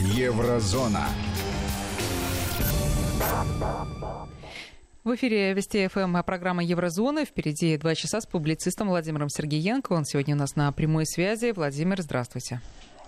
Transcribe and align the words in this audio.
Еврозона. 0.00 1.08
В 5.02 5.14
эфире 5.16 5.54
Вести 5.54 5.88
ФМ 5.88 6.22
программа 6.24 6.62
Еврозона. 6.62 7.24
Впереди 7.24 7.76
два 7.76 7.96
часа 7.96 8.20
с 8.20 8.26
публицистом 8.26 8.88
Владимиром 8.88 9.28
Сергеенко. 9.28 9.92
Он 9.92 10.04
сегодня 10.04 10.36
у 10.36 10.38
нас 10.38 10.54
на 10.54 10.70
прямой 10.70 11.04
связи. 11.04 11.50
Владимир, 11.50 12.00
здравствуйте. 12.00 12.60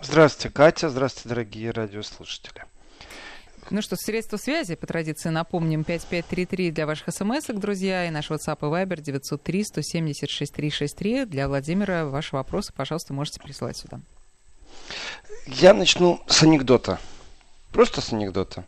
Здравствуйте, 0.03 0.53
Катя. 0.53 0.89
Здравствуйте, 0.89 1.29
дорогие 1.29 1.71
радиослушатели. 1.71 2.65
Ну 3.71 3.83
что, 3.83 3.95
средства 3.95 4.37
связи, 4.37 4.75
по 4.75 4.89
традиции 4.89 5.29
напомним, 5.29 5.85
5533 5.85 6.73
для 6.73 6.87
ваших 6.87 7.15
смс 7.15 7.47
друзья, 7.47 8.09
и 8.09 8.11
наш 8.11 8.31
WhatsApp 8.31 8.59
и 8.63 8.65
Viber 8.65 9.01
903 9.01 9.65
170 9.65 10.29
6363. 10.29 11.27
Для 11.27 11.47
Владимира 11.47 12.07
ваши 12.07 12.35
вопросы, 12.35 12.73
пожалуйста, 12.73 13.15
можете 13.15 13.39
присылать 13.39 13.77
сюда. 13.77 14.01
Я 15.47 15.75
начну 15.75 16.21
с 16.27 16.43
анекдота. 16.43 16.99
Просто 17.73 18.01
с 18.01 18.13
анекдота. 18.13 18.65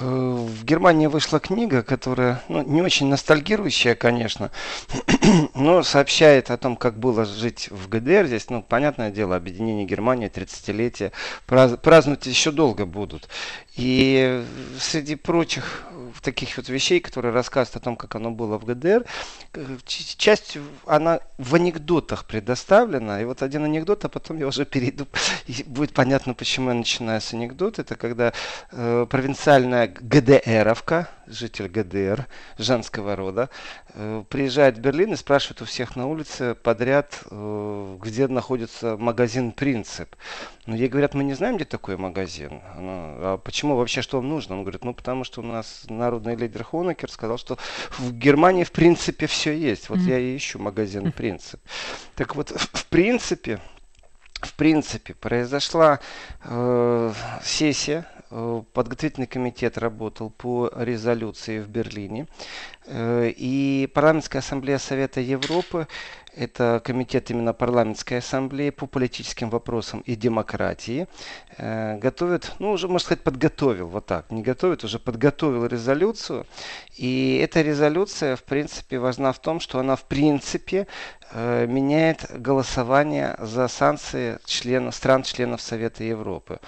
Э, 0.00 0.04
в 0.04 0.64
Германии 0.64 1.06
вышла 1.06 1.38
книга, 1.38 1.82
которая 1.82 2.42
ну, 2.48 2.62
не 2.62 2.82
очень 2.82 3.06
ностальгирующая, 3.06 3.94
конечно, 3.94 4.50
но 5.54 5.82
сообщает 5.82 6.50
о 6.50 6.56
том, 6.56 6.76
как 6.76 6.98
было 6.98 7.24
жить 7.24 7.68
в 7.70 7.88
ГДР. 7.88 8.26
Здесь, 8.26 8.50
ну, 8.50 8.62
понятное 8.62 9.10
дело, 9.10 9.36
объединение 9.36 9.86
Германии, 9.86 10.30
30-летие, 10.30 11.12
праздновать 11.46 12.26
еще 12.26 12.50
долго 12.50 12.86
будут. 12.86 13.28
И 13.76 14.44
среди 14.80 15.14
прочих 15.14 15.84
таких 16.20 16.56
вот 16.56 16.68
вещей, 16.68 17.00
которые 17.00 17.32
рассказывают 17.32 17.76
о 17.76 17.84
том, 17.84 17.96
как 17.96 18.14
оно 18.14 18.30
было 18.30 18.58
в 18.58 18.64
ГДР, 18.64 19.04
часть 19.84 20.58
она 20.86 21.20
в 21.38 21.54
анекдотах 21.54 22.24
предоставлена. 22.26 23.20
И 23.20 23.24
вот 23.24 23.42
один 23.42 23.64
анекдот, 23.64 24.04
а 24.04 24.08
потом 24.08 24.38
я 24.38 24.46
уже 24.46 24.64
перейду, 24.64 25.06
и 25.46 25.62
будет 25.64 25.92
понятно, 25.92 26.34
почему 26.34 26.70
я 26.70 26.74
начинаю 26.74 27.20
с 27.20 27.32
анекдота. 27.32 27.82
Это 27.82 27.96
когда 27.96 28.32
э, 28.72 29.06
провинциальная 29.08 29.88
ГДРовка, 29.88 31.08
житель 31.26 31.68
ГДР, 31.68 32.26
женского 32.58 33.16
рода, 33.16 33.50
э, 33.94 34.24
приезжает 34.28 34.78
в 34.78 34.80
Берлин 34.80 35.12
и 35.12 35.16
спрашивает 35.16 35.62
у 35.62 35.64
всех 35.64 35.96
на 35.96 36.06
улице 36.06 36.54
подряд, 36.54 37.20
э, 37.30 37.98
где 38.00 38.28
находится 38.28 38.96
магазин 38.96 39.52
«Принцип». 39.52 40.14
Ну, 40.66 40.74
ей 40.74 40.88
говорят, 40.88 41.14
мы 41.14 41.24
не 41.24 41.34
знаем, 41.34 41.56
где 41.56 41.64
такой 41.64 41.96
магазин. 41.96 42.62
Она, 42.76 42.92
а 42.94 43.40
почему 43.42 43.76
вообще, 43.76 44.02
что 44.02 44.18
вам 44.18 44.28
нужно? 44.28 44.56
Он 44.56 44.62
говорит, 44.62 44.84
ну, 44.84 44.94
потому 44.94 45.24
что 45.24 45.40
у 45.40 45.44
нас 45.44 45.84
народный 45.88 46.36
лидер 46.36 46.64
Хонекер 46.64 47.10
сказал, 47.10 47.38
что 47.38 47.58
в 47.98 48.12
Германии, 48.12 48.64
в 48.64 48.72
принципе, 48.72 49.26
все 49.26 49.52
есть. 49.56 49.88
Вот 49.88 49.98
mm-hmm. 49.98 50.10
я 50.10 50.18
и 50.18 50.36
ищу 50.36 50.58
магазин 50.58 51.12
«Принцип». 51.12 51.60
Так 52.14 52.34
вот, 52.36 52.50
в 52.50 52.86
принципе, 52.86 53.60
в 54.44 54.54
принципе, 54.54 55.14
произошла 55.14 56.00
э, 56.44 57.12
сессия 57.42 58.06
подготовительный 58.72 59.26
комитет 59.26 59.78
работал 59.78 60.30
по 60.30 60.70
резолюции 60.76 61.60
в 61.60 61.68
Берлине. 61.68 62.26
Э, 62.86 63.30
и 63.34 63.88
парламентская 63.94 64.40
ассамблея 64.40 64.78
Совета 64.78 65.20
Европы 65.20 65.86
это 66.36 66.80
комитет 66.84 67.30
именно 67.30 67.52
парламентской 67.52 68.18
ассамблеи 68.18 68.70
по 68.70 68.86
политическим 68.86 69.50
вопросам 69.50 70.00
и 70.00 70.16
демократии, 70.16 71.06
э, 71.56 71.96
готовит, 71.98 72.52
ну 72.58 72.72
уже 72.72 72.88
можно 72.88 73.06
сказать 73.06 73.22
подготовил, 73.22 73.86
вот 73.86 74.06
так, 74.06 74.30
не 74.30 74.42
готовит, 74.42 74.84
уже 74.84 74.98
подготовил 74.98 75.66
резолюцию. 75.66 76.46
И 76.96 77.40
эта 77.42 77.62
резолюция, 77.62 78.36
в 78.36 78.42
принципе, 78.42 78.98
важна 78.98 79.32
в 79.32 79.38
том, 79.38 79.60
что 79.60 79.78
она, 79.78 79.94
в 79.96 80.04
принципе, 80.04 80.86
э, 81.32 81.66
меняет 81.66 82.26
голосование 82.36 83.36
за 83.38 83.68
санкции 83.68 84.38
членов, 84.44 84.94
стран-членов 84.94 85.60
Совета 85.60 86.04
Европы. 86.04 86.58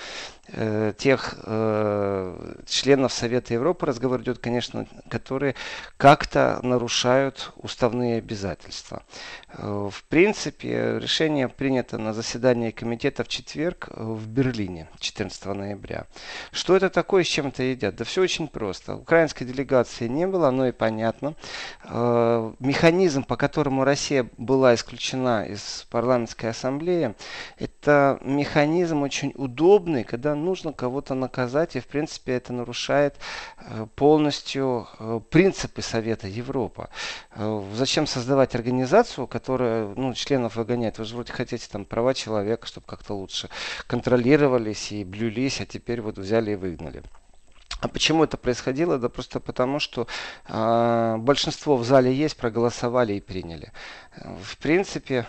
Э, 0.48 0.92
тех 0.96 1.34
э, 1.42 2.54
членов 2.66 3.12
Совета 3.12 3.54
Европы, 3.54 3.84
разговор 3.84 4.22
идет, 4.22 4.38
конечно, 4.38 4.86
которые 5.08 5.56
как-то 5.96 6.60
нарушают 6.62 7.52
уставные 7.56 8.18
обязательства. 8.18 9.02
Э, 9.48 9.88
в 9.90 10.04
принципе, 10.04 10.98
решение 11.00 11.48
принято 11.48 11.98
на 11.98 12.12
заседании 12.12 12.70
комитета 12.70 13.24
в 13.24 13.28
четверг 13.28 13.88
э, 13.90 14.00
в 14.00 14.28
Берлине, 14.28 14.88
14 15.00 15.46
ноября. 15.46 16.06
Что 16.52 16.76
это 16.76 16.90
такое, 16.90 17.24
с 17.24 17.26
чем 17.26 17.48
это 17.48 17.64
едят? 17.64 17.96
Да 17.96 18.04
все 18.04 18.22
очень 18.22 18.46
просто. 18.46 18.94
Украинской 18.94 19.44
делегации 19.44 20.06
не 20.06 20.28
было, 20.28 20.48
оно 20.48 20.68
и 20.68 20.72
понятно. 20.72 21.34
Э, 21.82 22.52
механизм, 22.60 23.24
по 23.24 23.36
которому 23.36 23.82
Россия 23.82 24.28
была 24.38 24.76
исключена 24.76 25.44
из 25.44 25.86
парламентской 25.90 26.50
ассамблеи, 26.50 27.16
это 27.58 28.20
механизм 28.22 29.02
очень 29.02 29.32
удобный, 29.34 30.04
когда 30.04 30.35
нужно 30.44 30.72
кого-то 30.72 31.14
наказать, 31.14 31.76
и 31.76 31.80
в 31.80 31.86
принципе 31.86 32.34
это 32.34 32.52
нарушает 32.52 33.16
полностью 33.94 34.86
принципы 35.30 35.82
Совета 35.82 36.28
Европы. 36.28 36.88
Зачем 37.74 38.06
создавать 38.06 38.54
организацию, 38.54 39.26
которая 39.26 39.88
ну, 39.96 40.14
членов 40.14 40.56
выгоняет. 40.56 40.98
Вы 40.98 41.04
же 41.04 41.14
вроде 41.14 41.32
хотите 41.32 41.68
там 41.70 41.84
права 41.84 42.14
человека, 42.14 42.66
чтобы 42.66 42.86
как-то 42.86 43.14
лучше 43.14 43.48
контролировались 43.86 44.92
и 44.92 45.04
блюлись, 45.04 45.60
а 45.60 45.66
теперь 45.66 46.00
вот 46.00 46.18
взяли 46.18 46.52
и 46.52 46.56
выгнали. 46.56 47.02
А 47.80 47.88
почему 47.88 48.24
это 48.24 48.36
происходило? 48.36 48.98
Да 48.98 49.08
просто 49.08 49.38
потому, 49.38 49.80
что 49.80 50.06
э, 50.48 51.16
большинство 51.18 51.76
в 51.76 51.84
зале 51.84 52.12
есть, 52.14 52.36
проголосовали 52.36 53.14
и 53.14 53.20
приняли. 53.20 53.70
В 54.16 54.56
принципе, 54.56 55.26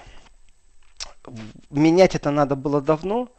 менять 1.70 2.16
это 2.16 2.32
надо 2.32 2.56
было 2.56 2.82
давно, 2.82 3.30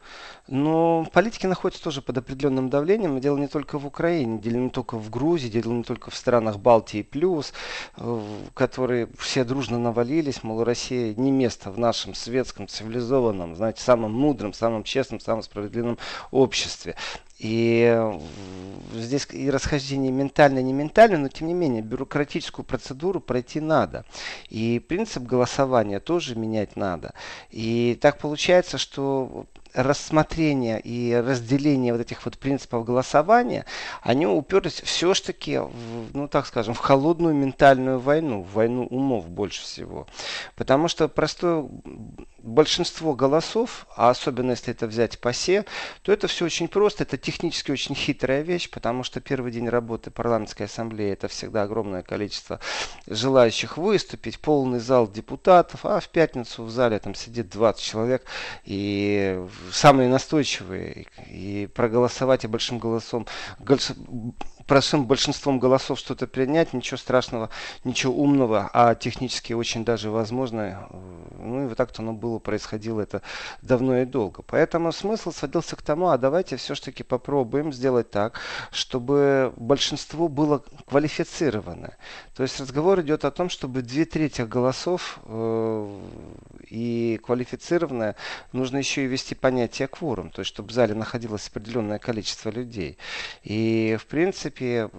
но 0.48 1.06
политики 1.12 1.46
находятся 1.46 1.84
тоже 1.84 2.00
под 2.00 2.18
определенным 2.18 2.70
давлением. 2.70 3.20
дело 3.20 3.36
не 3.36 3.48
только 3.48 3.78
в 3.78 3.86
Украине, 3.86 4.38
дело 4.38 4.56
не 4.56 4.70
только 4.70 4.96
в 4.96 5.10
Грузии, 5.10 5.48
дело 5.48 5.72
не 5.72 5.82
только 5.82 6.10
в 6.10 6.16
странах 6.16 6.58
Балтии 6.58 7.02
плюс, 7.02 7.52
э, 7.96 8.20
которые 8.54 9.08
все 9.18 9.44
дружно 9.44 9.78
навалились, 9.78 10.42
мол, 10.42 10.64
Россия 10.64 11.14
не 11.14 11.30
место 11.30 11.70
в 11.70 11.78
нашем 11.78 12.14
светском, 12.14 12.66
цивилизованном, 12.66 13.56
знаете, 13.56 13.82
самом 13.82 14.12
мудром, 14.12 14.54
самом 14.54 14.84
честном, 14.84 15.20
самом 15.20 15.42
справедливом 15.42 15.98
обществе. 16.30 16.96
И 17.38 17.84
э, 17.88 18.18
здесь 18.94 19.28
и 19.30 19.48
расхождение 19.50 20.10
ментально, 20.10 20.60
не 20.60 20.72
ментально, 20.72 21.18
но 21.18 21.28
тем 21.28 21.46
не 21.46 21.54
менее 21.54 21.82
бюрократическую 21.82 22.64
процедуру 22.64 23.20
пройти 23.20 23.60
надо. 23.60 24.04
И 24.48 24.80
принцип 24.80 25.22
голосования 25.22 26.00
тоже 26.00 26.34
менять 26.34 26.74
надо. 26.74 27.14
И 27.50 27.96
так 28.00 28.18
получается, 28.18 28.76
что 28.76 29.46
рассмотрение 29.78 30.80
и 30.80 31.14
разделение 31.14 31.92
вот 31.92 32.00
этих 32.00 32.24
вот 32.24 32.36
принципов 32.36 32.84
голосования, 32.84 33.64
они 34.02 34.26
уперлись 34.26 34.80
все-таки, 34.82 35.60
ну 36.12 36.28
так 36.28 36.46
скажем, 36.46 36.74
в 36.74 36.78
холодную 36.78 37.34
ментальную 37.34 38.00
войну, 38.00 38.42
в 38.42 38.54
войну 38.54 38.86
умов 38.86 39.28
больше 39.28 39.62
всего. 39.62 40.06
Потому 40.56 40.88
что 40.88 41.08
простое 41.08 41.68
большинство 42.38 43.14
голосов, 43.14 43.86
а 43.96 44.10
особенно 44.10 44.52
если 44.52 44.72
это 44.72 44.86
взять 44.86 45.20
ПАСЕ, 45.20 45.64
то 46.02 46.12
это 46.12 46.26
все 46.26 46.44
очень 46.44 46.68
просто. 46.68 47.04
Это 47.04 47.16
технически 47.16 47.70
очень 47.70 47.94
хитрая 47.94 48.42
вещь, 48.42 48.70
потому 48.70 49.04
что 49.04 49.20
первый 49.20 49.52
день 49.52 49.68
работы 49.68 50.10
парламентской 50.10 50.64
ассамблеи 50.64 51.12
это 51.12 51.28
всегда 51.28 51.62
огромное 51.62 52.02
количество 52.02 52.60
желающих 53.06 53.76
выступить, 53.76 54.40
полный 54.40 54.80
зал 54.80 55.10
депутатов, 55.10 55.84
а 55.84 56.00
в 56.00 56.08
пятницу 56.08 56.64
в 56.64 56.70
зале 56.70 56.98
там 56.98 57.14
сидит 57.14 57.48
20 57.50 57.82
человек 57.82 58.24
и 58.64 59.44
самые 59.72 60.08
настойчивые 60.08 61.06
и 61.26 61.68
проголосовать 61.74 62.44
и 62.44 62.48
большим 62.48 62.78
голосом 62.78 63.26
простым 64.68 65.06
большинством 65.06 65.58
голосов 65.58 65.98
что-то 65.98 66.26
принять, 66.26 66.74
ничего 66.74 66.98
страшного, 66.98 67.48
ничего 67.84 68.14
умного, 68.14 68.70
а 68.72 68.94
технически 68.94 69.54
очень 69.54 69.84
даже 69.84 70.10
возможно. 70.10 70.88
Ну 71.38 71.64
и 71.64 71.66
вот 71.66 71.76
так-то 71.76 72.02
оно 72.02 72.12
было, 72.12 72.38
происходило 72.38 73.00
это 73.00 73.22
давно 73.62 73.98
и 73.98 74.04
долго. 74.04 74.42
Поэтому 74.42 74.92
смысл 74.92 75.32
сводился 75.32 75.76
к 75.76 75.82
тому, 75.82 76.08
а 76.08 76.18
давайте 76.18 76.56
все-таки 76.56 77.02
попробуем 77.02 77.72
сделать 77.72 78.10
так, 78.10 78.40
чтобы 78.70 79.52
большинство 79.56 80.28
было 80.28 80.62
квалифицированное. 80.86 81.96
То 82.34 82.42
есть 82.42 82.60
разговор 82.60 83.00
идет 83.00 83.24
о 83.24 83.30
том, 83.30 83.48
чтобы 83.48 83.82
две 83.82 84.04
трети 84.04 84.42
голосов 84.42 85.20
э, 85.24 86.00
и 86.68 87.20
квалифицированное, 87.24 88.16
нужно 88.52 88.78
еще 88.78 89.04
и 89.04 89.06
ввести 89.06 89.34
понятие 89.34 89.88
кворум, 89.88 90.30
то 90.30 90.40
есть 90.40 90.48
чтобы 90.48 90.68
в 90.68 90.72
зале 90.72 90.94
находилось 90.94 91.48
определенное 91.48 91.98
количество 91.98 92.50
людей. 92.50 92.98
И 93.42 93.96
в 94.00 94.06
принципе 94.06 94.90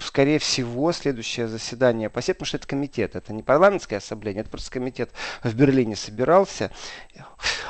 скорее 0.00 0.38
всего, 0.38 0.92
следующее 0.92 1.48
заседание 1.48 2.10
ПАСЕ, 2.10 2.34
потому 2.34 2.46
что 2.46 2.56
это 2.58 2.66
комитет, 2.66 3.16
это 3.16 3.32
не 3.32 3.42
парламентское 3.42 3.98
ассамблея, 3.98 4.40
это 4.40 4.50
просто 4.50 4.70
комитет 4.70 5.10
в 5.42 5.54
Берлине 5.58 5.96
собирался. 5.96 6.70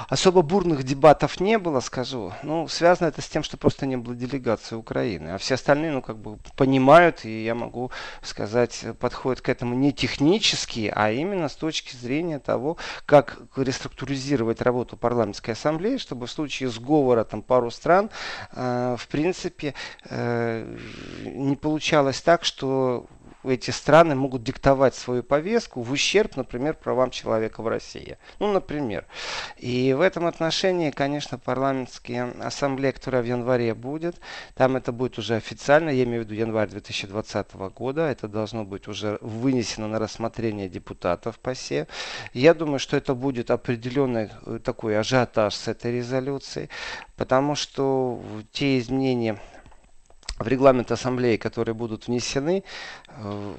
Особо 0.08 0.42
бурных 0.42 0.82
дебатов 0.82 1.40
не 1.40 1.58
было, 1.58 1.80
скажу. 1.80 2.32
Ну, 2.42 2.68
связано 2.68 3.08
это 3.08 3.22
с 3.22 3.28
тем, 3.28 3.42
что 3.42 3.56
просто 3.56 3.86
не 3.86 3.96
было 3.96 4.14
делегации 4.14 4.76
Украины. 4.76 5.30
А 5.30 5.38
все 5.38 5.54
остальные, 5.54 5.92
ну, 5.92 6.02
как 6.02 6.18
бы 6.18 6.38
понимают, 6.56 7.24
и 7.24 7.44
я 7.44 7.54
могу 7.54 7.90
сказать, 8.22 8.84
подходят 9.00 9.40
к 9.40 9.48
этому 9.48 9.74
не 9.74 9.92
технически, 9.92 10.92
а 10.94 11.10
именно 11.10 11.48
с 11.48 11.56
точки 11.56 11.96
зрения 11.96 12.38
того, 12.38 12.76
как 13.06 13.38
реструктуризировать 13.56 14.60
работу 14.60 14.96
парламентской 14.96 15.52
ассамблеи, 15.52 15.96
чтобы 15.96 16.26
в 16.26 16.30
случае 16.30 16.68
сговора 16.68 17.24
там 17.24 17.42
пару 17.42 17.70
стран, 17.70 18.10
э, 18.52 18.96
в 18.98 19.08
принципе, 19.08 19.74
э, 20.10 20.76
не 21.24 21.56
получалось 21.56 22.20
так, 22.20 22.44
что 22.44 23.06
эти 23.44 23.70
страны 23.70 24.14
могут 24.14 24.42
диктовать 24.42 24.94
свою 24.94 25.22
повестку 25.22 25.82
в 25.82 25.92
ущерб, 25.92 26.36
например, 26.36 26.74
правам 26.74 27.10
человека 27.10 27.62
в 27.62 27.68
России. 27.68 28.18
Ну, 28.38 28.52
например. 28.52 29.06
И 29.56 29.94
в 29.96 30.00
этом 30.00 30.26
отношении, 30.26 30.90
конечно, 30.90 31.38
парламентские 31.38 32.32
ассамблеи, 32.40 32.90
которая 32.90 33.22
в 33.22 33.26
январе 33.26 33.74
будет, 33.74 34.16
там 34.54 34.76
это 34.76 34.92
будет 34.92 35.18
уже 35.18 35.36
официально, 35.36 35.90
я 35.90 36.04
имею 36.04 36.22
в 36.22 36.24
виду 36.26 36.34
январь 36.34 36.68
2020 36.68 37.54
года, 37.74 38.08
это 38.08 38.28
должно 38.28 38.64
быть 38.64 38.88
уже 38.88 39.18
вынесено 39.20 39.88
на 39.88 39.98
рассмотрение 39.98 40.68
депутатов 40.68 41.38
по 41.38 41.54
СЕ. 41.54 41.86
Я 42.32 42.54
думаю, 42.54 42.78
что 42.78 42.96
это 42.96 43.14
будет 43.14 43.50
определенный 43.50 44.30
э, 44.46 44.58
такой 44.62 44.98
ажиотаж 44.98 45.54
с 45.54 45.68
этой 45.68 45.92
резолюцией, 45.92 46.68
потому 47.16 47.54
что 47.54 48.20
те 48.52 48.78
изменения 48.78 49.38
в 50.38 50.46
регламент 50.46 50.90
ассамблеи, 50.92 51.36
которые 51.36 51.74
будут 51.74 52.06
внесены, 52.06 52.64
э, 53.08 53.54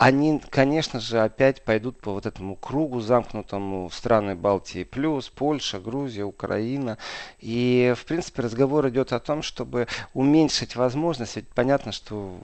они, 0.00 0.40
конечно 0.48 0.98
же, 0.98 1.20
опять 1.20 1.62
пойдут 1.62 2.00
по 2.00 2.12
вот 2.12 2.24
этому 2.24 2.56
кругу 2.56 3.00
замкнутому 3.00 3.90
страны 3.90 4.34
Балтии 4.34 4.82
плюс, 4.82 5.28
Польша, 5.28 5.78
Грузия, 5.78 6.24
Украина. 6.24 6.96
И, 7.38 7.92
в 7.94 8.06
принципе, 8.06 8.40
разговор 8.40 8.88
идет 8.88 9.12
о 9.12 9.20
том, 9.20 9.42
чтобы 9.42 9.88
уменьшить 10.14 10.74
возможность, 10.74 11.36
ведь 11.36 11.48
понятно, 11.48 11.92
что 11.92 12.34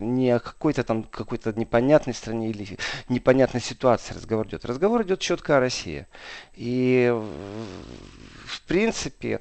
не 0.00 0.32
о 0.32 0.40
какой-то 0.40 0.82
там 0.82 1.04
какой-то 1.04 1.52
непонятной 1.52 2.12
стране 2.12 2.50
или 2.50 2.76
непонятной 3.08 3.60
ситуации 3.60 4.12
разговор 4.12 4.48
идет. 4.48 4.64
Разговор 4.64 5.02
идет 5.02 5.20
четко 5.20 5.58
о 5.58 5.60
России. 5.60 6.08
И, 6.56 7.08
в 8.46 8.62
принципе, 8.62 9.38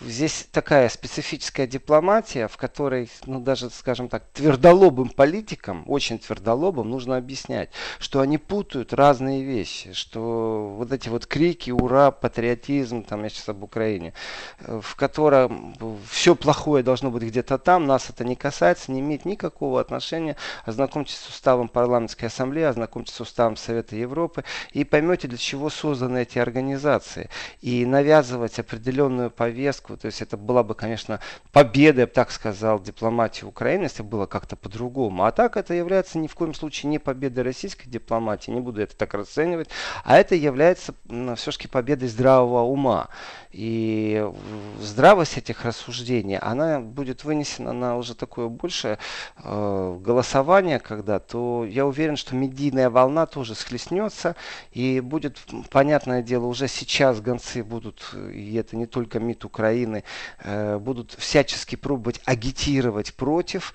здесь 0.00 0.48
такая 0.50 0.88
специфическая 0.88 1.66
дипломатия, 1.66 2.48
в 2.48 2.56
которой, 2.56 3.10
ну 3.26 3.40
даже, 3.40 3.70
скажем 3.70 4.08
так, 4.08 4.24
твердолобым 4.32 5.08
политикам, 5.08 5.84
очень 5.86 6.18
твердолобым, 6.18 6.90
нужно 6.90 7.16
объяснять, 7.16 7.70
что 7.98 8.20
они 8.20 8.38
путают 8.38 8.92
разные 8.92 9.42
вещи, 9.42 9.92
что 9.92 10.74
вот 10.76 10.92
эти 10.92 11.08
вот 11.08 11.26
крики, 11.26 11.70
ура, 11.70 12.10
патриотизм, 12.10 13.02
там 13.04 13.24
я 13.24 13.30
сейчас 13.30 13.48
об 13.48 13.62
Украине, 13.62 14.14
э, 14.60 14.80
в 14.82 14.94
котором 14.96 15.74
все 16.08 16.34
плохое 16.34 16.82
должно 16.84 17.10
быть 17.10 17.22
где-то 17.24 17.58
там, 17.58 17.86
нас 17.86 18.10
это 18.10 18.24
не 18.24 18.36
касается, 18.36 18.92
не 18.92 19.00
имеет 19.00 19.24
никакого 19.24 19.80
отношения. 19.80 20.36
Ознакомьтесь 20.64 21.16
с 21.16 21.28
уставом 21.28 21.68
парламентской 21.68 22.26
ассамблеи, 22.26 22.64
ознакомьтесь 22.64 23.14
с 23.14 23.20
уставом 23.20 23.56
Совета 23.56 23.96
Европы 23.96 24.44
и 24.72 24.84
поймете, 24.84 25.28
для 25.28 25.38
чего 25.38 25.70
созданы 25.70 26.22
эти 26.22 26.38
организации. 26.38 27.28
И 27.60 27.84
навязывать 27.84 28.58
определенную 28.58 29.30
повестку 29.30 29.87
Зеленского. 29.88 29.96
То 29.96 30.06
есть 30.06 30.22
это 30.22 30.36
была 30.36 30.62
бы, 30.62 30.74
конечно, 30.74 31.20
победа, 31.52 32.02
я 32.02 32.06
бы 32.06 32.12
так 32.12 32.30
сказал, 32.30 32.80
дипломатии 32.80 33.44
Украины, 33.44 33.84
если 33.84 34.02
было 34.02 34.26
как-то 34.26 34.56
по-другому. 34.56 35.24
А 35.24 35.32
так 35.32 35.56
это 35.56 35.74
является 35.74 36.18
ни 36.18 36.26
в 36.26 36.34
коем 36.34 36.54
случае 36.54 36.90
не 36.90 36.98
победой 36.98 37.44
российской 37.44 37.88
дипломатии, 37.88 38.50
не 38.50 38.60
буду 38.60 38.80
это 38.80 38.96
так 38.96 39.14
расценивать, 39.14 39.68
а 40.04 40.16
это 40.16 40.34
является 40.34 40.94
все-таки 41.36 41.68
победой 41.68 42.08
здравого 42.08 42.62
ума. 42.62 43.08
И 43.50 44.30
здравость 44.80 45.38
этих 45.38 45.64
рассуждений, 45.64 46.38
она 46.38 46.80
будет 46.80 47.24
вынесена 47.24 47.72
на 47.72 47.96
уже 47.96 48.14
такое 48.14 48.48
большее 48.48 48.98
э, 49.42 49.98
голосование, 50.00 50.78
когда, 50.78 51.18
то 51.18 51.64
я 51.64 51.86
уверен, 51.86 52.16
что 52.16 52.34
медийная 52.34 52.90
волна 52.90 53.26
тоже 53.26 53.54
схлестнется, 53.54 54.36
и 54.72 55.00
будет, 55.00 55.38
понятное 55.70 56.22
дело, 56.22 56.46
уже 56.46 56.68
сейчас 56.68 57.20
гонцы 57.20 57.64
будут, 57.64 58.14
и 58.14 58.54
это 58.54 58.76
не 58.76 58.86
только 58.86 59.18
МИД 59.18 59.46
Украины, 59.46 59.77
э, 60.42 60.78
будут 60.78 61.12
всячески 61.12 61.76
пробовать 61.76 62.20
агитировать 62.24 63.14
против 63.14 63.74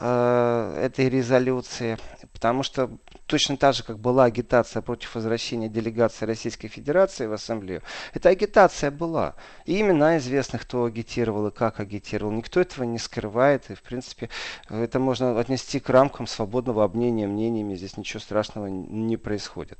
э, 0.00 0.80
этой 0.84 1.08
резолюции, 1.08 1.98
потому 2.32 2.62
что 2.62 2.90
точно 3.26 3.56
так 3.56 3.74
же, 3.74 3.82
как 3.82 3.98
была 3.98 4.24
агитация 4.24 4.82
против 4.82 5.14
возвращения 5.14 5.68
делегации 5.68 6.26
Российской 6.26 6.68
Федерации 6.68 7.26
в 7.26 7.32
Ассамблею, 7.32 7.82
эта 8.12 8.28
агитация 8.28 8.90
была. 8.90 9.34
И 9.64 9.80
имена 9.80 10.18
известных, 10.18 10.62
кто 10.62 10.84
агитировал 10.84 11.48
и 11.48 11.50
как 11.50 11.80
агитировал. 11.80 12.32
Никто 12.32 12.60
этого 12.60 12.84
не 12.84 12.98
скрывает. 12.98 13.70
И, 13.70 13.74
в 13.74 13.82
принципе, 13.82 14.28
это 14.68 14.98
можно 14.98 15.38
отнести 15.38 15.80
к 15.80 15.88
рамкам 15.88 16.26
свободного 16.26 16.84
обменения 16.84 17.26
мнениями. 17.26 17.74
Здесь 17.74 17.96
ничего 17.96 18.20
страшного 18.20 18.66
не 18.66 19.16
происходит. 19.16 19.78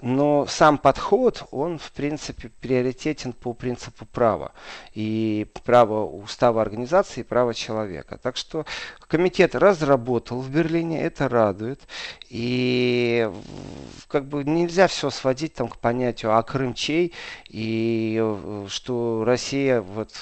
Но 0.00 0.46
сам 0.46 0.78
подход, 0.78 1.44
он, 1.50 1.78
в 1.78 1.92
принципе, 1.92 2.50
приоритетен 2.60 3.32
по 3.32 3.52
принципу 3.52 4.06
права. 4.06 4.52
И 4.94 5.46
право 5.64 6.06
устава 6.06 6.62
организации, 6.62 7.20
и 7.20 7.24
права 7.24 7.52
человека. 7.52 8.18
Так 8.22 8.36
что 8.36 8.64
комитет 9.08 9.54
разработал 9.54 10.40
в 10.40 10.50
Берлине, 10.50 11.02
это 11.02 11.28
радует. 11.28 11.80
И 12.28 12.85
как 14.08 14.26
бы 14.26 14.44
нельзя 14.44 14.86
все 14.86 15.10
сводить 15.10 15.54
там 15.54 15.68
к 15.68 15.78
понятию, 15.78 16.36
а 16.36 16.42
Крым 16.42 16.74
чей, 16.74 17.12
и 17.48 18.18
э, 18.20 18.66
что 18.68 19.24
Россия 19.24 19.80
вот 19.80 20.12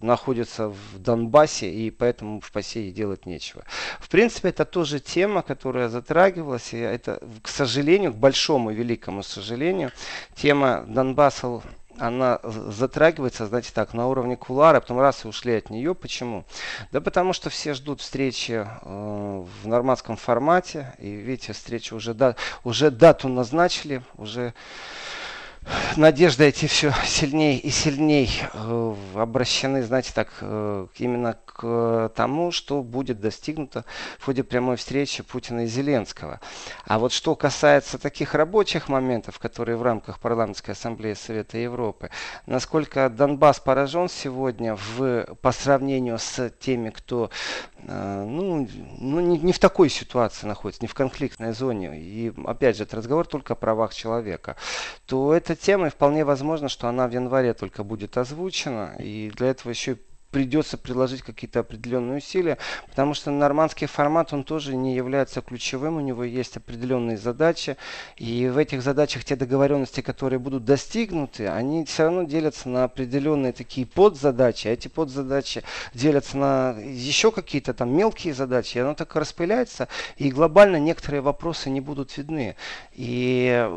находится 0.00 0.68
в 0.68 0.98
Донбассе, 0.98 1.70
и 1.70 1.90
поэтому 1.90 2.40
в 2.40 2.54
России 2.54 2.90
делать 2.90 3.26
нечего. 3.26 3.64
В 4.00 4.08
принципе, 4.08 4.48
это 4.48 4.64
тоже 4.64 5.00
тема, 5.00 5.42
которая 5.42 5.88
затрагивалась, 5.88 6.72
и 6.72 6.78
это, 6.78 7.22
к 7.42 7.48
сожалению, 7.48 8.12
к 8.12 8.16
большому 8.16 8.70
и 8.70 8.74
великому 8.74 9.22
сожалению, 9.22 9.90
тема 10.34 10.84
Донбасса 10.86 11.60
она 12.02 12.40
затрагивается, 12.42 13.46
знаете, 13.46 13.70
так, 13.72 13.94
на 13.94 14.08
уровне 14.08 14.36
кулара, 14.36 14.80
потом 14.80 14.98
раз 14.98 15.24
и 15.24 15.28
ушли 15.28 15.54
от 15.54 15.70
нее. 15.70 15.94
Почему? 15.94 16.44
Да 16.90 17.00
потому 17.00 17.32
что 17.32 17.48
все 17.48 17.74
ждут 17.74 18.00
встречи 18.00 18.66
э, 18.66 19.44
в 19.62 19.68
нормандском 19.68 20.16
формате. 20.16 20.94
И 20.98 21.10
видите, 21.10 21.52
встреча 21.52 21.94
уже, 21.94 22.12
да, 22.12 22.34
уже 22.64 22.90
дату 22.90 23.28
назначили, 23.28 24.02
уже 24.16 24.52
надежды 25.96 26.44
эти 26.44 26.66
все 26.66 26.92
сильнее 27.04 27.58
и 27.58 27.70
сильнее 27.70 28.28
э, 28.52 28.94
обращены, 29.14 29.82
знаете, 29.82 30.12
так, 30.14 30.28
э, 30.40 30.86
именно 30.96 31.38
к 31.46 32.10
тому, 32.16 32.50
что 32.50 32.82
будет 32.82 33.20
достигнуто 33.20 33.84
в 34.18 34.24
ходе 34.24 34.42
прямой 34.42 34.76
встречи 34.76 35.22
Путина 35.22 35.64
и 35.64 35.66
Зеленского. 35.66 36.40
А 36.86 36.98
вот 36.98 37.12
что 37.12 37.34
касается 37.34 37.98
таких 37.98 38.34
рабочих 38.34 38.88
моментов, 38.88 39.38
которые 39.38 39.76
в 39.76 39.82
рамках 39.82 40.18
парламентской 40.18 40.72
ассамблеи 40.72 41.14
Совета 41.14 41.58
Европы, 41.58 42.10
насколько 42.46 43.08
Донбасс 43.08 43.60
поражен 43.60 44.08
сегодня 44.08 44.76
в, 44.76 45.26
по 45.40 45.52
сравнению 45.52 46.18
с 46.18 46.50
теми, 46.60 46.90
кто 46.90 47.30
э, 47.78 48.24
ну, 48.26 48.68
ну 48.98 49.20
не, 49.20 49.38
не 49.38 49.52
в 49.52 49.58
такой 49.58 49.88
ситуации 49.88 50.46
находится, 50.46 50.82
не 50.82 50.88
в 50.88 50.94
конфликтной 50.94 51.52
зоне, 51.52 51.98
и 52.00 52.32
опять 52.46 52.76
же, 52.76 52.84
это 52.84 52.96
разговор 52.96 53.26
только 53.26 53.52
о 53.52 53.56
правах 53.56 53.94
человека, 53.94 54.56
то 55.06 55.34
эта 55.52 55.62
тема, 55.62 55.90
вполне 55.90 56.24
возможно, 56.24 56.68
что 56.68 56.88
она 56.88 57.06
в 57.06 57.12
январе 57.12 57.54
только 57.54 57.84
будет 57.84 58.16
озвучена, 58.16 58.96
и 58.98 59.30
для 59.34 59.48
этого 59.48 59.70
еще 59.70 59.98
придется 60.32 60.78
приложить 60.78 61.22
какие-то 61.22 61.60
определенные 61.60 62.16
усилия, 62.16 62.58
потому 62.88 63.14
что 63.14 63.30
нормандский 63.30 63.86
формат, 63.86 64.32
он 64.32 64.44
тоже 64.44 64.74
не 64.74 64.96
является 64.96 65.42
ключевым, 65.42 65.98
у 65.98 66.00
него 66.00 66.24
есть 66.24 66.56
определенные 66.56 67.18
задачи, 67.18 67.76
и 68.16 68.48
в 68.48 68.56
этих 68.56 68.82
задачах 68.82 69.24
те 69.24 69.36
договоренности, 69.36 70.00
которые 70.00 70.38
будут 70.38 70.64
достигнуты, 70.64 71.48
они 71.48 71.84
все 71.84 72.04
равно 72.04 72.22
делятся 72.22 72.70
на 72.70 72.84
определенные 72.84 73.52
такие 73.52 73.86
подзадачи, 73.86 74.68
а 74.68 74.70
эти 74.70 74.88
подзадачи 74.88 75.62
делятся 75.92 76.38
на 76.38 76.70
еще 76.80 77.30
какие-то 77.30 77.74
там 77.74 77.94
мелкие 77.94 78.32
задачи, 78.32 78.78
и 78.78 78.80
оно 78.80 78.94
так 78.94 79.14
распыляется, 79.14 79.88
и 80.16 80.30
глобально 80.30 80.78
некоторые 80.78 81.20
вопросы 81.20 81.68
не 81.68 81.82
будут 81.82 82.16
видны. 82.16 82.56
И 82.94 83.68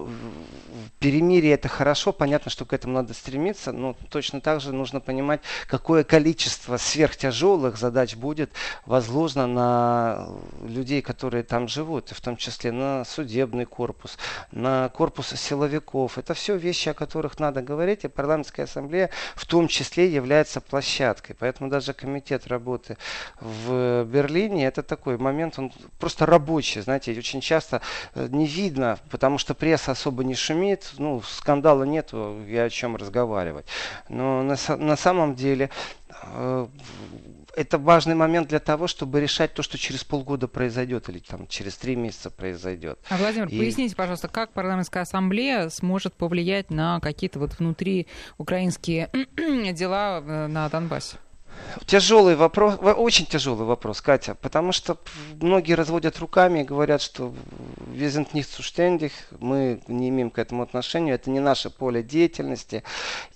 перемирие 0.99 1.53
это 1.55 1.67
хорошо, 1.67 2.13
понятно, 2.13 2.49
что 2.49 2.63
к 2.63 2.71
этому 2.71 2.93
надо 2.93 3.13
стремиться, 3.13 3.73
но 3.73 3.97
точно 4.09 4.39
так 4.39 4.61
же 4.61 4.71
нужно 4.71 5.01
понимать, 5.01 5.41
какое 5.67 6.05
количество 6.05 6.44
количество 6.45 6.77
сверхтяжелых 6.77 7.77
задач 7.77 8.15
будет 8.15 8.51
возложено 8.85 9.47
на 9.47 10.27
людей, 10.61 11.01
которые 11.01 11.43
там 11.43 11.67
живут, 11.67 12.11
и 12.11 12.13
в 12.13 12.21
том 12.21 12.37
числе 12.37 12.71
на 12.71 13.03
судебный 13.03 13.65
корпус, 13.65 14.17
на 14.51 14.89
корпус 14.89 15.29
силовиков. 15.29 16.19
Это 16.19 16.35
все 16.35 16.55
вещи, 16.55 16.89
о 16.89 16.93
которых 16.93 17.39
надо 17.39 17.63
говорить, 17.63 18.03
и 18.03 18.07
парламентская 18.07 18.65
ассамблея 18.65 19.09
в 19.35 19.45
том 19.47 19.67
числе 19.67 20.07
является 20.07 20.61
площадкой. 20.61 21.35
Поэтому 21.39 21.69
даже 21.69 21.93
комитет 21.93 22.45
работы 22.47 22.97
в 23.41 24.03
Берлине, 24.03 24.67
это 24.67 24.83
такой 24.83 25.17
момент, 25.17 25.57
он 25.57 25.71
просто 25.99 26.27
рабочий, 26.27 26.81
знаете, 26.81 27.17
очень 27.17 27.41
часто 27.41 27.81
э, 28.13 28.27
не 28.29 28.45
видно, 28.45 28.99
потому 29.09 29.39
что 29.39 29.55
пресса 29.55 29.91
особо 29.91 30.23
не 30.23 30.35
шумит, 30.35 30.91
ну, 30.99 31.23
скандала 31.23 31.85
нету, 31.85 32.37
я 32.47 32.65
о 32.65 32.69
чем 32.69 32.95
разговаривать. 32.95 33.65
Но 34.09 34.43
на, 34.43 34.55
на 34.77 34.95
самом 34.95 35.33
деле 35.33 35.71
это 37.55 37.77
важный 37.77 38.15
момент 38.15 38.49
для 38.49 38.59
того, 38.59 38.87
чтобы 38.87 39.19
решать 39.21 39.53
то, 39.53 39.63
что 39.63 39.77
через 39.77 40.03
полгода 40.03 40.47
произойдет 40.47 41.09
или 41.09 41.19
там 41.19 41.47
через 41.47 41.75
три 41.75 41.95
месяца 41.95 42.29
произойдет. 42.29 42.99
А 43.09 43.17
Владимир, 43.17 43.47
и... 43.47 43.57
поясните, 43.57 43.95
пожалуйста, 43.95 44.27
как 44.27 44.51
парламентская 44.51 45.03
ассамблея 45.03 45.69
сможет 45.69 46.13
повлиять 46.13 46.69
на 46.69 46.99
какие-то 46.99 47.39
вот 47.39 47.57
внутри 47.59 48.07
украинские 48.37 49.09
дела 49.73 50.21
э, 50.21 50.47
на 50.47 50.69
Донбассе? 50.69 51.17
Тяжелый 51.85 52.35
вопрос, 52.35 52.79
очень 52.79 53.25
тяжелый 53.25 53.65
вопрос, 53.65 54.01
Катя, 54.01 54.35
потому 54.35 54.71
что 54.71 54.97
многие 55.41 55.73
разводят 55.73 56.19
руками 56.19 56.61
и 56.61 56.63
говорят, 56.63 57.01
что 57.01 57.33
sind 57.95 58.33
nicht 58.33 58.49
zuständig, 58.49 59.11
мы 59.39 59.81
не 59.87 60.09
имеем 60.09 60.29
к 60.29 60.39
этому 60.39 60.63
отношения, 60.63 61.13
это 61.13 61.29
не 61.29 61.39
наше 61.39 61.69
поле 61.69 62.01
деятельности. 62.01 62.83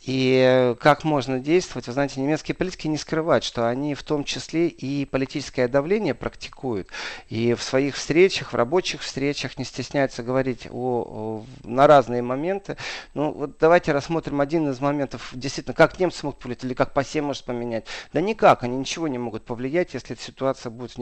И 0.04 0.76
как 0.80 1.04
можно 1.04 1.40
действовать? 1.40 1.88
Вы 1.88 1.94
знаете, 1.94 2.22
немецкие 2.22 2.56
политики 2.56 2.88
не 2.88 2.98
скрывают, 2.98 3.44
что 3.44 3.68
они 3.68 3.94
в 3.94 4.04
том 4.04 4.24
числе 4.24 4.68
и 4.68 5.06
политическое 5.06 5.68
давление 5.68 6.14
практикуют. 6.14 6.88
И 7.30 7.54
в 7.54 7.62
своих 7.62 7.96
встречах, 7.96 8.54
в 8.54 8.56
рабочих 8.56 9.02
встречах 9.02 9.58
не 9.58 9.66
стесняются 9.66 10.24
говорить 10.24 10.68
о, 10.72 10.72
о, 10.74 11.46
на 11.64 11.88
разные 11.88 12.22
моменты. 12.22 12.78
Ну 13.14 13.32
вот 13.32 13.58
давайте 13.60 13.92
рассмотрим 13.92 14.42
один 14.42 14.70
из 14.70 14.80
моментов, 14.80 15.30
действительно, 15.34 15.74
как 15.76 16.00
немцы 16.00 16.26
могут 16.26 16.40
повлиять 16.40 16.64
или 16.64 16.74
как 16.74 16.94
ПАСЕ 16.94 17.22
может 17.22 17.44
поменять. 17.44 17.86
Да 18.14 18.22
никак, 18.22 18.64
они 18.64 18.78
ничего 18.78 19.08
не 19.08 19.18
могут 19.18 19.46
повлиять, 19.46 19.94
если 19.94 20.16
ситуация 20.16 20.70
будет 20.72 20.96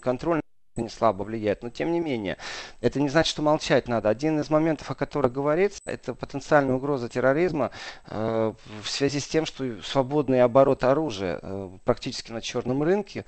контрольной 0.00 0.42
не 0.82 0.88
слабо 0.88 1.22
влияет. 1.22 1.62
Но 1.62 1.70
тем 1.70 1.92
не 1.92 2.00
менее, 2.00 2.36
это 2.80 3.00
не 3.00 3.08
значит, 3.08 3.30
что 3.30 3.42
молчать 3.42 3.88
надо. 3.88 4.08
Один 4.08 4.40
из 4.40 4.50
моментов, 4.50 4.90
о 4.90 4.94
которых 4.94 5.32
говорится, 5.32 5.78
это 5.86 6.14
потенциальная 6.14 6.74
угроза 6.74 7.08
терроризма 7.08 7.70
э, 8.06 8.52
в 8.82 8.88
связи 8.88 9.20
с 9.20 9.26
тем, 9.28 9.46
что 9.46 9.80
свободный 9.82 10.42
оборот 10.42 10.82
оружия 10.84 11.38
э, 11.40 11.70
практически 11.84 12.32
на 12.32 12.40
черном 12.40 12.82
рынке. 12.82 13.24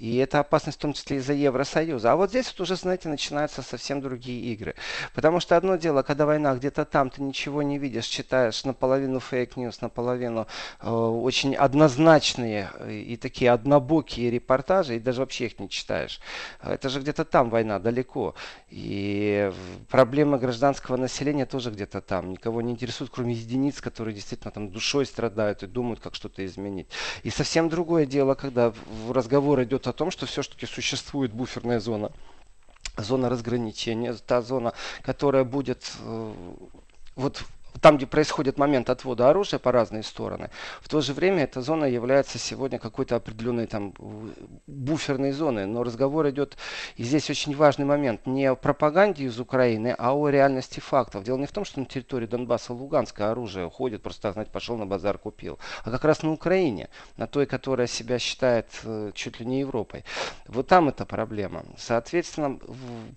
И 0.00 0.16
это 0.16 0.40
опасность 0.40 0.78
в 0.78 0.80
том 0.80 0.94
числе 0.94 1.18
из-за 1.18 1.34
Евросоюза. 1.34 2.12
А 2.12 2.16
вот 2.16 2.30
здесь 2.30 2.46
вот 2.46 2.60
уже, 2.62 2.74
знаете, 2.74 3.10
начинаются 3.10 3.60
совсем 3.60 4.00
другие 4.00 4.40
игры. 4.54 4.74
Потому 5.14 5.40
что 5.40 5.58
одно 5.58 5.76
дело, 5.76 6.02
когда 6.02 6.24
война 6.24 6.54
где-то 6.54 6.86
там, 6.86 7.10
ты 7.10 7.20
ничего 7.22 7.62
не 7.62 7.76
видишь, 7.76 8.06
читаешь 8.06 8.64
наполовину 8.64 9.20
fake 9.20 9.48
news, 9.48 9.82
наполовину 9.82 10.46
э, 10.80 10.90
очень 10.90 11.54
однозначные 11.54 12.70
и 12.88 13.18
такие 13.18 13.50
однобокие 13.50 14.30
репортажи, 14.30 14.96
и 14.96 15.00
даже 15.00 15.20
вообще 15.20 15.46
их 15.46 15.58
не 15.58 15.68
читаешь. 15.68 16.18
Это 16.62 16.88
же 16.88 17.00
где-то 17.00 17.26
там 17.26 17.50
война, 17.50 17.78
далеко. 17.78 18.34
И 18.70 19.52
проблемы 19.90 20.38
гражданского 20.38 20.96
населения 20.96 21.44
тоже 21.44 21.70
где-то 21.70 22.00
там. 22.00 22.30
Никого 22.30 22.62
не 22.62 22.72
интересуют, 22.72 23.12
кроме 23.14 23.34
единиц, 23.34 23.82
которые 23.82 24.14
действительно 24.14 24.50
там 24.50 24.70
душой 24.70 25.04
страдают 25.04 25.62
и 25.62 25.66
думают, 25.66 26.00
как 26.00 26.14
что-то 26.14 26.46
изменить. 26.46 26.86
И 27.22 27.28
совсем 27.28 27.68
другое 27.68 28.06
дело, 28.06 28.34
когда 28.34 28.72
разговор 29.10 29.62
идет 29.62 29.86
о 29.86 29.89
том, 29.92 30.10
что 30.10 30.26
все-таки 30.26 30.66
существует 30.66 31.32
буферная 31.32 31.80
зона 31.80 32.10
зона 32.96 33.28
разграничения, 33.28 34.14
та 34.14 34.42
зона, 34.42 34.72
которая 35.02 35.44
будет 35.44 35.92
э, 36.00 36.34
вот 37.16 37.44
там, 37.80 37.96
где 37.96 38.06
происходит 38.06 38.58
момент 38.58 38.90
отвода 38.90 39.30
оружия 39.30 39.58
по 39.58 39.72
разные 39.72 40.02
стороны, 40.02 40.50
в 40.80 40.88
то 40.88 41.00
же 41.00 41.12
время 41.12 41.44
эта 41.44 41.60
зона 41.60 41.84
является 41.84 42.38
сегодня 42.38 42.78
какой-то 42.78 43.16
определенной 43.16 43.66
там 43.66 43.94
буферной 44.66 45.32
зоной. 45.32 45.66
Но 45.66 45.82
разговор 45.82 46.28
идет, 46.30 46.56
и 46.96 47.04
здесь 47.04 47.30
очень 47.30 47.54
важный 47.54 47.84
момент, 47.84 48.26
не 48.26 48.46
о 48.46 48.54
пропаганде 48.54 49.24
из 49.24 49.38
Украины, 49.38 49.94
а 49.98 50.14
о 50.14 50.28
реальности 50.28 50.80
фактов. 50.80 51.24
Дело 51.24 51.38
не 51.38 51.46
в 51.46 51.52
том, 51.52 51.64
что 51.64 51.80
на 51.80 51.86
территории 51.86 52.26
Донбасса 52.26 52.72
Луганска 52.72 53.30
оружие 53.30 53.66
уходит, 53.66 54.02
просто 54.02 54.32
знаете, 54.32 54.50
пошел 54.50 54.76
на 54.76 54.86
базар, 54.86 55.18
купил, 55.18 55.58
а 55.84 55.90
как 55.90 56.04
раз 56.04 56.22
на 56.22 56.32
Украине, 56.32 56.88
на 57.16 57.26
той, 57.26 57.46
которая 57.46 57.86
себя 57.86 58.18
считает 58.18 58.66
э, 58.84 59.12
чуть 59.14 59.40
ли 59.40 59.46
не 59.46 59.60
Европой. 59.60 60.04
Вот 60.46 60.66
там 60.66 60.88
эта 60.88 61.04
проблема. 61.04 61.64
Соответственно, 61.76 62.58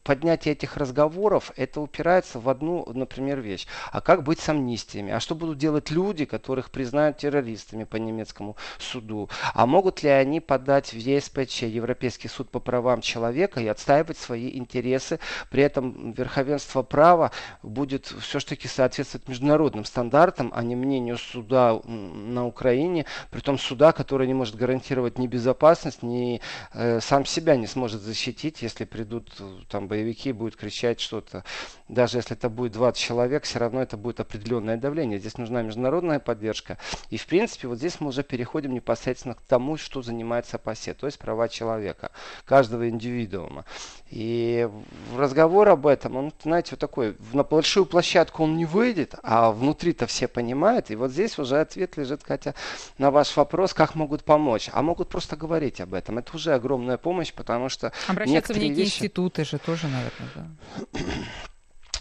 поднятие 0.03 0.53
этих 0.53 0.77
разговоров, 0.77 1.51
это 1.55 1.81
упирается 1.81 2.39
в 2.39 2.49
одну, 2.49 2.85
например, 2.93 3.39
вещь. 3.39 3.67
А 3.91 4.01
как 4.01 4.23
быть 4.23 4.39
с 4.43 4.49
амнистиями? 4.49 5.11
А 5.11 5.19
что 5.19 5.35
будут 5.35 5.57
делать 5.57 5.89
люди, 5.89 6.25
которых 6.25 6.69
признают 6.69 7.17
террористами 7.17 7.85
по 7.85 7.95
немецкому 7.95 8.57
суду? 8.77 9.29
А 9.53 9.65
могут 9.65 10.03
ли 10.03 10.09
они 10.09 10.39
подать 10.39 10.93
в 10.93 10.97
ЕСПЧ, 10.97 11.63
Европейский 11.63 12.27
суд 12.27 12.49
по 12.49 12.59
правам 12.59 13.01
человека, 13.01 13.61
и 13.61 13.67
отстаивать 13.67 14.17
свои 14.17 14.57
интересы? 14.57 15.19
При 15.49 15.63
этом 15.63 16.11
верховенство 16.11 16.83
права 16.83 17.31
будет 17.61 18.05
все-таки 18.05 18.67
соответствовать 18.67 19.27
международным 19.27 19.85
стандартам, 19.85 20.51
а 20.53 20.61
не 20.63 20.75
мнению 20.75 21.17
суда 21.17 21.79
на 21.85 22.45
Украине, 22.45 23.05
при 23.31 23.39
том 23.39 23.57
суда, 23.57 23.91
который 23.91 24.27
не 24.27 24.33
может 24.33 24.55
гарантировать 24.55 25.17
ни 25.17 25.27
безопасность, 25.27 26.03
ни 26.03 26.41
э, 26.73 26.99
сам 26.99 27.25
себя 27.25 27.55
не 27.55 27.67
сможет 27.67 28.01
защитить, 28.01 28.61
если 28.61 28.85
придут 28.85 29.31
э, 29.39 29.59
там 29.69 29.87
боевики 29.87 30.29
и 30.29 30.33
будут 30.33 30.55
кричать 30.55 30.99
что-то. 30.99 31.43
Даже 31.87 32.17
если 32.17 32.35
это 32.35 32.49
будет 32.49 32.73
20 32.73 33.01
человек, 33.01 33.43
все 33.43 33.59
равно 33.59 33.81
это 33.81 33.97
будет 33.97 34.19
определенное 34.33 34.77
давление. 34.77 35.19
Здесь 35.19 35.37
нужна 35.37 35.61
международная 35.61 36.19
поддержка. 36.19 36.77
И, 37.09 37.17
в 37.17 37.25
принципе, 37.25 37.67
вот 37.67 37.77
здесь 37.77 37.99
мы 37.99 38.09
уже 38.09 38.23
переходим 38.23 38.73
непосредственно 38.73 39.35
к 39.35 39.41
тому, 39.41 39.77
что 39.77 40.01
занимается 40.01 40.57
ПАСЕ, 40.57 40.93
то 40.93 41.05
есть 41.05 41.19
права 41.19 41.47
человека, 41.47 42.11
каждого 42.45 42.89
индивидуума. 42.89 43.65
И 44.09 44.67
разговор 45.15 45.69
об 45.69 45.87
этом, 45.87 46.15
он, 46.15 46.33
знаете, 46.43 46.71
вот 46.71 46.79
такой, 46.79 47.15
на 47.33 47.43
большую 47.43 47.85
площадку 47.85 48.43
он 48.43 48.57
не 48.57 48.65
выйдет, 48.65 49.15
а 49.23 49.51
внутри-то 49.51 50.07
все 50.07 50.27
понимают. 50.27 50.91
И 50.91 50.95
вот 50.95 51.11
здесь 51.11 51.37
уже 51.37 51.59
ответ 51.59 51.97
лежит, 51.97 52.23
Катя, 52.23 52.55
на 52.97 53.11
ваш 53.11 53.35
вопрос, 53.37 53.73
как 53.73 53.95
могут 53.95 54.23
помочь. 54.23 54.69
А 54.73 54.81
могут 54.81 55.09
просто 55.09 55.35
говорить 55.35 55.81
об 55.81 55.93
этом. 55.93 56.17
Это 56.17 56.35
уже 56.35 56.53
огромная 56.53 56.97
помощь, 56.97 57.33
потому 57.33 57.69
что 57.69 57.91
Обращаться 58.07 58.53
в 58.53 58.57
некие 58.57 58.75
вещи... 58.75 58.95
институты 58.95 59.45
же 59.45 59.57
тоже, 59.57 59.87
наверное, 59.87 60.29
да. 60.35 60.99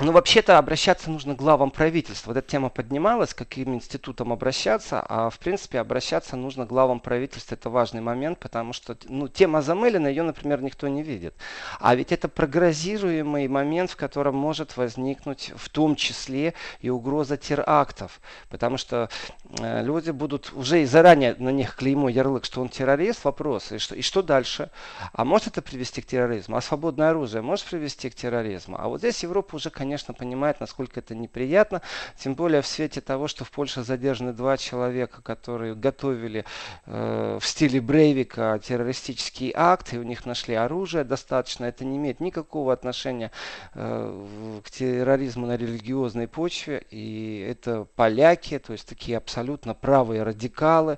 Ну, 0.04 0.10
вообще-то 0.10 0.58
обращаться 0.58 1.12
нужно 1.12 1.34
главам 1.34 1.70
правительства. 1.70 2.30
Вот 2.30 2.36
эта 2.36 2.50
тема 2.50 2.70
поднималась, 2.70 3.34
каким 3.34 3.76
институтам 3.76 4.32
обращаться, 4.32 5.00
а 5.00 5.30
в 5.30 5.38
принципе 5.38 5.78
обращаться 5.78 6.34
нужно 6.34 6.66
главам 6.66 6.98
правительства. 6.98 7.54
Это 7.54 7.70
важный 7.70 8.00
момент, 8.00 8.40
потому 8.40 8.72
что 8.72 8.96
ну, 9.04 9.28
тема 9.28 9.62
замылена, 9.62 10.08
ее, 10.08 10.24
например, 10.24 10.60
никто 10.60 10.88
не 10.88 11.04
видит. 11.04 11.36
А 11.78 11.94
ведь 11.94 12.10
это 12.10 12.28
прогнозируемый 12.28 13.46
момент, 13.46 13.92
в 13.92 13.96
котором 13.96 14.34
может 14.34 14.76
возникнуть 14.76 15.52
в 15.54 15.68
том 15.68 15.94
числе 15.94 16.54
и 16.80 16.90
угроза 16.90 17.36
терактов. 17.36 18.20
Потому 18.48 18.78
что 18.78 19.08
э, 19.56 19.84
люди 19.84 20.10
будут 20.10 20.52
уже 20.52 20.82
и 20.82 20.84
заранее 20.84 21.36
на 21.38 21.50
них 21.50 21.76
клеймо, 21.76 22.08
ярлык, 22.08 22.44
что 22.44 22.60
он 22.60 22.70
террорист, 22.70 23.22
вопрос, 23.22 23.70
и 23.70 23.78
что, 23.78 23.94
и 23.94 24.02
что 24.02 24.22
дальше? 24.22 24.70
А 25.12 25.24
может 25.24 25.46
это 25.46 25.62
привести 25.62 26.02
к 26.02 26.06
терроризму? 26.06 26.56
А 26.56 26.60
свободное 26.60 27.10
оружие 27.10 27.40
может 27.40 27.66
привести 27.66 28.10
к 28.10 28.16
терроризму? 28.16 28.76
А 28.80 28.88
вот 28.88 28.98
здесь 28.98 29.22
Европа 29.22 29.54
уже, 29.54 29.70
конечно, 29.70 29.91
конечно, 29.92 30.14
понимает, 30.14 30.58
насколько 30.58 31.00
это 31.00 31.14
неприятно. 31.14 31.82
Тем 32.16 32.34
более 32.34 32.62
в 32.62 32.66
свете 32.66 33.02
того, 33.02 33.28
что 33.28 33.44
в 33.44 33.50
Польше 33.50 33.82
задержаны 33.82 34.32
два 34.32 34.56
человека, 34.56 35.20
которые 35.20 35.74
готовили 35.74 36.46
э, 36.86 37.38
в 37.38 37.46
стиле 37.46 37.78
Брейвика 37.78 38.58
террористический 38.64 39.52
акт, 39.54 39.92
и 39.92 39.98
у 39.98 40.02
них 40.02 40.24
нашли 40.24 40.54
оружие 40.54 41.04
достаточно. 41.04 41.66
Это 41.66 41.84
не 41.84 41.98
имеет 41.98 42.20
никакого 42.20 42.72
отношения 42.72 43.32
э, 43.74 44.60
к 44.64 44.70
терроризму 44.70 45.46
на 45.46 45.58
религиозной 45.58 46.26
почве. 46.26 46.86
И 46.90 47.46
это 47.46 47.86
поляки, 47.94 48.58
то 48.58 48.72
есть 48.72 48.88
такие 48.88 49.18
абсолютно 49.18 49.74
правые 49.74 50.22
радикалы. 50.22 50.96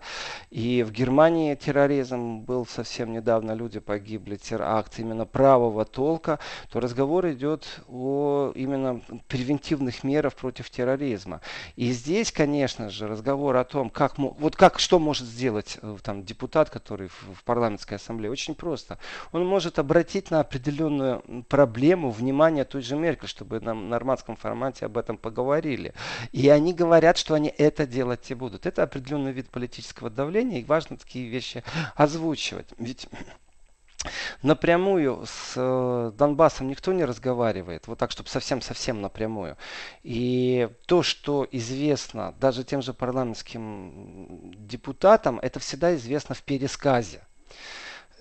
И 0.51 0.85
в 0.85 0.93
Германии 0.93 1.57
терроризм 1.57 2.43
был 2.43 2.65
совсем 2.65 3.13
недавно, 3.13 3.55
люди 3.55 3.81
погибли, 3.81 4.37
теракт 4.37 5.01
именно 5.01 5.27
правого 5.27 5.85
толка, 5.85 6.39
то 6.71 6.79
разговор 6.79 7.29
идет 7.31 7.81
о 7.89 8.53
именно 8.55 8.74
именно 8.75 9.01
превентивных 9.29 10.05
мер 10.05 10.31
против 10.31 10.71
терроризма. 10.71 11.41
И 11.77 11.93
здесь, 11.93 12.33
конечно 12.33 12.91
же, 12.91 13.07
разговор 13.07 13.57
о 13.57 13.65
том, 13.65 13.91
как, 13.91 14.19
вот 14.19 14.57
как, 14.57 14.79
что 14.79 14.99
может 14.99 15.27
сделать 15.27 15.79
э, 15.83 15.97
там, 16.03 16.25
депутат, 16.25 16.71
который 16.71 17.09
в, 17.09 17.35
в 17.35 17.45
парламентской 17.45 17.95
ассамблее, 17.95 18.31
очень 18.31 18.55
просто. 18.55 18.99
Он 19.33 19.47
может 19.47 19.79
обратить 19.79 20.31
на 20.31 20.41
определенную 20.41 21.23
проблему 21.49 22.11
внимание 22.11 22.65
той 22.65 22.83
же 22.83 22.97
Меркель, 22.97 23.29
чтобы 23.29 23.61
на 23.61 23.75
нормандском 23.75 24.37
формате 24.37 24.87
об 24.87 24.99
этом 24.99 25.17
поговорили. 25.17 25.95
И 26.33 26.49
они 26.49 26.73
говорят, 26.73 27.19
что 27.19 27.35
они 27.35 27.53
это 27.57 27.87
делать 27.87 28.31
и 28.31 28.35
будут. 28.35 28.67
Это 28.67 28.83
определенный 28.83 29.33
вид 29.33 29.49
политического 29.51 30.11
давления, 30.11 30.61
и 30.61 30.65
важно 30.65 30.97
такие 30.97 31.29
вещи 31.29 31.63
озвучивать. 31.95 32.69
Ведь 32.79 33.09
напрямую 34.43 35.25
с 35.27 35.55
э, 35.57 36.13
Донбассом 36.17 36.69
никто 36.69 36.93
не 36.93 37.05
разговаривает, 37.05 37.87
вот 37.87 37.99
так, 37.99 38.11
чтобы 38.11 38.29
совсем-совсем 38.29 39.01
напрямую. 39.01 39.57
И 40.03 40.69
то, 40.87 41.03
что 41.03 41.47
известно 41.51 42.35
даже 42.41 42.65
тем 42.65 42.83
же 42.83 42.95
парламентским 42.95 44.53
депутатам, 44.67 45.39
это 45.41 45.61
всегда 45.61 45.95
известно 45.95 46.35
в 46.35 46.43
пересказе. 46.43 47.23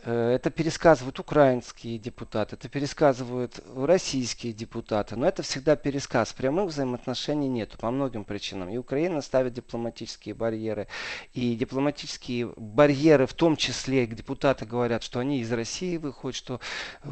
Э, 0.05 0.31
это 0.35 0.49
пересказывают 0.49 1.19
украинские 1.19 1.97
депутаты, 1.97 2.55
это 2.55 2.67
пересказывают 2.67 3.59
российские 3.75 4.51
депутаты, 4.51 5.15
но 5.15 5.25
это 5.25 5.43
всегда 5.43 5.75
пересказ. 5.75 6.33
Прямых 6.33 6.69
взаимоотношений 6.69 7.47
нет 7.47 7.77
по 7.79 7.89
многим 7.89 8.25
причинам. 8.25 8.69
И 8.69 8.77
Украина 8.77 9.21
ставит 9.21 9.53
дипломатические 9.53 10.35
барьеры, 10.35 10.87
и 11.33 11.55
дипломатические 11.55 12.53
барьеры, 12.57 13.27
в 13.27 13.33
том 13.33 13.55
числе 13.55 14.05
депутаты 14.05 14.65
говорят, 14.65 15.03
что 15.03 15.19
они 15.19 15.39
из 15.39 15.51
России 15.51 15.97
выходят, 15.97 16.35
что 16.35 16.59
э, 17.03 17.09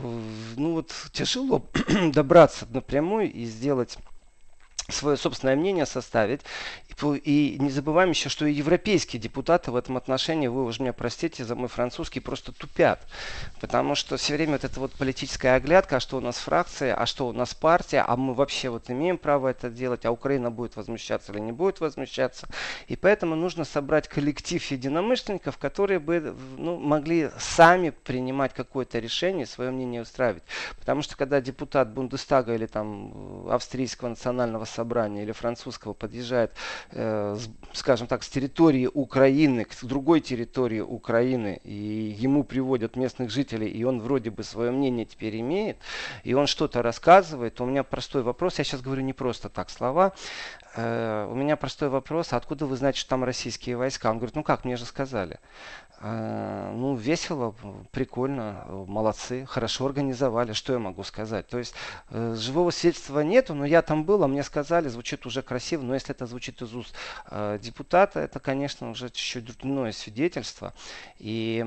ну 0.58 0.74
вот 0.74 0.94
тяжело 1.14 1.66
добраться 2.14 2.68
напрямую 2.70 3.32
и 3.32 3.46
сделать 3.46 3.98
свое 4.90 5.18
собственное 5.18 5.56
мнение 5.56 5.86
составить. 5.86 6.42
И, 7.04 7.58
не 7.60 7.72
забываем 7.72 8.12
еще, 8.12 8.30
что 8.30 8.46
и 8.46 8.54
европейские 8.54 9.20
депутаты 9.20 9.72
в 9.72 9.76
этом 9.76 9.98
отношении, 9.98 10.48
вы 10.48 10.64
уже 10.64 10.82
меня 10.82 10.94
простите 10.94 11.44
за 11.44 11.56
мой 11.56 11.68
французский, 11.68 12.20
просто 12.20 12.52
тупят. 12.52 13.02
Потому 13.60 13.96
что 13.96 14.18
все 14.18 14.36
время 14.36 14.54
вот 14.54 14.64
эта 14.66 14.80
вот 14.80 14.92
политическая 14.92 15.56
оглядка, 15.56 15.96
а 15.96 16.00
что 16.00 16.18
у 16.18 16.20
нас 16.20 16.38
фракция, 16.38 16.94
а 16.94 17.06
что 17.06 17.28
у 17.28 17.34
нас 17.34 17.56
партия, 17.56 18.04
а 18.08 18.16
мы 18.18 18.34
вообще 18.34 18.70
вот 18.70 18.90
имеем 18.90 19.18
право 19.18 19.48
это 19.48 19.70
делать, 19.70 20.06
а 20.06 20.12
Украина 20.12 20.52
будет 20.52 20.76
возмущаться 20.76 21.32
или 21.32 21.40
не 21.40 21.52
будет 21.52 21.80
возмущаться. 21.80 22.48
И 22.88 22.96
поэтому 22.96 23.36
нужно 23.36 23.66
собрать 23.66 24.08
коллектив 24.08 24.64
единомышленников, 24.70 25.58
которые 25.58 26.00
бы 26.00 26.36
ну, 26.58 26.78
могли 26.78 27.32
сами 27.40 27.90
принимать 27.90 28.54
какое-то 28.54 29.00
решение, 29.00 29.48
свое 29.48 29.72
мнение 29.72 30.04
устраивать. 30.04 30.44
Потому 30.78 31.02
что 31.02 31.18
когда 31.18 31.42
депутат 31.42 31.92
Бундестага 31.92 32.54
или 32.54 32.68
там 32.68 33.50
австрийского 33.50 34.10
национального 34.10 34.66
собрания 34.72 35.24
или 35.24 35.32
французского 35.32 35.94
подъезжает 35.94 36.52
Э, 36.94 37.38
скажем 37.74 38.08
так, 38.08 38.24
с 38.24 38.30
территории 38.30 38.90
Украины 38.94 39.64
к 39.64 39.74
другой 39.84 40.20
территории 40.20 40.82
Украины, 40.82 41.60
и 41.64 42.16
ему 42.20 42.44
приводят 42.44 42.96
местных 42.96 43.32
жителей, 43.32 43.68
и 43.70 43.84
он 43.84 44.02
вроде 44.02 44.30
бы 44.30 44.44
свое 44.44 44.72
мнение 44.72 45.06
теперь 45.06 45.40
имеет, 45.40 45.78
и 46.24 46.34
он 46.34 46.48
что-то 46.48 46.82
рассказывает, 46.82 47.62
у 47.62 47.66
меня 47.66 47.84
простой 47.84 48.24
вопрос, 48.24 48.58
я 48.58 48.66
сейчас 48.66 48.82
говорю 48.82 49.04
не 49.04 49.14
просто 49.14 49.48
так 49.48 49.70
слова, 49.70 50.14
э, 50.76 51.28
у 51.32 51.36
меня 51.36 51.56
простой 51.56 51.90
вопрос, 51.90 52.34
откуда 52.34 52.66
вы 52.66 52.76
знаете, 52.76 53.00
что 53.00 53.12
там 53.12 53.24
российские 53.24 53.78
войска? 53.78 54.10
Он 54.10 54.18
говорит, 54.18 54.36
ну 54.36 54.44
как, 54.44 54.66
мне 54.66 54.76
же 54.76 54.86
сказали. 54.86 55.40
Э, 56.04 56.74
ну, 56.76 56.96
весело, 56.96 57.54
прикольно, 57.92 58.66
молодцы, 58.88 59.46
хорошо 59.46 59.86
организовали, 59.86 60.54
что 60.54 60.74
я 60.74 60.80
могу 60.80 61.04
сказать. 61.04 61.48
То 61.48 61.60
есть 61.60 61.76
э, 62.10 62.34
живого 62.36 62.72
свидетельства 62.72 63.20
нету, 63.20 63.54
но 63.54 63.66
я 63.66 63.84
там 63.84 64.04
был, 64.04 64.24
а 64.24 64.28
мне 64.28 64.42
сказали, 64.42 64.88
звучит 64.88 65.28
уже 65.28 65.44
красиво, 65.44 65.84
но 65.84 65.94
если 65.94 66.16
это 66.16 66.26
звучит 66.26 66.60
из 66.64 66.74
уст 66.74 66.96
э, 67.30 67.60
депутата, 67.62 68.20
это, 68.20 68.40
конечно, 68.40 68.90
уже 68.90 69.10
чуть-чуть 69.10 69.46
другое 69.46 69.92
свидетельство. 69.92 70.74
И 71.20 71.64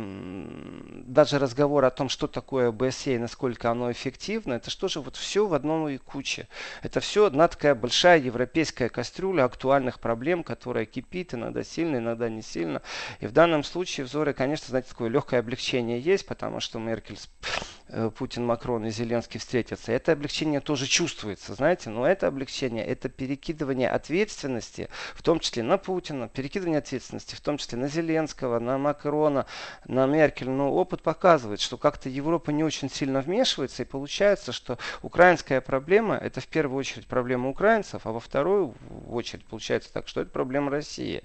даже 1.07 1.38
разговор 1.38 1.85
о 1.85 1.91
том, 1.91 2.09
что 2.09 2.26
такое 2.26 2.73
БСЕ 2.73 3.14
и 3.14 3.19
насколько 3.19 3.71
оно 3.71 3.93
эффективно, 3.93 4.55
это 4.55 4.69
что 4.69 4.88
же 4.88 5.00
вот 5.00 5.14
все 5.14 5.47
в 5.47 5.55
одном 5.55 5.88
и 5.88 5.97
куче. 5.99 6.49
Это 6.83 6.99
все 6.99 7.26
одна 7.26 7.47
такая 7.47 7.76
большая 7.76 8.19
европейская 8.19 8.88
кастрюля 8.88 9.45
актуальных 9.45 10.00
проблем, 10.00 10.43
которая 10.43 10.87
кипит 10.87 11.35
иногда 11.35 11.62
сильно, 11.62 11.99
иногда 11.99 12.29
не 12.29 12.43
сильно. 12.43 12.83
И 13.21 13.29
в 13.29 13.33
данном 13.33 13.62
случае 13.62 14.07
взор 14.07 14.24
которое, 14.25 14.37
конечно, 14.37 14.69
знаете, 14.69 14.88
такое 14.88 15.11
легкое 15.11 15.40
облегчение 15.40 16.00
есть, 16.00 16.25
потому 16.25 16.59
что 16.59 16.78
Меркель 16.78 17.19
Э, 17.88 18.11
Путин, 18.11 18.47
Макрон 18.47 18.87
и 18.87 18.90
Зеленский 18.90 19.38
встретятся, 19.38 19.93
это 19.93 20.12
облегчение 20.12 20.61
тоже 20.61 20.87
чувствуется, 20.87 21.54
знаете, 21.54 21.90
но 21.90 22.07
это 22.07 22.26
облегчение, 22.26 22.85
это 22.85 23.11
перекидывание 23.11 23.90
ответственности, 23.90 24.88
в 25.14 25.23
том 25.23 25.38
числе 25.38 25.62
на 25.62 25.76
Путина, 25.76 26.28
перекидывание 26.28 26.78
ответственности, 26.78 27.35
в 27.35 27.43
том 27.43 27.59
числе 27.59 27.76
на 27.76 27.88
Зеленского, 27.88 28.59
на 28.59 28.78
Макрона, 28.78 29.45
на 29.87 30.07
Меркель. 30.07 30.49
Но 30.49 30.73
опыт 30.73 31.02
показывает, 31.02 31.61
что 31.61 31.76
как-то 31.76 32.09
Европа 32.09 32.50
не 32.52 32.64
очень 32.64 32.90
сильно 32.90 33.21
вмешивается, 33.21 33.83
и 33.83 33.87
получается, 33.87 34.52
что 34.52 34.78
украинская 35.02 35.61
проблема, 35.61 36.16
это 36.16 36.40
в 36.40 36.47
первую 36.47 36.78
очередь 36.78 37.07
проблема 37.07 37.50
украинцев, 37.50 38.07
а 38.07 38.12
во 38.12 38.21
вторую 38.21 38.75
очередь 39.11 39.45
получается 39.45 39.93
так, 39.93 40.09
что 40.09 40.23
это 40.23 40.31
проблема 40.31 40.71
России. 40.71 41.23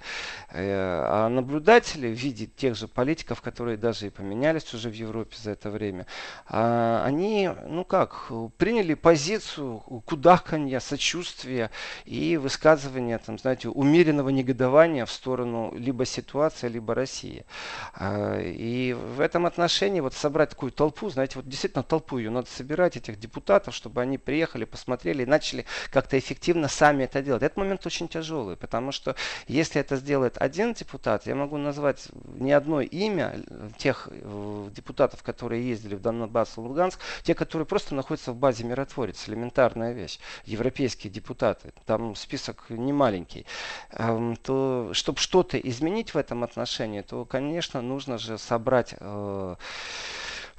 Э, 0.52 1.04
а 1.08 1.30
наблюдатели 1.30 2.14
в 2.14 2.18
виде 2.18 2.48
тех 2.48 2.76
же 2.76 2.89
политиков, 2.90 3.42
которые 3.42 3.78
даже 3.78 4.08
и 4.08 4.10
поменялись 4.10 4.74
уже 4.74 4.90
в 4.90 4.94
Европе 4.94 5.36
за 5.42 5.52
это 5.52 5.70
время, 5.70 6.06
а, 6.48 7.04
они, 7.06 7.50
ну 7.68 7.86
как, 7.86 8.32
приняли 8.58 8.94
позицию 8.94 9.80
кудаханья, 10.06 10.80
сочувствия 10.80 11.72
и 12.06 12.38
высказывания, 12.38 13.18
там, 13.18 13.38
знаете, 13.40 13.70
умеренного 13.70 14.30
негодования 14.30 15.06
в 15.06 15.12
сторону 15.12 15.74
либо 15.76 16.06
ситуации, 16.06 16.68
либо 16.68 16.96
России. 16.96 17.46
А, 17.94 18.40
и 18.40 18.94
в 18.94 19.20
этом 19.20 19.46
отношении 19.46 20.00
вот 20.00 20.14
собрать 20.14 20.50
такую 20.50 20.72
толпу, 20.72 21.10
знаете, 21.10 21.36
вот 21.36 21.48
действительно 21.48 21.84
толпу 21.84 22.18
ее 22.18 22.30
надо 22.30 22.50
собирать, 22.50 22.98
этих 22.98 23.20
депутатов, 23.20 23.76
чтобы 23.76 24.02
они 24.02 24.18
приехали, 24.18 24.66
посмотрели 24.66 25.24
и 25.24 25.26
начали 25.26 25.66
как-то 25.92 26.18
эффективно 26.18 26.68
сами 26.68 27.04
это 27.04 27.22
делать. 27.22 27.44
Этот 27.44 27.58
момент 27.58 27.86
очень 27.86 28.08
тяжелый, 28.08 28.56
потому 28.56 28.92
что 28.92 29.16
если 29.48 29.82
это 29.82 29.96
сделает 29.96 30.38
один 30.38 30.74
депутат, 30.74 31.26
я 31.26 31.36
могу 31.36 31.58
назвать 31.58 32.08
не 32.36 32.52
одно 32.52 32.79
имя 32.86 33.36
тех 33.78 34.08
э, 34.12 34.70
депутатов, 34.76 35.24
которые 35.24 35.68
ездили 35.68 35.96
в 35.96 36.02
Донбасс 36.02 36.58
и 36.58 36.60
Луганск, 36.60 37.00
те, 37.24 37.36
которые 37.36 37.66
просто 37.66 37.96
находятся 37.96 38.32
в 38.32 38.36
базе 38.36 38.64
миротворец, 38.64 39.28
элементарная 39.28 39.94
вещь, 39.94 40.20
европейские 40.46 41.12
депутаты, 41.12 41.74
там 41.86 42.16
список 42.16 42.66
не 42.70 42.94
маленький, 42.94 43.46
эм, 43.92 44.36
то 44.36 44.90
чтобы 44.94 45.20
что-то 45.20 45.58
изменить 45.58 46.14
в 46.14 46.18
этом 46.18 46.44
отношении, 46.44 47.02
то, 47.02 47.26
конечно, 47.26 47.82
нужно 47.82 48.18
же 48.18 48.38
собрать 48.38 48.96
э, 49.00 49.56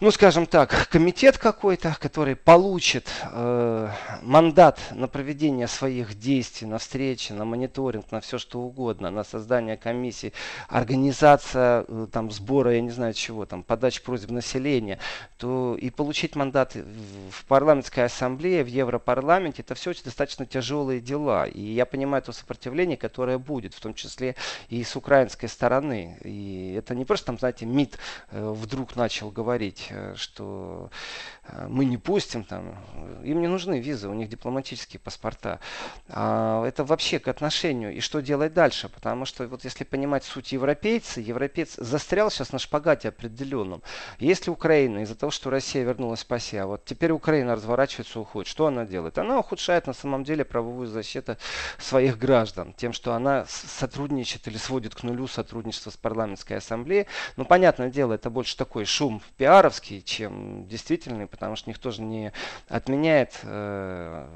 ну, 0.00 0.10
скажем 0.10 0.46
так, 0.46 0.88
комитет 0.88 1.36
какой-то, 1.36 1.94
который 2.00 2.34
получит 2.34 3.06
э, 3.22 3.90
мандат 4.22 4.80
на 4.92 5.08
проведение 5.08 5.68
своих 5.68 6.18
действий, 6.18 6.66
на 6.66 6.78
встречи, 6.78 7.32
на 7.32 7.44
мониторинг, 7.44 8.10
на 8.10 8.22
все 8.22 8.38
что 8.38 8.60
угодно, 8.60 9.10
на 9.10 9.24
создание 9.24 9.76
комиссии, 9.76 10.32
организация 10.68 11.84
э, 11.86 12.06
там 12.10 12.30
сбора, 12.30 12.74
я 12.74 12.80
не 12.80 12.88
знаю 12.88 13.12
чего, 13.12 13.44
там 13.44 13.62
подача 13.62 14.00
просьб 14.00 14.30
населения, 14.30 14.98
то 15.36 15.76
и 15.78 15.90
получить 15.90 16.34
мандат 16.34 16.74
в 16.74 17.44
парламентской 17.44 18.06
ассамблее, 18.06 18.64
в 18.64 18.68
Европарламенте, 18.68 19.60
это 19.60 19.74
все 19.74 19.90
очень 19.90 20.04
достаточно 20.04 20.46
тяжелые 20.46 21.00
дела. 21.00 21.44
И 21.46 21.60
я 21.60 21.84
понимаю 21.84 22.22
то 22.22 22.32
сопротивление, 22.32 22.96
которое 22.96 23.36
будет, 23.36 23.74
в 23.74 23.80
том 23.80 23.92
числе 23.92 24.34
и 24.70 24.82
с 24.82 24.96
украинской 24.96 25.48
стороны. 25.48 26.16
И 26.24 26.74
это 26.78 26.94
не 26.94 27.04
просто 27.04 27.26
там, 27.26 27.38
знаете, 27.38 27.66
МИД 27.66 27.98
э, 28.30 28.50
вдруг 28.56 28.96
начал 28.96 29.30
говорить 29.30 29.89
Э, 29.90 30.14
что 30.16 30.90
э, 31.44 31.66
мы 31.68 31.84
не 31.84 31.96
пустим 31.96 32.44
там. 32.44 32.76
Им 33.24 33.40
не 33.40 33.48
нужны 33.48 33.80
визы, 33.80 34.08
у 34.08 34.14
них 34.14 34.28
дипломатические 34.28 35.00
паспорта. 35.00 35.60
А 36.08 36.64
это 36.64 36.84
вообще 36.84 37.18
к 37.18 37.28
отношению. 37.28 37.94
И 37.94 38.00
что 38.00 38.20
делать 38.20 38.54
дальше? 38.54 38.88
Потому 38.88 39.24
что 39.24 39.46
вот 39.46 39.64
если 39.64 39.84
понимать 39.84 40.24
суть 40.24 40.52
европейца, 40.52 41.20
европейц 41.20 41.74
застрял 41.76 42.30
сейчас 42.30 42.52
на 42.52 42.58
шпагате 42.58 43.08
определенном. 43.08 43.82
Если 44.18 44.50
Украина 44.50 45.00
из-за 45.00 45.14
того, 45.14 45.30
что 45.30 45.50
Россия 45.50 45.84
вернулась 45.84 46.24
по 46.24 46.36
оси, 46.36 46.56
а 46.56 46.66
вот 46.66 46.84
теперь 46.84 47.12
Украина 47.12 47.54
разворачивается, 47.54 48.20
уходит, 48.20 48.48
что 48.48 48.66
она 48.66 48.84
делает? 48.84 49.18
Она 49.18 49.38
ухудшает 49.38 49.86
на 49.86 49.92
самом 49.92 50.24
деле 50.24 50.44
правовую 50.44 50.86
защиту 50.86 51.36
своих 51.78 52.18
граждан 52.18 52.74
тем, 52.76 52.92
что 52.92 53.14
она 53.14 53.46
сотрудничает 53.48 54.46
или 54.46 54.56
сводит 54.56 54.94
к 54.94 55.02
нулю 55.02 55.26
сотрудничество 55.26 55.90
с 55.90 55.96
парламентской 55.96 56.54
ассамблеей. 56.54 57.06
Ну, 57.36 57.44
понятное 57.44 57.90
дело, 57.90 58.14
это 58.14 58.30
больше 58.30 58.56
такой 58.56 58.84
шум 58.84 59.22
пиаровский, 59.36 59.79
бумажский, 59.80 60.02
чем 60.02 60.66
действительный, 60.66 61.26
потому 61.26 61.56
что 61.56 61.70
никто 61.70 61.90
же 61.90 62.02
не 62.02 62.32
отменяет 62.68 63.40
э, 63.42 64.26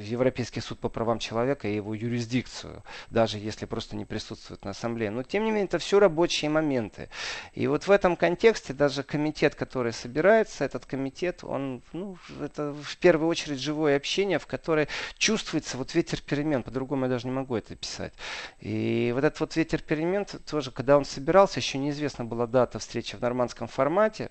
Европейский 0.00 0.60
суд 0.60 0.78
по 0.78 0.88
правам 0.88 1.18
человека 1.18 1.68
и 1.68 1.76
его 1.76 1.94
юрисдикцию, 1.94 2.82
даже 3.10 3.38
если 3.38 3.66
просто 3.66 3.96
не 3.96 4.04
присутствует 4.04 4.64
на 4.64 4.70
ассамблее. 4.70 5.10
Но 5.10 5.22
тем 5.22 5.44
не 5.44 5.50
менее, 5.50 5.66
это 5.66 5.78
все 5.78 5.98
рабочие 5.98 6.50
моменты. 6.50 7.08
И 7.54 7.66
вот 7.66 7.86
в 7.86 7.90
этом 7.90 8.16
контексте 8.16 8.72
даже 8.72 9.02
комитет, 9.02 9.54
который 9.54 9.92
собирается, 9.92 10.64
этот 10.64 10.86
комитет, 10.86 11.44
он, 11.44 11.82
ну, 11.92 12.18
это 12.40 12.72
в 12.72 12.96
первую 12.98 13.28
очередь 13.28 13.60
живое 13.60 13.96
общение, 13.96 14.38
в 14.38 14.46
которое 14.46 14.88
чувствуется 15.18 15.76
вот 15.76 15.94
ветер 15.94 16.20
перемен, 16.20 16.62
по-другому 16.62 17.04
я 17.04 17.10
даже 17.10 17.26
не 17.26 17.32
могу 17.32 17.56
это 17.56 17.74
писать. 17.74 18.12
И 18.60 19.12
вот 19.14 19.24
этот 19.24 19.40
вот 19.40 19.56
ветер 19.56 19.82
перемен 19.82 20.24
тоже, 20.50 20.70
когда 20.70 20.96
он 20.96 21.04
собирался, 21.04 21.60
еще 21.60 21.78
неизвестна 21.78 22.24
была 22.24 22.46
дата 22.46 22.78
встречи 22.78 23.16
в 23.16 23.20
нормандском 23.20 23.68
формате, 23.68 24.30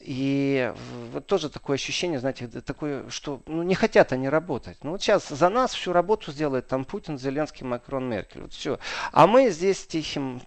и 0.00 0.72
вот 1.12 1.26
тоже 1.26 1.50
такое 1.50 1.74
ощущение, 1.74 2.18
знаете, 2.18 2.48
такое, 2.48 3.08
что 3.10 3.42
ну, 3.46 3.62
не 3.62 3.74
хотят 3.74 4.12
они 4.12 4.30
работать. 4.30 4.78
Ну 4.82 4.92
вот 4.92 5.02
сейчас 5.02 5.28
за 5.28 5.48
нас 5.50 5.74
всю 5.74 5.92
работу 5.92 6.32
сделает 6.32 6.68
там 6.68 6.86
Путин, 6.86 7.18
Зеленский, 7.18 7.66
Макрон, 7.66 8.08
Меркель. 8.08 8.40
Вот 8.42 8.52
все. 8.52 8.78
А 9.12 9.26
мы 9.26 9.50
здесь 9.50 9.86
тихим 9.86 10.40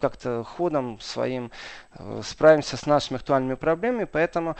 как-то 0.00 0.42
ходом 0.42 0.98
своим 1.00 1.52
э, 1.94 2.20
справимся 2.24 2.76
с 2.76 2.84
нашими 2.84 3.18
актуальными 3.18 3.54
проблемами. 3.54 4.04
Поэтому 4.04 4.56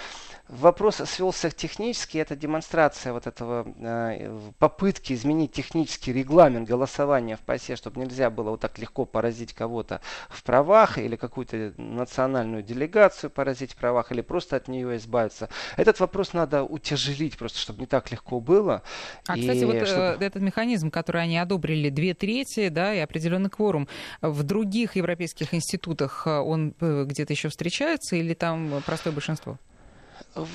вопрос 0.47 0.97
свелся 0.97 1.51
технически. 1.51 2.19
Это 2.19 2.37
демонстрация 2.37 3.13
вот 3.13 3.27
этого 3.27 3.67
э, 3.79 4.51
попытки 4.61 5.13
изменить 5.13 5.53
технический 5.53 6.13
регламент 6.13 6.69
голосования 6.69 7.37
в 7.37 7.41
ПАСЕ, 7.41 7.75
чтобы 7.75 8.01
нельзя 8.01 8.31
было 8.31 8.51
вот 8.51 8.61
так 8.61 8.79
легко 8.79 9.05
поразить 9.07 9.55
кого-то 9.55 10.01
в 10.29 10.45
правах 10.45 10.99
или 10.99 11.17
какую-то 11.17 11.75
национальную 11.79 12.63
делегацию 12.63 13.29
поразить 13.29 13.73
в 13.73 13.77
правах 13.77 14.13
или 14.13 14.21
просто 14.21 14.36
просто 14.37 14.57
от 14.57 14.69
нее 14.69 14.97
избавиться. 14.97 15.49
Этот 15.79 15.99
вопрос 15.99 16.35
надо 16.35 16.63
утяжелить 16.63 17.39
просто, 17.39 17.59
чтобы 17.59 17.81
не 17.81 17.87
так 17.87 18.13
легко 18.13 18.39
было. 18.39 18.83
А, 19.27 19.35
и 19.35 19.41
кстати, 19.41 19.65
вот 19.65 19.77
чтобы... 19.89 20.03
Э, 20.21 20.27
этот 20.27 20.43
механизм, 20.43 20.91
который 20.91 21.23
они 21.23 21.39
одобрили, 21.39 21.89
две 21.89 22.13
трети, 22.13 22.69
да, 22.69 22.95
и 22.95 22.99
определенный 22.99 23.49
кворум, 23.49 23.89
в 24.21 24.43
других 24.43 24.97
европейских 24.97 25.55
институтах 25.55 26.27
э, 26.27 26.31
он 26.37 26.75
э, 26.81 27.05
где-то 27.07 27.33
еще 27.33 27.49
встречается 27.49 28.17
или 28.17 28.35
там 28.35 28.83
простое 28.85 29.15
большинство? 29.15 29.57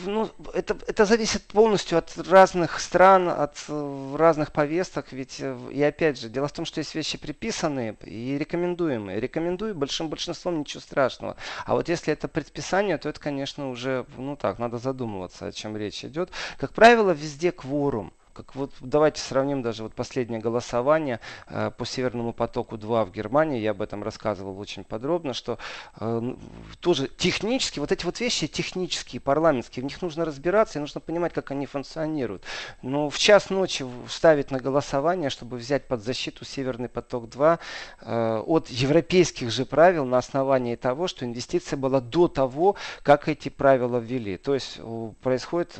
Ну, 0.06 0.30
это, 0.54 0.78
это 0.88 1.06
зависит 1.06 1.43
полностью 1.43 1.97
от 1.97 2.15
разных 2.17 2.80
стран, 2.80 3.30
от 3.30 3.58
э, 3.67 4.15
разных 4.17 4.52
повесток. 4.52 5.12
Ведь, 5.12 5.38
э, 5.39 5.58
и 5.71 5.82
опять 5.82 6.19
же, 6.19 6.30
дело 6.30 6.47
в 6.47 6.52
том, 6.52 6.65
что 6.65 6.80
есть 6.80 6.93
вещи 6.95 7.17
приписанные 7.17 7.95
и 8.04 8.38
рекомендуемые. 8.38 9.19
Рекомендую 9.19 9.76
большим 9.76 10.10
большинством 10.10 10.60
ничего 10.60 10.82
страшного. 10.82 11.36
А 11.65 11.74
вот 11.74 11.89
если 11.89 12.13
это 12.13 12.28
предписание, 12.28 12.97
то 12.97 13.10
это, 13.10 13.19
конечно, 13.19 13.69
уже, 13.69 14.06
ну 14.17 14.36
так, 14.36 14.60
надо 14.60 14.78
задумываться, 14.78 15.47
о 15.47 15.52
чем 15.52 15.76
речь 15.76 16.06
идет. 16.06 16.30
Как 16.58 16.74
правило, 16.74 17.12
везде 17.12 17.52
кворум. 17.52 18.13
Как 18.34 18.56
вот 18.56 18.72
давайте 18.80 19.20
сравним 19.20 19.62
даже 19.62 19.84
вот 19.84 19.94
последнее 19.94 20.39
голосование 20.39 21.20
э, 21.48 21.70
по 21.78 21.86
Северному 21.86 22.32
потоку 22.32 22.78
2 22.78 23.06
в 23.06 23.12
Германии. 23.12 23.60
Я 23.60 23.72
об 23.72 23.82
этом 23.82 24.04
рассказывал 24.04 24.58
очень 24.58 24.86
подробно, 24.86 25.34
что 25.34 25.58
э, 26.00 26.36
тоже 26.80 27.10
технически, 27.10 27.80
вот 27.80 27.91
эти 27.91 28.06
вот 28.06 28.22
вещи 28.22 28.48
технические, 28.48 29.20
парламентские, 29.20 29.82
в 29.82 29.86
них 29.86 30.02
нужно 30.02 30.24
разбираться 30.24 30.80
и 30.80 30.82
нужно 30.82 31.02
понимать, 31.02 31.34
как 31.34 31.52
они 31.52 31.65
функционируют. 31.65 32.44
Но 32.82 33.10
в 33.10 33.17
час 33.17 33.50
ночи 33.50 33.86
ставить 34.08 34.50
на 34.50 34.60
голосование, 34.60 35.30
чтобы 35.30 35.58
взять 35.58 35.88
под 35.88 36.02
защиту 36.02 36.46
Северный 36.46 36.88
поток 36.88 37.30
2 37.30 37.60
э, 38.02 38.44
от 38.46 38.70
европейских 38.70 39.52
же 39.52 39.65
правил 39.65 40.06
на 40.06 40.20
основании 40.20 40.76
того, 40.76 41.08
что 41.08 41.26
инвестиция 41.26 41.76
была 41.76 42.00
до 42.00 42.30
того, 42.30 42.78
как 43.04 43.28
эти 43.28 43.50
правила 43.50 43.98
ввели. 43.98 44.38
То 44.38 44.54
есть 44.54 44.78
э, 44.78 45.12
происходит 45.22 45.78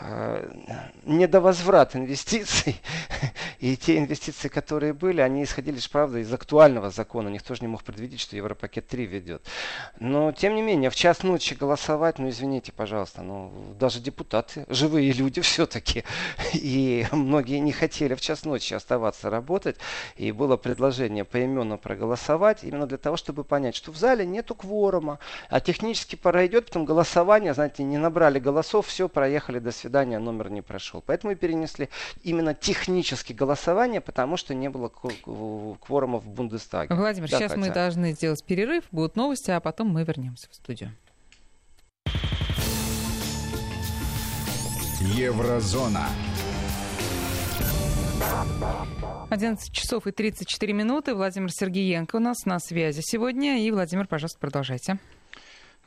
э, 0.00 0.50
недовозврат 1.04 1.57
возврат 1.58 1.96
инвестиций. 1.96 2.80
И 3.58 3.76
те 3.76 3.98
инвестиции, 3.98 4.48
которые 4.48 4.92
были, 4.92 5.20
они 5.20 5.42
исходили 5.42 5.76
лишь, 5.76 5.90
правда, 5.90 6.18
из 6.18 6.32
актуального 6.32 6.90
закона. 6.90 7.28
Никто 7.28 7.54
же 7.54 7.62
не 7.62 7.66
мог 7.66 7.82
предвидеть, 7.82 8.20
что 8.20 8.36
Европакет 8.36 8.86
3 8.86 9.06
ведет. 9.06 9.42
Но, 9.98 10.30
тем 10.32 10.54
не 10.54 10.62
менее, 10.62 10.90
в 10.90 10.94
час 10.94 11.22
ночи 11.22 11.54
голосовать, 11.54 12.18
ну, 12.18 12.28
извините, 12.28 12.72
пожалуйста, 12.72 13.22
ну, 13.22 13.52
даже 13.78 14.00
депутаты, 14.00 14.64
живые 14.68 15.12
люди 15.12 15.40
все-таки. 15.48 16.04
И 16.54 17.06
многие 17.10 17.58
не 17.58 17.72
хотели 17.72 18.14
в 18.14 18.20
час 18.20 18.44
ночи 18.44 18.74
оставаться 18.74 19.28
работать. 19.28 19.76
И 20.16 20.30
было 20.30 20.56
предложение 20.56 21.24
поименно 21.24 21.76
проголосовать, 21.76 22.62
именно 22.62 22.86
для 22.86 22.98
того, 22.98 23.16
чтобы 23.16 23.42
понять, 23.42 23.74
что 23.74 23.90
в 23.90 23.96
зале 23.96 24.24
нету 24.24 24.54
кворума, 24.54 25.18
а 25.50 25.60
технически 25.60 26.14
пора 26.14 26.46
идет, 26.46 26.66
потом 26.66 26.84
голосование, 26.84 27.54
знаете, 27.54 27.82
не 27.82 27.98
набрали 27.98 28.38
голосов, 28.38 28.86
все, 28.86 29.08
проехали, 29.08 29.58
до 29.58 29.72
свидания, 29.72 30.18
номер 30.18 30.50
не 30.50 30.62
прошел. 30.62 31.02
Поэтому 31.04 31.32
и 31.32 31.34
перенесли 31.48 31.88
именно 32.22 32.52
технически 32.52 33.32
голосование, 33.32 34.02
потому 34.02 34.36
что 34.36 34.54
не 34.54 34.68
было 34.68 34.90
кворума 34.90 36.18
в 36.18 36.28
Бундестаге. 36.28 36.94
Владимир, 36.94 37.30
да, 37.30 37.38
сейчас 37.38 37.52
Катя. 37.52 37.60
мы 37.60 37.70
должны 37.72 38.12
сделать 38.12 38.44
перерыв, 38.44 38.84
будут 38.90 39.16
новости, 39.16 39.50
а 39.50 39.58
потом 39.60 39.88
мы 39.88 40.04
вернемся 40.04 40.46
в 40.50 40.54
студию. 40.54 40.92
Еврозона. 45.00 46.06
11 49.30 49.72
часов 49.72 50.06
и 50.06 50.12
34 50.12 50.72
минуты. 50.74 51.14
Владимир 51.14 51.50
Сергеенко 51.50 52.16
у 52.16 52.18
нас 52.18 52.44
на 52.44 52.58
связи 52.58 53.00
сегодня. 53.02 53.64
И, 53.64 53.70
Владимир, 53.70 54.06
пожалуйста, 54.06 54.38
продолжайте. 54.38 54.98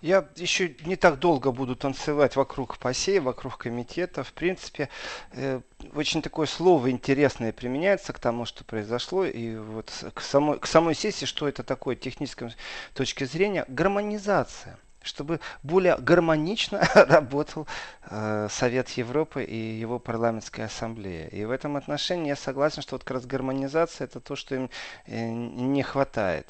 Я 0.02 0.28
еще 0.36 0.76
не 0.86 0.96
так 0.96 1.20
долго 1.20 1.52
буду 1.52 1.76
танцевать 1.76 2.36
вокруг 2.36 2.78
посей, 2.80 3.20
вокруг 3.20 3.60
комитета. 3.60 4.24
В 4.24 4.34
принципе, 4.34 4.90
э, 5.34 5.62
очень 5.94 6.24
такое 6.24 6.48
слово 6.48 6.90
интересное 6.90 7.52
применяется 7.52 8.12
к 8.12 8.20
тому, 8.20 8.46
что 8.46 8.64
произошло. 8.64 9.26
И 9.26 9.56
вот 9.56 9.92
к 10.16 10.22
самой, 10.22 10.60
к 10.60 10.66
самой 10.66 10.96
сессии, 10.96 11.26
что 11.26 11.48
это 11.48 11.62
такое 11.62 11.96
технической 11.96 12.50
точки 12.96 13.26
зрения, 13.26 13.64
гармонизация 13.68 14.80
чтобы 15.02 15.40
более 15.64 15.98
гармонично 15.98 16.80
работал 16.96 17.68
э, 18.10 18.48
Совет 18.50 18.90
Европы 18.92 19.44
и 19.44 19.56
его 19.56 20.00
парламентская 20.00 20.68
ассамблея. 20.68 21.28
И 21.28 21.44
в 21.46 21.52
этом 21.52 21.76
отношении 21.76 22.30
я 22.30 22.36
согласен, 22.36 22.82
что 22.82 22.96
вот 22.96 23.04
как 23.04 23.16
раз 23.18 23.26
гармонизация 23.26 24.06
это 24.06 24.20
то, 24.20 24.36
что 24.36 24.56
им 24.56 24.70
э, 25.08 25.30
не 25.30 25.84
хватает. 25.84 26.48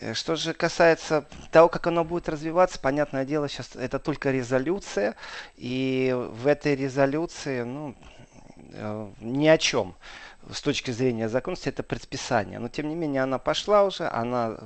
Э, 0.00 0.14
что 0.14 0.36
же 0.36 0.54
касается 0.54 1.26
того, 1.50 1.68
как 1.68 1.86
оно 1.86 2.04
будет 2.04 2.28
развиваться, 2.28 2.78
понятное 2.80 3.24
дело, 3.24 3.48
сейчас 3.48 3.74
это 3.74 3.98
только 3.98 4.30
резолюция, 4.30 5.16
и 5.56 6.14
в 6.14 6.46
этой 6.46 6.76
резолюции, 6.76 7.62
ну, 7.62 7.94
ни 9.20 9.48
о 9.48 9.58
чем 9.58 9.94
с 10.50 10.62
точки 10.62 10.90
зрения 10.90 11.28
законности 11.28 11.68
это 11.68 11.82
предписание. 11.82 12.58
Но 12.58 12.68
тем 12.68 12.88
не 12.88 12.94
менее 12.94 13.22
она 13.22 13.38
пошла 13.38 13.84
уже, 13.84 14.08
она 14.08 14.58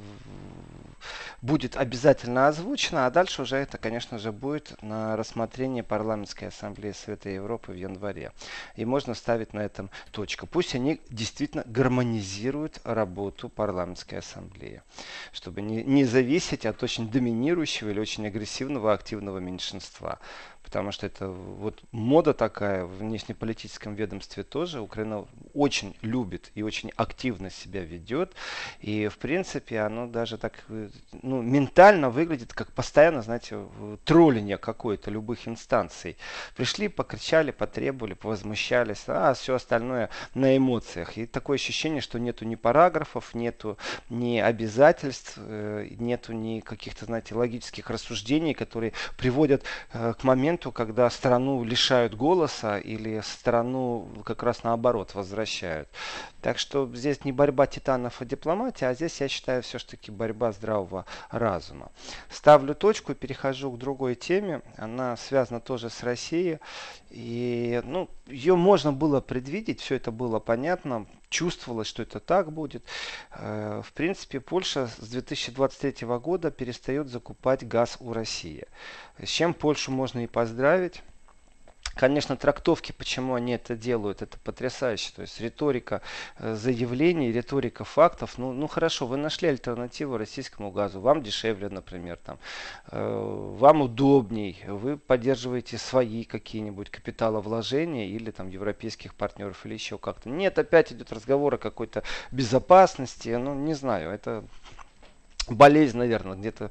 будет 1.46 1.76
обязательно 1.76 2.48
озвучено, 2.48 3.06
а 3.06 3.10
дальше 3.10 3.42
уже 3.42 3.56
это, 3.56 3.78
конечно 3.78 4.18
же, 4.18 4.32
будет 4.32 4.74
на 4.82 5.16
рассмотрение 5.16 5.82
парламентской 5.82 6.46
ассамблеи 6.46 6.92
Совета 6.92 7.30
Европы 7.30 7.72
в 7.72 7.76
январе. 7.76 8.32
И 8.74 8.84
можно 8.84 9.14
ставить 9.14 9.54
на 9.54 9.60
этом 9.60 9.90
точку. 10.10 10.46
Пусть 10.46 10.74
они 10.74 11.00
действительно 11.08 11.62
гармонизируют 11.64 12.80
работу 12.84 13.48
парламентской 13.48 14.16
ассамблеи, 14.16 14.82
чтобы 15.32 15.62
не, 15.62 15.84
не 15.84 16.04
зависеть 16.04 16.66
от 16.66 16.82
очень 16.82 17.08
доминирующего 17.08 17.90
или 17.90 18.00
очень 18.00 18.26
агрессивного 18.26 18.92
активного 18.92 19.38
меньшинства 19.38 20.18
потому 20.66 20.90
что 20.90 21.06
это 21.06 21.28
вот 21.28 21.80
мода 21.92 22.34
такая 22.34 22.84
в 22.84 22.98
внешнеполитическом 22.98 23.94
ведомстве 23.94 24.42
тоже. 24.42 24.80
Украина 24.80 25.24
очень 25.54 25.96
любит 26.02 26.50
и 26.56 26.62
очень 26.64 26.90
активно 26.96 27.50
себя 27.50 27.84
ведет. 27.84 28.32
И, 28.80 29.06
в 29.06 29.16
принципе, 29.18 29.78
оно 29.78 30.08
даже 30.08 30.38
так, 30.38 30.64
ну, 31.22 31.40
ментально 31.40 32.10
выглядит, 32.10 32.52
как 32.52 32.72
постоянно, 32.72 33.22
знаете, 33.22 33.64
троллинг 34.04 34.60
какой-то 34.60 35.08
любых 35.08 35.46
инстанций. 35.46 36.16
Пришли, 36.56 36.88
покричали, 36.88 37.52
потребовали, 37.52 38.14
повозмущались, 38.14 39.04
а 39.06 39.34
все 39.34 39.54
остальное 39.54 40.10
на 40.34 40.56
эмоциях. 40.56 41.16
И 41.16 41.26
такое 41.26 41.58
ощущение, 41.58 42.00
что 42.00 42.18
нету 42.18 42.44
ни 42.44 42.56
параграфов, 42.56 43.34
нету 43.34 43.78
ни 44.10 44.38
обязательств, 44.38 45.34
э, 45.36 45.86
нету 45.90 46.32
ни 46.32 46.58
каких-то, 46.58 47.04
знаете, 47.04 47.36
логических 47.36 47.88
рассуждений, 47.88 48.52
которые 48.52 48.94
приводят 49.16 49.62
э, 49.92 50.14
к 50.18 50.24
моменту, 50.24 50.55
моменту, 50.56 50.72
когда 50.72 51.10
страну 51.10 51.64
лишают 51.64 52.14
голоса 52.14 52.78
или 52.78 53.20
страну 53.20 54.08
как 54.24 54.42
раз 54.42 54.64
наоборот 54.64 55.14
возвращают. 55.14 55.88
Так 56.40 56.58
что 56.58 56.88
здесь 56.94 57.24
не 57.24 57.32
борьба 57.32 57.66
титанов 57.66 58.22
и 58.22 58.24
дипломатия, 58.24 58.88
а 58.88 58.94
здесь, 58.94 59.20
я 59.20 59.28
считаю, 59.28 59.62
все-таки 59.62 60.10
борьба 60.10 60.52
здравого 60.52 61.04
разума. 61.30 61.90
Ставлю 62.30 62.74
точку 62.74 63.12
и 63.12 63.14
перехожу 63.14 63.70
к 63.70 63.78
другой 63.78 64.14
теме. 64.14 64.62
Она 64.78 65.16
связана 65.16 65.60
тоже 65.60 65.90
с 65.90 66.02
Россией. 66.02 66.58
И 67.16 67.80
ну, 67.86 68.10
ее 68.26 68.56
можно 68.56 68.92
было 68.92 69.22
предвидеть, 69.22 69.80
все 69.80 69.94
это 69.94 70.10
было 70.10 70.38
понятно. 70.38 71.06
чувствовалось, 71.30 71.88
что 71.88 72.02
это 72.02 72.20
так 72.20 72.52
будет. 72.52 72.84
Э, 73.30 73.80
в 73.82 73.94
принципе, 73.94 74.38
Польша 74.38 74.88
с 74.88 75.08
2023 75.08 76.06
года 76.18 76.50
перестает 76.50 77.08
закупать 77.08 77.66
газ 77.66 77.96
у 78.00 78.12
России. 78.12 78.66
С 79.18 79.28
чем 79.28 79.54
Польшу 79.54 79.92
можно 79.92 80.24
и 80.24 80.26
поздравить. 80.26 81.02
Конечно, 81.96 82.36
трактовки, 82.36 82.92
почему 82.92 83.34
они 83.34 83.54
это 83.54 83.74
делают, 83.74 84.20
это 84.20 84.38
потрясающе. 84.38 85.12
То 85.16 85.22
есть 85.22 85.40
риторика 85.40 86.02
э, 86.38 86.54
заявлений, 86.54 87.32
риторика 87.32 87.84
фактов. 87.84 88.36
Ну, 88.36 88.52
ну 88.52 88.66
хорошо, 88.66 89.06
вы 89.06 89.16
нашли 89.16 89.48
альтернативу 89.48 90.18
российскому 90.18 90.70
газу. 90.70 91.00
Вам 91.00 91.22
дешевле, 91.22 91.70
например, 91.70 92.18
там, 92.18 92.38
э, 92.90 93.54
вам 93.58 93.80
удобней. 93.80 94.62
Вы 94.66 94.98
поддерживаете 94.98 95.78
свои 95.78 96.24
какие-нибудь 96.24 96.90
капиталовложения 96.90 98.08
или 98.08 98.30
там 98.30 98.50
европейских 98.50 99.14
партнеров 99.14 99.64
или 99.64 99.72
еще 99.72 99.96
как-то. 99.96 100.28
Нет, 100.28 100.58
опять 100.58 100.92
идет 100.92 101.12
разговор 101.12 101.54
о 101.54 101.58
какой-то 101.58 102.02
безопасности. 102.30 103.30
Ну, 103.30 103.54
не 103.54 103.72
знаю, 103.72 104.10
это 104.10 104.44
болезнь, 105.48 105.98
наверное, 105.98 106.36
где-то 106.36 106.70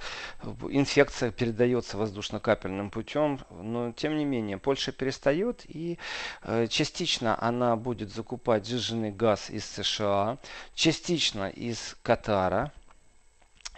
инфекция 0.69 1.31
передается 1.31 1.97
воздушно-капельным 1.97 2.89
путем, 2.89 3.39
но 3.49 3.91
тем 3.91 4.17
не 4.17 4.25
менее 4.25 4.57
Польша 4.57 4.91
перестает 4.91 5.63
и 5.67 5.97
э, 6.43 6.67
частично 6.67 7.37
она 7.41 7.75
будет 7.75 8.13
закупать 8.13 8.67
сжиженный 8.67 9.11
газ 9.11 9.49
из 9.49 9.65
США, 9.65 10.37
частично 10.73 11.49
из 11.49 11.95
Катара, 12.03 12.71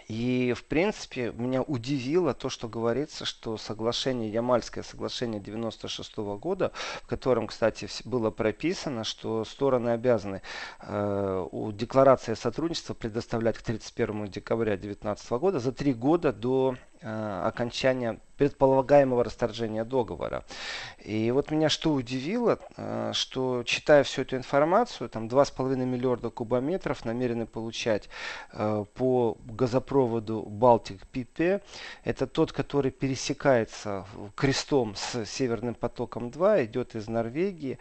и, 0.08 0.54
в 0.56 0.64
принципе, 0.64 1.32
меня 1.32 1.60
удивило 1.60 2.32
то, 2.32 2.48
что 2.48 2.66
говорится, 2.66 3.26
что 3.26 3.58
соглашение, 3.58 4.32
Ямальское 4.32 4.82
соглашение 4.82 5.38
96 5.38 6.16
-го 6.16 6.38
года, 6.38 6.72
в 7.02 7.06
котором, 7.06 7.46
кстати, 7.46 7.86
было 8.06 8.30
прописано, 8.30 9.04
что 9.04 9.44
стороны 9.44 9.90
обязаны 9.90 10.40
э, 10.80 11.46
у 11.52 11.72
декларации 11.72 12.32
о 12.32 12.36
сотрудничестве 12.36 12.94
предоставлять 12.94 13.58
к 13.58 13.62
31 13.62 14.28
декабря 14.28 14.78
2019 14.78 15.30
года 15.32 15.58
за 15.58 15.72
три 15.72 15.92
года 15.92 16.32
до 16.32 16.76
окончания 17.02 18.18
предполагаемого 18.36 19.24
расторжения 19.24 19.84
договора. 19.84 20.44
И 21.04 21.30
вот 21.32 21.50
меня 21.50 21.68
что 21.68 21.92
удивило, 21.92 22.58
э, 22.76 23.10
что 23.12 23.62
читая 23.64 24.04
всю 24.04 24.22
эту 24.22 24.36
информацию, 24.36 25.08
там 25.08 25.26
2,5 25.26 25.84
миллиарда 25.84 26.30
кубометров 26.30 27.04
намерены 27.04 27.46
получать 27.46 28.08
э, 28.52 28.84
по 28.94 29.36
газопроводу 29.44 30.42
Балтик 30.42 31.06
ПП. 31.08 31.62
Это 32.04 32.26
тот, 32.26 32.52
который 32.52 32.92
пересекается 32.92 34.06
крестом 34.36 34.94
с 34.94 35.26
Северным 35.26 35.74
потоком 35.74 36.30
2, 36.30 36.64
идет 36.66 36.94
из 36.94 37.08
Норвегии. 37.08 37.78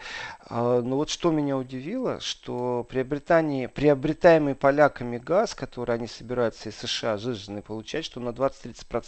Э, 0.49 0.81
но 0.83 0.95
вот 0.95 1.09
что 1.09 1.31
меня 1.31 1.55
удивило, 1.55 2.19
что 2.19 2.85
при 2.89 2.97
приобретании, 2.97 3.67
приобретаемый 3.67 4.55
поляками 4.55 5.19
газ, 5.19 5.53
который 5.53 5.95
они 5.95 6.07
собираются 6.07 6.69
из 6.69 6.77
США 6.77 7.17
жиженный 7.17 7.61
получать, 7.61 8.03
что 8.05 8.19
на 8.19 8.29
20-30% 8.29 9.06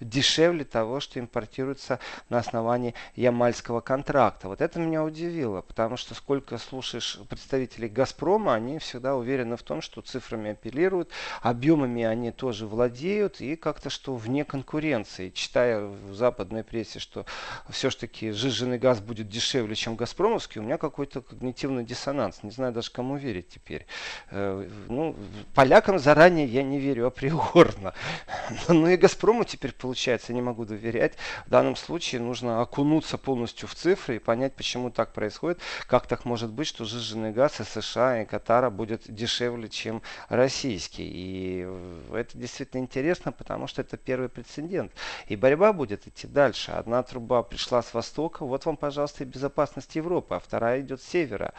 дешевле 0.00 0.64
того, 0.64 1.00
что 1.00 1.18
импортируется 1.20 1.98
на 2.28 2.38
основании 2.38 2.94
ямальского 3.14 3.80
контракта. 3.80 4.48
Вот 4.48 4.60
это 4.60 4.78
меня 4.78 5.04
удивило, 5.04 5.62
потому 5.62 5.96
что 5.96 6.14
сколько 6.14 6.58
слушаешь 6.58 7.18
представителей 7.28 7.88
«Газпрома», 7.88 8.54
они 8.54 8.78
всегда 8.78 9.16
уверены 9.16 9.56
в 9.56 9.62
том, 9.62 9.80
что 9.82 10.00
цифрами 10.00 10.50
апеллируют, 10.52 11.10
объемами 11.42 12.04
они 12.04 12.30
тоже 12.30 12.66
владеют 12.66 13.40
и 13.40 13.56
как-то 13.56 13.90
что 13.90 14.14
вне 14.16 14.44
конкуренции. 14.44 15.30
Читая 15.30 15.80
в 15.80 16.14
западной 16.14 16.64
прессе, 16.64 16.98
что 16.98 17.26
все-таки 17.68 18.30
жиженый 18.30 18.78
газ 18.78 19.00
будет 19.00 19.28
дешевле, 19.28 19.74
чем 19.74 19.96
«Газпромовский», 19.96 20.60
у 20.60 20.64
меня 20.64 20.78
какой-то 20.78 21.20
когнитивный 21.22 21.84
диссонанс. 21.84 22.42
Не 22.42 22.50
знаю 22.50 22.72
даже, 22.72 22.90
кому 22.90 23.16
верить 23.16 23.48
теперь. 23.48 23.86
Э, 24.30 24.68
ну, 24.88 25.16
полякам 25.54 25.98
заранее 25.98 26.46
я 26.46 26.62
не 26.62 26.78
верю 26.78 27.06
априорно. 27.06 27.94
Ну 28.68 28.88
и 28.88 28.96
«Газпрому» 29.20 29.44
теперь, 29.44 29.72
получается, 29.72 30.32
не 30.32 30.40
могу 30.40 30.64
доверять. 30.64 31.12
В 31.46 31.50
данном 31.50 31.76
случае 31.76 32.22
нужно 32.22 32.62
окунуться 32.62 33.18
полностью 33.18 33.68
в 33.68 33.74
цифры 33.74 34.16
и 34.16 34.18
понять, 34.18 34.54
почему 34.54 34.90
так 34.90 35.12
происходит. 35.12 35.60
Как 35.86 36.06
так 36.06 36.24
может 36.24 36.50
быть, 36.50 36.66
что 36.66 36.86
сжиженный 36.86 37.30
газ 37.30 37.60
из 37.60 37.68
США 37.68 38.22
и 38.22 38.24
Катара 38.24 38.70
будет 38.70 39.02
дешевле, 39.12 39.68
чем 39.68 40.00
российский. 40.30 41.04
И 41.04 41.68
это 42.14 42.38
действительно 42.38 42.80
интересно, 42.80 43.30
потому 43.30 43.66
что 43.66 43.82
это 43.82 43.98
первый 43.98 44.30
прецедент. 44.30 44.90
И 45.28 45.36
борьба 45.36 45.74
будет 45.74 46.06
идти 46.06 46.26
дальше. 46.26 46.70
Одна 46.70 47.02
труба 47.02 47.42
пришла 47.42 47.82
с 47.82 47.92
востока, 47.92 48.46
вот 48.46 48.64
вам, 48.64 48.78
пожалуйста, 48.78 49.24
и 49.24 49.26
безопасность 49.26 49.96
Европы, 49.96 50.36
а 50.36 50.40
вторая 50.40 50.80
идет 50.80 51.02
с 51.02 51.06
севера. 51.06 51.52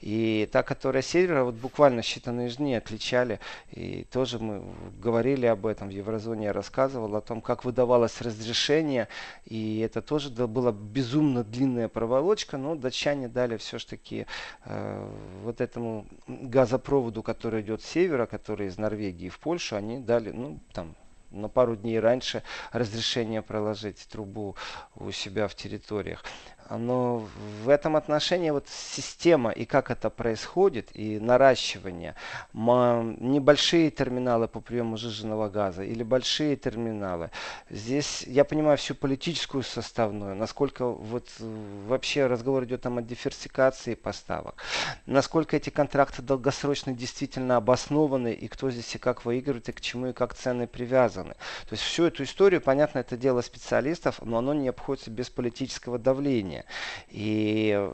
И 0.00 0.48
та, 0.52 0.62
которая 0.62 1.02
с 1.02 1.08
севера, 1.08 1.42
вот 1.42 1.56
буквально 1.56 2.00
считанные 2.00 2.54
дни 2.56 2.76
отличали, 2.76 3.40
и 3.72 4.04
тоже 4.04 4.38
мы 4.38 4.62
говорили 5.02 5.46
об 5.46 5.66
этом 5.66 5.88
в 5.88 5.90
Еврозоне, 5.90 6.46
я 6.46 6.52
рассказывал 6.52 7.07
о 7.16 7.20
том, 7.20 7.40
как 7.40 7.64
выдавалось 7.64 8.20
разрешение. 8.20 9.08
И 9.44 9.80
это 9.80 10.02
тоже 10.02 10.30
была 10.30 10.72
безумно 10.72 11.44
длинная 11.44 11.88
проволочка, 11.88 12.56
но 12.56 12.74
датчане 12.74 13.28
дали 13.28 13.56
все-таки 13.56 14.26
э, 14.64 15.10
вот 15.42 15.60
этому 15.60 16.06
газопроводу, 16.26 17.22
который 17.22 17.62
идет 17.62 17.82
с 17.82 17.86
севера, 17.86 18.26
который 18.26 18.68
из 18.68 18.78
Норвегии 18.78 19.28
в 19.28 19.38
Польшу, 19.38 19.76
они 19.76 19.98
дали, 19.98 20.30
ну, 20.30 20.60
там, 20.72 20.94
на 21.30 21.48
пару 21.48 21.76
дней 21.76 22.00
раньше 22.00 22.42
разрешение 22.72 23.42
проложить 23.42 24.06
трубу 24.10 24.56
у 24.96 25.10
себя 25.10 25.48
в 25.48 25.54
территориях 25.54 26.24
но 26.70 27.26
в 27.62 27.68
этом 27.68 27.96
отношении 27.96 28.50
вот 28.50 28.66
система 28.68 29.50
и 29.50 29.64
как 29.64 29.90
это 29.90 30.10
происходит, 30.10 30.90
и 30.94 31.18
наращивание, 31.18 32.14
небольшие 32.52 33.90
терминалы 33.90 34.48
по 34.48 34.60
приему 34.60 34.96
сжиженного 34.96 35.48
газа 35.48 35.82
или 35.82 36.02
большие 36.02 36.56
терминалы, 36.56 37.30
здесь 37.70 38.22
я 38.26 38.44
понимаю 38.44 38.76
всю 38.76 38.94
политическую 38.94 39.62
составную, 39.62 40.34
насколько 40.36 40.86
вот 40.86 41.28
вообще 41.38 42.26
разговор 42.26 42.64
идет 42.64 42.82
там 42.82 42.98
о 42.98 43.02
диверсификации 43.02 43.94
поставок, 43.94 44.62
насколько 45.06 45.56
эти 45.56 45.70
контракты 45.70 46.22
долгосрочно 46.22 46.92
действительно 46.92 47.56
обоснованы, 47.56 48.32
и 48.32 48.48
кто 48.48 48.70
здесь 48.70 48.94
и 48.94 48.98
как 48.98 49.24
выигрывает, 49.24 49.68
и 49.68 49.72
к 49.72 49.80
чему 49.80 50.08
и 50.08 50.12
как 50.12 50.34
цены 50.34 50.66
привязаны. 50.66 51.34
То 51.68 51.72
есть 51.72 51.82
всю 51.82 52.04
эту 52.04 52.24
историю, 52.24 52.60
понятно, 52.60 52.98
это 52.98 53.16
дело 53.16 53.40
специалистов, 53.40 54.20
но 54.22 54.38
оно 54.38 54.52
не 54.54 54.68
обходится 54.68 55.10
без 55.10 55.30
политического 55.30 55.98
давления 55.98 56.57
обеспечения. 56.58 56.64
И 57.08 57.90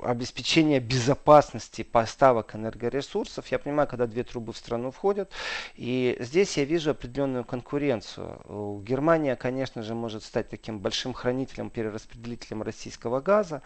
обеспечение 0.00 0.80
безопасности 0.80 1.82
поставок 1.82 2.54
энергоресурсов. 2.54 3.46
Я 3.48 3.58
понимаю, 3.58 3.88
когда 3.88 4.06
две 4.06 4.24
трубы 4.24 4.52
в 4.52 4.56
страну 4.56 4.90
входят. 4.90 5.30
И 5.76 6.16
здесь 6.20 6.56
я 6.56 6.64
вижу 6.64 6.90
определенную 6.90 7.44
конкуренцию. 7.44 8.82
Германия, 8.84 9.36
конечно 9.36 9.82
же, 9.82 9.94
может 9.94 10.24
стать 10.24 10.48
таким 10.48 10.78
большим 10.78 11.12
хранителем, 11.12 11.70
перераспределителем 11.70 12.62
российского 12.62 13.20
газа. 13.20 13.62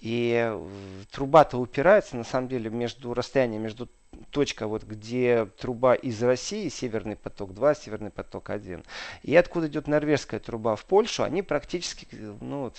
И 0.00 0.52
труба-то 1.12 1.58
упирается, 1.58 2.16
на 2.16 2.24
самом 2.24 2.48
деле, 2.48 2.70
между 2.70 3.14
расстоянием 3.14 3.62
между 3.62 3.88
точка, 4.30 4.66
вот 4.66 4.84
где 4.84 5.46
труба 5.58 5.94
из 5.94 6.22
России, 6.22 6.68
Северный 6.68 7.16
поток 7.16 7.54
2, 7.54 7.74
Северный 7.74 8.10
поток 8.10 8.50
1, 8.50 8.82
и 9.22 9.36
откуда 9.36 9.66
идет 9.66 9.88
норвежская 9.88 10.40
труба 10.40 10.76
в 10.76 10.84
Польшу, 10.84 11.22
они 11.22 11.42
практически, 11.42 12.06
ну, 12.40 12.72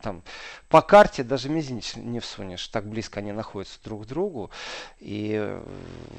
там, 0.00 0.22
по 0.68 0.82
карте 0.82 1.22
даже 1.22 1.48
мизинец 1.48 1.96
не 1.96 2.20
всунешь, 2.20 2.66
так 2.68 2.86
близко 2.88 3.20
они 3.20 3.32
находятся 3.32 3.78
друг 3.84 4.04
к 4.04 4.06
другу. 4.06 4.50
И 4.98 5.58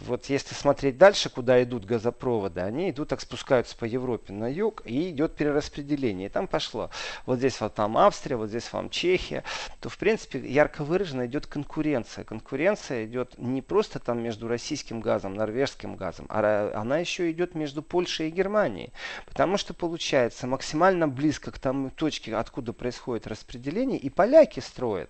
вот 0.05 0.25
если 0.25 0.53
смотреть 0.53 0.97
дальше, 0.97 1.29
куда 1.29 1.61
идут 1.63 1.85
газопроводы, 1.85 2.61
они 2.61 2.89
идут, 2.89 3.09
так 3.09 3.21
спускаются 3.21 3.75
по 3.75 3.85
Европе 3.85 4.33
на 4.33 4.49
юг, 4.49 4.81
и 4.85 5.09
идет 5.09 5.35
перераспределение. 5.35 6.27
И 6.27 6.29
там 6.29 6.47
пошло, 6.47 6.89
вот 7.25 7.39
здесь 7.39 7.59
вот 7.61 7.73
там 7.73 7.97
Австрия, 7.97 8.35
вот 8.35 8.49
здесь 8.49 8.71
вам 8.71 8.89
Чехия, 8.89 9.43
то, 9.79 9.89
в 9.89 9.97
принципе, 9.97 10.39
ярко 10.39 10.83
выраженно 10.83 11.25
идет 11.25 11.47
конкуренция. 11.47 12.23
Конкуренция 12.23 13.05
идет 13.05 13.37
не 13.37 13.61
просто 13.61 13.99
там 13.99 14.21
между 14.21 14.47
российским 14.47 15.01
газом, 15.01 15.33
норвежским 15.33 15.95
газом, 15.95 16.25
а 16.29 16.71
она 16.75 16.97
еще 16.99 17.31
идет 17.31 17.55
между 17.55 17.81
Польшей 17.81 18.27
и 18.27 18.31
Германией. 18.31 18.91
Потому 19.25 19.57
что 19.57 19.73
получается 19.73 20.45
максимально 20.45 21.07
близко 21.07 21.51
к 21.51 21.59
тому 21.59 21.89
точке, 21.89 22.35
откуда 22.35 22.73
происходит 22.73 23.27
распределение, 23.27 23.70
и 23.79 24.09
поляки 24.09 24.59
строят. 24.59 25.09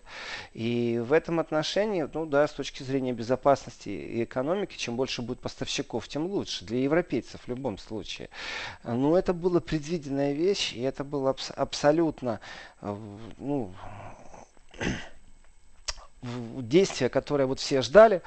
И 0.54 1.02
в 1.04 1.14
этом 1.14 1.40
отношении, 1.40 2.08
ну 2.14 2.26
да, 2.26 2.48
с 2.48 2.52
точки 2.52 2.84
зрения 2.84 3.14
безопасности 3.14 3.90
и 3.90 4.24
экономики, 4.24 4.78
чем 4.78 4.96
больше 4.96 5.22
будет 5.22 5.40
поставщиков, 5.40 6.08
тем 6.08 6.26
лучше. 6.28 6.66
Для 6.66 6.80
европейцев 6.80 7.42
в 7.42 7.48
любом 7.48 7.78
случае. 7.78 8.30
Но 8.84 9.18
это 9.18 9.34
была 9.34 9.60
предвиденная 9.60 10.34
вещь, 10.34 10.74
и 10.74 10.82
это 10.82 11.04
было 11.04 11.32
абс- 11.32 11.52
абсолютно, 11.52 12.40
э, 12.82 12.96
ну, 13.38 13.74
действие, 16.22 17.10
которое 17.10 17.46
вот 17.46 17.60
все 17.60 17.82
ждали, 17.82 18.22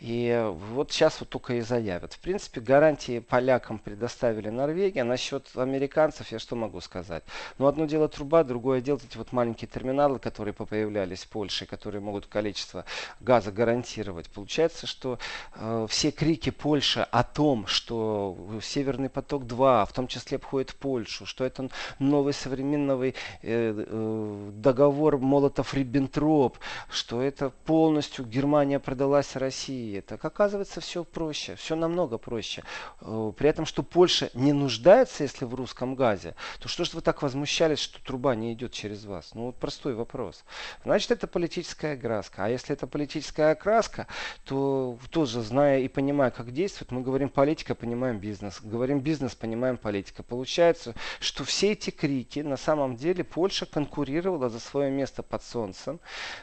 и 0.00 0.50
вот 0.72 0.92
сейчас 0.92 1.20
вот 1.20 1.28
только 1.28 1.54
и 1.54 1.60
заявят. 1.60 2.14
В 2.14 2.20
принципе, 2.20 2.62
гарантии 2.62 3.18
полякам 3.18 3.78
предоставили 3.78 4.48
Норвегия. 4.48 5.04
Насчет 5.04 5.46
американцев 5.56 6.32
я 6.32 6.38
что 6.38 6.56
могу 6.56 6.80
сказать? 6.80 7.22
Ну, 7.58 7.66
одно 7.66 7.84
дело 7.84 8.08
труба, 8.08 8.42
другое 8.42 8.80
дело 8.80 8.98
эти 9.06 9.18
вот 9.18 9.32
маленькие 9.32 9.68
терминалы, 9.68 10.18
которые 10.18 10.54
появлялись 10.54 11.24
в 11.24 11.28
Польше, 11.28 11.66
которые 11.66 12.00
могут 12.00 12.26
количество 12.26 12.86
газа 13.20 13.52
гарантировать. 13.52 14.30
Получается, 14.30 14.86
что 14.86 15.18
э, 15.56 15.86
все 15.90 16.10
крики 16.10 16.48
Польши 16.48 17.06
о 17.10 17.22
том, 17.22 17.66
что 17.66 18.38
Северный 18.62 19.10
поток-2 19.10 19.84
в 19.86 19.92
том 19.92 20.06
числе 20.06 20.36
обходит 20.36 20.74
Польшу, 20.76 21.26
что 21.26 21.44
это 21.44 21.68
новый 21.98 22.32
современный 22.32 23.10
э, 23.10 23.14
э, 23.42 24.50
договор 24.54 25.18
Молотов-Риббентроп, 25.18 26.56
что 26.90 27.20
это 27.20 27.50
полностью 27.66 28.24
Германия 28.24 28.78
продалась 28.78 29.36
России 29.36 29.89
России. 29.90 30.00
Так 30.00 30.24
оказывается 30.24 30.80
все 30.80 31.04
проще, 31.04 31.54
все 31.56 31.76
намного 31.76 32.18
проще. 32.18 32.62
Э, 33.00 33.32
при 33.36 33.48
этом, 33.48 33.66
что 33.66 33.82
Польша 33.82 34.30
не 34.34 34.52
нуждается, 34.52 35.22
если 35.24 35.44
в 35.44 35.54
русском 35.54 35.94
газе, 35.94 36.34
то 36.60 36.68
что 36.68 36.84
же 36.84 36.92
вы 36.94 37.00
так 37.00 37.22
возмущались, 37.22 37.78
что 37.78 38.02
труба 38.02 38.34
не 38.34 38.52
идет 38.52 38.72
через 38.72 39.04
вас? 39.04 39.34
Ну 39.34 39.46
вот 39.46 39.56
простой 39.56 39.94
вопрос. 39.94 40.44
Значит, 40.84 41.10
это 41.10 41.26
политическая 41.26 41.94
окраска. 41.94 42.44
А 42.44 42.48
если 42.48 42.72
это 42.72 42.86
политическая 42.86 43.52
окраска, 43.52 44.06
то 44.44 44.98
тоже 45.10 45.42
зная 45.42 45.80
и 45.80 45.88
понимая, 45.88 46.30
как 46.30 46.52
действует, 46.52 46.92
мы 46.92 47.02
говорим 47.02 47.28
политика, 47.28 47.74
понимаем 47.74 48.18
бизнес. 48.18 48.60
Говорим 48.62 49.00
бизнес, 49.00 49.34
понимаем 49.34 49.76
политика. 49.76 50.22
Получается, 50.22 50.94
что 51.20 51.44
все 51.44 51.72
эти 51.72 51.90
крики, 51.90 52.40
на 52.40 52.56
самом 52.56 52.96
деле 52.96 53.24
Польша 53.24 53.66
конкурировала 53.66 54.48
за 54.48 54.60
свое 54.60 54.90
место 54.90 55.22
под 55.22 55.42
солнцем, 55.42 56.00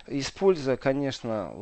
используя, 0.07 0.77
конечно, 0.77 1.53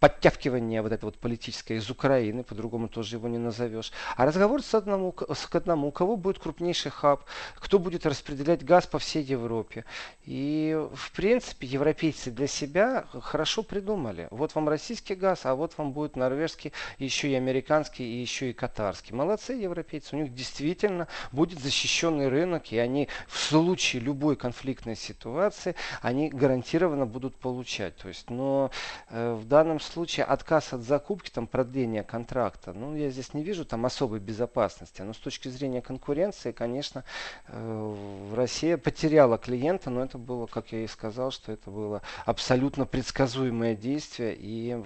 подтягивание 0.00 0.81
вот 0.82 0.92
это 0.92 1.06
вот 1.06 1.16
политическое 1.18 1.76
из 1.76 1.90
Украины, 1.90 2.44
по-другому 2.44 2.88
тоже 2.88 3.16
его 3.16 3.28
не 3.28 3.38
назовешь. 3.38 3.92
А 4.16 4.26
разговор 4.26 4.62
с 4.62 4.74
одному, 4.74 5.14
с 5.32 5.46
к 5.46 5.54
одному, 5.54 5.88
у 5.88 5.92
кого 5.92 6.16
будет 6.16 6.38
крупнейший 6.38 6.90
хаб, 6.90 7.24
кто 7.56 7.78
будет 7.78 8.06
распределять 8.06 8.64
газ 8.64 8.86
по 8.86 8.98
всей 8.98 9.22
Европе. 9.22 9.84
И, 10.24 10.78
в 10.94 11.12
принципе, 11.12 11.66
европейцы 11.66 12.30
для 12.30 12.46
себя 12.46 13.06
хорошо 13.20 13.62
придумали. 13.62 14.28
Вот 14.30 14.54
вам 14.54 14.68
российский 14.68 15.14
газ, 15.14 15.40
а 15.44 15.54
вот 15.54 15.76
вам 15.78 15.92
будет 15.92 16.16
норвежский, 16.16 16.72
еще 16.98 17.28
и 17.28 17.34
американский, 17.34 18.04
и 18.04 18.20
еще 18.20 18.50
и 18.50 18.52
катарский. 18.52 19.14
Молодцы 19.14 19.52
европейцы, 19.52 20.16
у 20.16 20.18
них 20.18 20.34
действительно 20.34 21.08
будет 21.32 21.60
защищенный 21.60 22.28
рынок, 22.28 22.72
и 22.72 22.78
они 22.78 23.08
в 23.28 23.38
случае 23.38 24.02
любой 24.02 24.36
конфликтной 24.36 24.96
ситуации, 24.96 25.74
они 26.00 26.28
гарантированно 26.28 27.06
будут 27.06 27.36
получать. 27.36 27.96
То 27.96 28.08
есть, 28.08 28.30
но 28.30 28.70
э, 29.10 29.34
в 29.34 29.46
данном 29.46 29.80
случае 29.80 30.24
отказ 30.24 30.71
от 30.72 30.82
закупки, 30.82 31.30
там, 31.30 31.46
продления 31.46 32.02
контракта, 32.02 32.72
ну, 32.72 32.96
я 32.96 33.10
здесь 33.10 33.34
не 33.34 33.42
вижу 33.42 33.64
там 33.64 33.84
особой 33.86 34.20
безопасности. 34.20 35.02
Но 35.02 35.12
с 35.12 35.18
точки 35.18 35.48
зрения 35.48 35.82
конкуренции, 35.82 36.52
конечно, 36.52 37.04
э, 37.48 37.96
Россия 38.34 38.76
потеряла 38.76 39.38
клиента, 39.38 39.90
но 39.90 40.02
это 40.02 40.18
было, 40.18 40.46
как 40.46 40.72
я 40.72 40.84
и 40.84 40.86
сказал, 40.86 41.30
что 41.30 41.52
это 41.52 41.70
было 41.70 42.02
абсолютно 42.24 42.86
предсказуемое 42.86 43.74
действие 43.74 44.36
и 44.38 44.82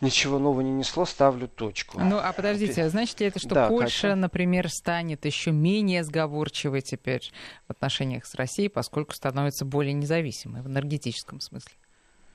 ничего 0.00 0.38
нового 0.38 0.60
не 0.60 0.72
несло, 0.72 1.04
ставлю 1.04 1.48
точку. 1.48 2.00
Ну, 2.00 2.18
а 2.18 2.32
подождите, 2.32 2.88
значит 2.88 3.20
ли 3.20 3.26
это, 3.26 3.38
что 3.38 3.54
да, 3.54 3.68
Польша, 3.68 4.08
Катя? 4.08 4.16
например, 4.16 4.68
станет 4.68 5.24
еще 5.24 5.52
менее 5.52 6.04
сговорчивой 6.04 6.82
теперь 6.82 7.30
в 7.66 7.70
отношениях 7.70 8.26
с 8.26 8.34
Россией, 8.34 8.68
поскольку 8.68 9.14
становится 9.14 9.64
более 9.64 9.94
независимой 9.94 10.62
в 10.62 10.66
энергетическом 10.66 11.40
смысле? 11.40 11.72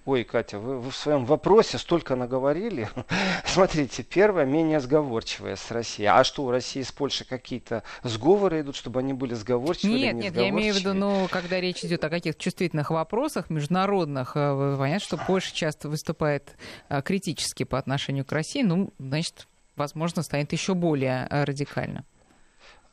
Ой, 0.05 0.23
Катя, 0.23 0.57
вы, 0.57 0.79
вы 0.79 0.89
в 0.89 0.95
своем 0.95 1.25
вопросе 1.25 1.77
столько 1.77 2.15
наговорили. 2.15 2.89
Смотрите, 3.45 4.01
первое, 4.01 4.45
менее 4.45 4.79
сговорчивая 4.79 5.55
с 5.55 5.69
Россией. 5.69 6.07
А 6.07 6.23
что, 6.23 6.43
у 6.45 6.49
России 6.49 6.81
с 6.81 6.91
Польшей 6.91 7.27
какие-то 7.27 7.83
сговоры 8.01 8.61
идут, 8.61 8.75
чтобы 8.75 8.99
они 8.99 9.13
были 9.13 9.35
сговорчивые 9.35 10.13
Нет, 10.13 10.15
нет, 10.15 10.35
я 10.35 10.49
имею 10.49 10.73
в 10.73 10.77
виду, 10.77 10.93
ну, 10.93 11.27
когда 11.29 11.61
речь 11.61 11.85
идет 11.85 12.03
о 12.03 12.09
каких-то 12.09 12.41
чувствительных 12.41 12.89
вопросах 12.89 13.51
международных, 13.51 14.31
э, 14.35 14.75
понятно, 14.77 15.05
что 15.05 15.17
Польша 15.17 15.53
часто 15.53 15.87
выступает 15.87 16.55
э, 16.89 17.03
критически 17.03 17.63
по 17.63 17.77
отношению 17.77 18.25
к 18.25 18.31
России, 18.31 18.63
ну, 18.63 18.91
значит, 18.97 19.47
возможно, 19.75 20.23
станет 20.23 20.51
еще 20.51 20.73
более 20.73 21.27
э, 21.29 21.43
радикально. 21.43 22.05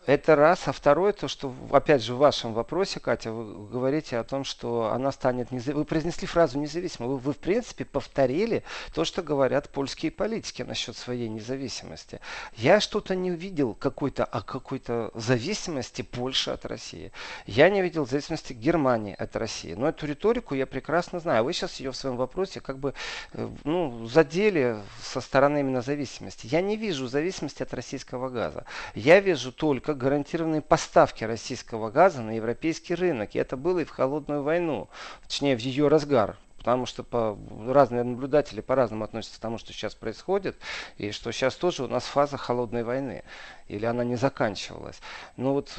Это 0.09 0.37
раз. 0.37 0.66
А 0.66 0.73
второе, 0.73 1.12
то, 1.12 1.29
что, 1.29 1.55
опять 1.71 2.03
же, 2.03 2.14
в 2.14 2.16
вашем 2.16 2.55
вопросе, 2.55 2.99
Катя, 2.99 3.31
вы 3.31 3.68
говорите 3.68 4.16
о 4.16 4.25
том, 4.25 4.42
что 4.42 4.90
она 4.90 5.12
станет 5.12 5.51
независимой. 5.51 5.81
Вы 5.81 5.85
произнесли 5.85 6.27
фразу 6.27 6.59
независимой. 6.59 7.11
Вы, 7.11 7.18
вы, 7.18 7.35
в 7.35 7.37
принципе, 7.37 7.85
повторили 7.85 8.62
то, 8.94 9.05
что 9.05 9.23
говорят 9.23 9.68
польские 9.68 10.11
политики 10.11 10.62
насчет 10.62 10.97
своей 10.97 11.29
независимости. 11.29 12.21
Я 12.57 12.81
что-то 12.81 13.14
не 13.14 13.33
увидел 13.33 13.75
какой-то, 13.75 14.25
о 14.25 14.40
какой-то 14.40 15.11
зависимости 15.12 16.01
Польши 16.01 16.53
от 16.53 16.64
России. 16.64 17.12
Я 17.44 17.68
не 17.68 17.83
видел 17.83 18.07
зависимости 18.07 18.55
Германии 18.55 19.14
от 19.14 19.37
России. 19.37 19.75
Но 19.75 19.90
эту 19.90 20.07
риторику 20.07 20.55
я 20.55 20.66
прекрасно 20.66 21.21
знаю. 21.21 21.44
Вы 21.44 21.53
сейчас 21.53 21.81
ее 21.81 21.90
в 21.90 21.97
своем 21.97 22.16
вопросе 22.16 22.62
как 22.62 22.79
бы 22.79 22.94
э, 23.35 23.47
ну, 23.64 24.07
задели 24.07 24.79
со 25.03 25.21
стороны 25.21 25.61
именно 25.61 25.83
зависимости. 25.83 26.47
Я 26.47 26.62
не 26.62 26.79
вижу 26.79 27.09
зависимости 27.09 27.62
от 27.62 27.75
российского 27.75 28.31
газа. 28.31 28.64
Я 28.94 29.21
вижу 29.21 29.53
только 29.53 29.98
гарантированные 29.99 30.63
поставки 30.63 31.25
российского 31.25 31.91
газа 31.91 32.23
на 32.23 32.31
европейский 32.37 32.95
рынок. 32.95 33.35
И 33.35 33.39
это 33.39 33.57
было 33.57 33.81
и 33.81 33.85
в 33.85 33.91
холодную 33.91 34.43
войну, 34.43 34.89
точнее 35.27 35.57
в 35.57 35.61
ее 35.61 35.89
разгар. 35.89 36.37
Потому 36.59 36.87
что 36.87 37.05
по, 37.05 37.39
разные 37.69 38.03
наблюдатели 38.03 38.61
по-разному 38.61 39.05
относятся 39.05 39.39
к 39.39 39.41
тому, 39.43 39.59
что 39.59 39.73
сейчас 39.73 39.95
происходит, 39.95 40.57
и 40.97 41.13
что 41.13 41.31
сейчас 41.33 41.55
тоже 41.55 41.85
у 41.85 41.89
нас 41.89 42.05
фаза 42.05 42.37
холодной 42.37 42.83
войны 42.83 43.23
или 43.69 43.85
она 43.85 44.05
не 44.05 44.17
заканчивалась. 44.17 45.01
Но 45.37 45.55
вот 45.55 45.79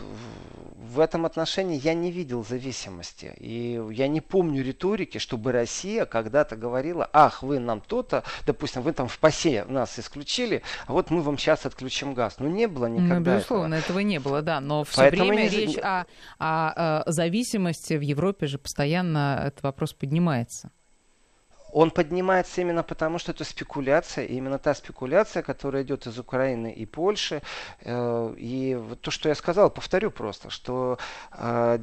в 0.76 1.00
этом 1.00 1.26
отношении 1.26 1.80
я 1.80 1.94
не 1.94 2.12
видел 2.12 2.46
зависимости. 2.46 3.34
И 3.38 3.82
я 3.92 4.08
не 4.08 4.22
помню 4.22 4.64
риторики, 4.64 5.18
чтобы 5.18 5.52
Россия 5.52 6.06
когда-то 6.06 6.56
говорила, 6.56 7.10
ах, 7.12 7.44
вы 7.44 7.60
нам 7.60 7.82
то-то, 7.82 8.24
допустим, 8.46 8.82
вы 8.82 8.94
там 8.94 9.08
в 9.08 9.18
ПАСЕ 9.20 9.66
нас 9.66 9.98
исключили, 10.00 10.62
а 10.88 10.94
вот 10.94 11.10
мы 11.10 11.22
вам 11.22 11.38
сейчас 11.38 11.66
отключим 11.66 12.14
газ. 12.14 12.36
Ну, 12.40 12.48
не 12.48 12.68
было 12.68 12.86
никогда 12.86 13.16
Ну, 13.16 13.38
безусловно, 13.38 13.76
этого, 13.76 13.98
этого 13.98 14.00
не 14.00 14.20
было, 14.20 14.42
да. 14.42 14.60
Но 14.60 14.84
все 14.84 15.02
Поэтому 15.02 15.30
время 15.30 15.44
не... 15.44 15.50
речь 15.50 15.78
о, 15.78 16.06
о, 16.38 17.04
о 17.04 17.12
зависимости 17.12 17.94
в 17.94 18.02
Европе 18.02 18.48
же 18.48 18.58
постоянно 18.58 19.44
этот 19.46 19.64
вопрос 19.64 19.94
поднимается 19.94 20.72
он 21.72 21.92
поднимается 21.92 22.62
именно 22.62 22.84
потому, 22.84 23.20
что 23.20 23.32
это 23.32 23.44
спекуляция, 23.44 24.26
и 24.26 24.36
именно 24.36 24.58
та 24.60 24.74
спекуляция, 24.74 25.44
которая 25.44 25.84
идет 25.84 26.08
из 26.08 26.18
Украины 26.18 26.72
и 26.72 26.86
Польши. 26.86 27.42
Э, 27.82 28.34
и 28.38 28.80
то, 29.02 29.12
что 29.12 29.30
я 29.30 29.36
сказал, 29.36 29.70
повторю 29.70 30.12
просто, 30.12 30.50
что 30.50 30.98
э, 31.32 31.80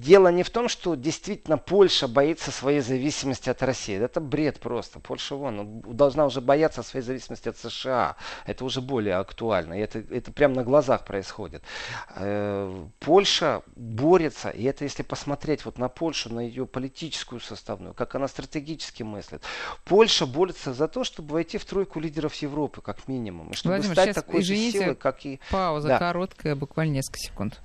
дело 0.00 0.28
не 0.28 0.42
в 0.42 0.50
том, 0.50 0.68
что 0.68 0.94
действительно 0.94 1.58
Польша 1.58 2.08
боится 2.08 2.50
своей 2.50 2.80
зависимости 2.80 3.48
от 3.48 3.62
России. 3.62 3.96
Это 3.96 4.20
бред 4.20 4.60
просто. 4.60 5.00
Польша 5.00 5.34
вон, 5.34 5.80
должна 5.80 6.26
уже 6.26 6.40
бояться 6.40 6.82
своей 6.82 7.04
зависимости 7.04 7.48
от 7.48 7.56
США. 7.56 8.16
Это 8.44 8.64
уже 8.64 8.80
более 8.80 9.16
актуально. 9.16 9.74
И 9.74 9.80
это, 9.80 9.98
это 9.98 10.32
прямо 10.32 10.56
на 10.56 10.64
глазах 10.64 11.04
происходит. 11.04 11.62
Э, 12.16 12.86
Польша 13.00 13.62
борется, 13.74 14.50
и 14.50 14.64
это 14.64 14.84
если 14.84 15.02
посмотреть 15.02 15.64
вот 15.64 15.78
на 15.78 15.88
Польшу, 15.88 16.32
на 16.32 16.40
ее 16.40 16.66
политическую 16.66 17.40
составную, 17.40 17.94
как 17.94 18.14
она 18.14 18.28
стратегически 18.28 19.02
мыслит. 19.02 19.42
Польша 19.84 20.26
борется 20.26 20.74
за 20.74 20.88
то, 20.88 21.04
чтобы 21.04 21.34
войти 21.34 21.58
в 21.58 21.64
тройку 21.64 22.00
лидеров 22.00 22.34
Европы, 22.34 22.80
как 22.80 23.08
минимум. 23.08 23.50
И 23.50 23.54
чтобы 23.54 23.76
Владимир, 23.76 23.94
стать 23.94 24.14
такой 24.14 24.40
извините, 24.40 24.78
же 24.78 24.84
силой, 24.84 24.96
как 24.96 25.24
и... 25.24 25.40
Пауза 25.50 25.88
да. 25.88 25.98
короткая, 25.98 26.54
буквально 26.54 26.94
несколько 26.94 27.18
секунд. 27.18 27.60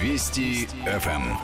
Вести 0.00 0.66
ФМ. 0.84 1.36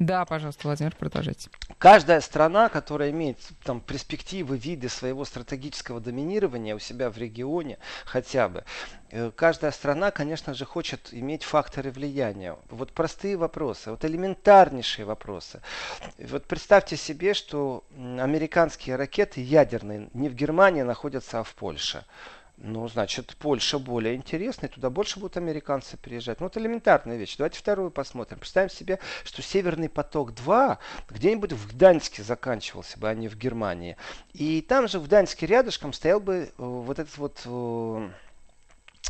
Да, 0.00 0.24
пожалуйста, 0.24 0.66
Владимир, 0.66 0.94
продолжайте. 0.96 1.48
Каждая 1.78 2.20
страна, 2.20 2.68
которая 2.68 3.10
имеет 3.10 3.38
там 3.62 3.80
перспективы, 3.80 4.58
виды 4.58 4.88
своего 4.88 5.24
стратегического 5.24 6.00
доминирования 6.00 6.74
у 6.74 6.80
себя 6.80 7.10
в 7.10 7.16
регионе 7.16 7.78
хотя 8.04 8.48
бы, 8.48 8.64
э, 9.10 9.30
каждая 9.34 9.70
страна, 9.70 10.10
конечно 10.10 10.52
же, 10.52 10.64
хочет 10.64 11.10
иметь 11.12 11.44
факторы 11.44 11.92
влияния. 11.92 12.56
Вот 12.70 12.92
простые 12.92 13.36
вопросы, 13.36 13.92
вот 13.92 14.04
элементарнейшие 14.04 15.06
вопросы. 15.06 15.62
Вот 16.18 16.44
представьте 16.44 16.96
себе, 16.96 17.32
что 17.32 17.84
американские 17.96 18.96
ракеты 18.96 19.42
ядерные 19.42 20.08
не 20.12 20.28
в 20.28 20.34
Германии 20.34 20.82
находятся, 20.82 21.40
а 21.40 21.44
в 21.44 21.54
Польше. 21.54 22.04
Ну, 22.56 22.86
значит, 22.86 23.36
Польша 23.38 23.80
более 23.80 24.14
интересная, 24.14 24.68
туда 24.68 24.88
больше 24.88 25.18
будут 25.18 25.36
американцы 25.36 25.96
приезжать. 25.96 26.40
Ну, 26.40 26.46
вот 26.46 26.56
элементарная 26.56 27.16
вещь. 27.16 27.36
Давайте 27.36 27.58
вторую 27.58 27.90
посмотрим. 27.90 28.38
Представим 28.38 28.70
себе, 28.70 29.00
что 29.24 29.42
Северный 29.42 29.88
поток-2 29.88 30.78
где-нибудь 31.10 31.52
в 31.52 31.74
Гданьске 31.74 32.22
заканчивался 32.22 32.98
бы, 32.98 33.08
а 33.08 33.14
не 33.14 33.28
в 33.28 33.36
Германии. 33.36 33.96
И 34.32 34.60
там 34.62 34.86
же 34.86 35.00
в 35.00 35.06
Гданьске 35.06 35.46
рядышком 35.46 35.92
стоял 35.92 36.20
бы 36.20 36.34
э, 36.34 36.50
вот 36.56 36.98
этот 36.98 37.18
вот 37.18 37.42
э, 37.44 38.08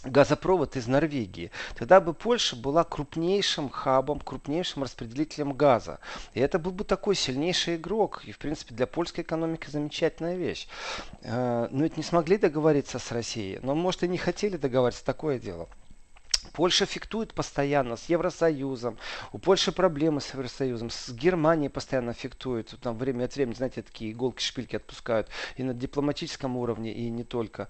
газопровод 0.02 0.76
из 0.76 0.86
Норвегии, 0.86 1.50
тогда 1.76 2.00
бы 2.00 2.14
Польша 2.14 2.56
была 2.56 2.84
крупнейшим 2.84 3.70
хабом, 3.70 4.20
крупнейшим 4.20 4.82
распределителем 4.82 5.52
газа. 5.52 6.00
И 6.34 6.40
это 6.40 6.58
был 6.58 6.72
бы 6.72 6.84
такой 6.84 7.14
сильнейший 7.14 7.76
игрок. 7.76 8.22
И, 8.24 8.32
в 8.32 8.38
принципе, 8.38 8.74
для 8.74 8.86
польской 8.86 9.24
экономики 9.24 9.70
замечательная 9.70 10.36
вещь. 10.36 10.68
Э, 11.22 11.68
но 11.70 11.84
ведь 11.84 11.96
не 11.96 12.02
смогли 12.02 12.36
договориться 12.36 12.98
с 12.98 13.12
Россией. 13.12 13.60
Но, 13.62 13.74
может, 13.74 14.02
и 14.02 14.08
не 14.08 14.18
хотели 14.18 14.56
договориться. 14.56 15.04
Такое 15.04 15.38
дело. 15.38 15.68
Польша 16.52 16.86
фиктует 16.86 17.34
постоянно 17.34 17.96
с 17.96 18.08
Евросоюзом. 18.08 18.98
У 19.32 19.38
Польши 19.38 19.72
проблемы 19.72 20.20
с 20.20 20.32
Евросоюзом. 20.34 20.90
С 20.90 21.10
Германией 21.10 21.68
постоянно 21.68 22.12
фиктует. 22.12 22.74
Там 22.82 22.96
время 22.96 23.24
от 23.24 23.34
времени, 23.34 23.54
знаете, 23.54 23.82
такие 23.82 24.12
иголки-шпильки 24.12 24.76
отпускают. 24.76 25.28
И 25.56 25.62
на 25.62 25.74
дипломатическом 25.74 26.56
уровне, 26.56 26.92
и 26.92 27.08
не 27.10 27.24
только. 27.24 27.68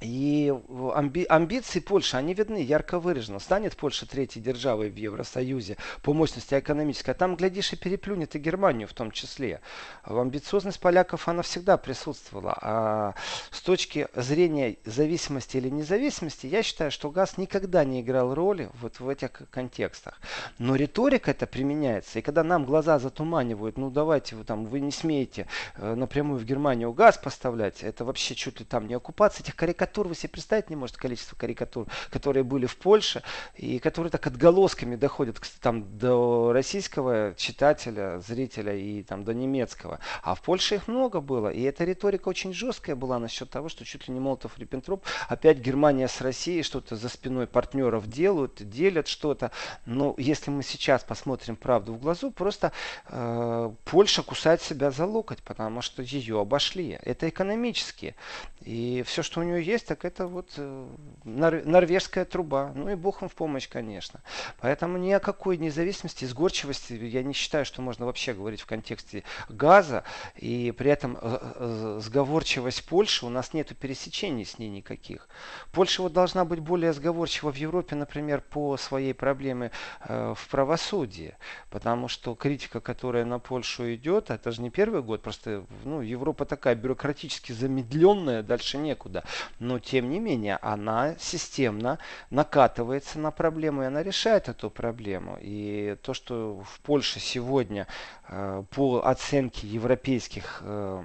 И 0.00 0.52
амби 0.94 1.24
амбиции 1.28 1.80
Польши, 1.80 2.16
они 2.16 2.34
видны, 2.34 2.58
ярко 2.62 2.98
выражены. 2.98 3.40
Станет 3.40 3.76
Польша 3.76 4.06
третьей 4.06 4.42
державой 4.42 4.90
в 4.90 4.96
Евросоюзе 4.96 5.76
по 6.02 6.12
мощности 6.12 6.58
экономической. 6.58 7.10
А 7.10 7.14
там, 7.14 7.36
глядишь, 7.36 7.72
и 7.72 7.76
переплюнет 7.76 8.34
и 8.34 8.38
Германию 8.38 8.88
в 8.88 8.92
том 8.92 9.10
числе. 9.10 9.60
Амбициозность 10.02 10.80
поляков, 10.80 11.28
она 11.28 11.42
всегда 11.42 11.76
присутствовала. 11.76 12.58
А 12.60 13.14
с 13.50 13.62
точки 13.62 14.08
зрения 14.14 14.76
зависимости 14.84 15.56
или 15.56 15.70
независимости, 15.70 16.46
я 16.46 16.62
считаю, 16.62 16.90
что 16.90 17.10
газ 17.10 17.38
никогда 17.38 17.84
не 17.84 18.02
играл 18.02 18.34
роли 18.34 18.70
вот 18.80 19.00
в 19.00 19.08
этих 19.08 19.30
контекстах. 19.50 20.20
Но 20.58 20.74
риторика 20.74 21.30
это 21.30 21.46
применяется. 21.46 22.18
И 22.18 22.22
когда 22.22 22.44
нам 22.44 22.66
глаза 22.66 22.98
затуманивают, 22.98 23.78
ну 23.78 23.90
давайте 23.90 24.36
вы 24.36 24.44
там, 24.44 24.66
вы 24.66 24.80
не 24.80 24.90
смеете 24.90 25.46
э, 25.76 25.94
напрямую 25.94 26.38
в 26.40 26.44
Германию 26.44 26.92
газ 26.92 27.16
поставлять, 27.16 27.82
это 27.82 28.04
вообще 28.04 28.34
чуть 28.34 28.58
ли 28.60 28.66
там 28.66 28.86
не 28.86 28.94
оккупация 28.94 29.44
этих 29.44 29.56
карикатур 29.56 29.83
карикатур 29.84 30.08
вы 30.08 30.14
себе 30.14 30.30
представить 30.30 30.70
не 30.70 30.76
можете 30.76 30.98
количество 30.98 31.36
карикатур, 31.36 31.86
которые 32.10 32.42
были 32.42 32.66
в 32.66 32.76
Польше, 32.76 33.22
и 33.54 33.78
которые 33.78 34.10
так 34.10 34.26
отголосками 34.26 34.96
доходят 34.96 35.36
там, 35.60 35.98
до 35.98 36.52
российского 36.52 37.34
читателя, 37.36 38.18
зрителя 38.20 38.74
и 38.74 39.02
там, 39.02 39.24
до 39.24 39.34
немецкого. 39.34 39.98
А 40.22 40.34
в 40.34 40.40
Польше 40.40 40.76
их 40.76 40.88
много 40.88 41.20
было. 41.20 41.48
И 41.48 41.62
эта 41.62 41.84
риторика 41.84 42.28
очень 42.28 42.54
жесткая 42.54 42.96
была 42.96 43.18
насчет 43.18 43.50
того, 43.50 43.68
что 43.68 43.84
чуть 43.84 44.08
ли 44.08 44.14
не 44.14 44.20
Молотов 44.20 44.58
Риббентроп, 44.58 45.04
опять 45.28 45.58
Германия 45.58 46.08
с 46.08 46.20
Россией 46.22 46.62
что-то 46.62 46.96
за 46.96 47.08
спиной 47.08 47.46
партнеров 47.46 48.08
делают, 48.08 48.66
делят 48.66 49.06
что-то. 49.06 49.50
Но 49.84 50.14
если 50.16 50.50
мы 50.50 50.62
сейчас 50.62 51.04
посмотрим 51.04 51.56
правду 51.56 51.92
в 51.92 52.00
глазу, 52.00 52.30
просто 52.30 52.72
э, 53.08 53.73
Польша 53.94 54.24
кусает 54.24 54.60
себя 54.60 54.90
за 54.90 55.06
локоть, 55.06 55.40
потому 55.44 55.80
что 55.80 56.02
ее 56.02 56.40
обошли. 56.40 56.98
Это 57.02 57.28
экономически. 57.28 58.16
И 58.62 59.04
все, 59.06 59.22
что 59.22 59.38
у 59.38 59.44
нее 59.44 59.62
есть, 59.62 59.86
так 59.86 60.04
это 60.04 60.26
вот 60.26 60.50
э, 60.56 60.86
нор- 61.24 61.64
норвежская 61.64 62.24
труба. 62.24 62.72
Ну 62.74 62.90
и 62.90 62.96
бог 62.96 63.22
им 63.22 63.28
в 63.28 63.34
помощь, 63.36 63.68
конечно. 63.68 64.20
Поэтому 64.58 64.98
ни 64.98 65.12
о 65.12 65.20
какой 65.20 65.58
независимости, 65.58 66.24
сгорчивости 66.24 66.94
я 66.94 67.22
не 67.22 67.34
считаю, 67.34 67.64
что 67.64 67.82
можно 67.82 68.04
вообще 68.04 68.34
говорить 68.34 68.62
в 68.62 68.66
контексте 68.66 69.22
газа. 69.48 70.02
И 70.34 70.74
при 70.76 70.90
этом 70.90 71.16
э, 71.22 71.38
э, 71.54 72.00
сговорчивость 72.02 72.84
Польши, 72.86 73.26
у 73.26 73.28
нас 73.28 73.52
нет 73.52 73.76
пересечений 73.78 74.44
с 74.44 74.58
ней 74.58 74.70
никаких. 74.70 75.28
Польша 75.70 76.02
вот 76.02 76.12
должна 76.12 76.44
быть 76.44 76.58
более 76.58 76.94
сговорчива 76.94 77.52
в 77.52 77.56
Европе, 77.56 77.94
например, 77.94 78.40
по 78.40 78.76
своей 78.76 79.14
проблеме 79.14 79.70
в 80.08 80.38
правосудии. 80.50 81.36
Потому 81.70 82.08
что 82.08 82.34
критика, 82.34 82.80
которая 82.80 83.24
на 83.24 83.38
Польшу 83.38 83.83
идет, 83.92 84.30
это 84.30 84.50
же 84.52 84.62
не 84.62 84.70
первый 84.70 85.02
год, 85.02 85.22
просто 85.22 85.64
ну, 85.84 86.00
Европа 86.00 86.44
такая 86.44 86.74
бюрократически 86.74 87.52
замедленная, 87.52 88.42
дальше 88.42 88.78
некуда. 88.78 89.24
Но 89.58 89.78
тем 89.78 90.10
не 90.10 90.20
менее 90.20 90.58
она 90.62 91.16
системно 91.18 91.98
накатывается 92.30 93.18
на 93.18 93.30
проблему, 93.30 93.82
и 93.82 93.86
она 93.86 94.02
решает 94.02 94.48
эту 94.48 94.70
проблему. 94.70 95.38
И 95.40 95.96
то, 96.02 96.14
что 96.14 96.62
в 96.64 96.80
Польше 96.80 97.20
сегодня 97.20 97.86
э, 98.28 98.62
по 98.70 99.00
оценке 99.04 99.66
европейских 99.66 100.62
э, 100.64 101.04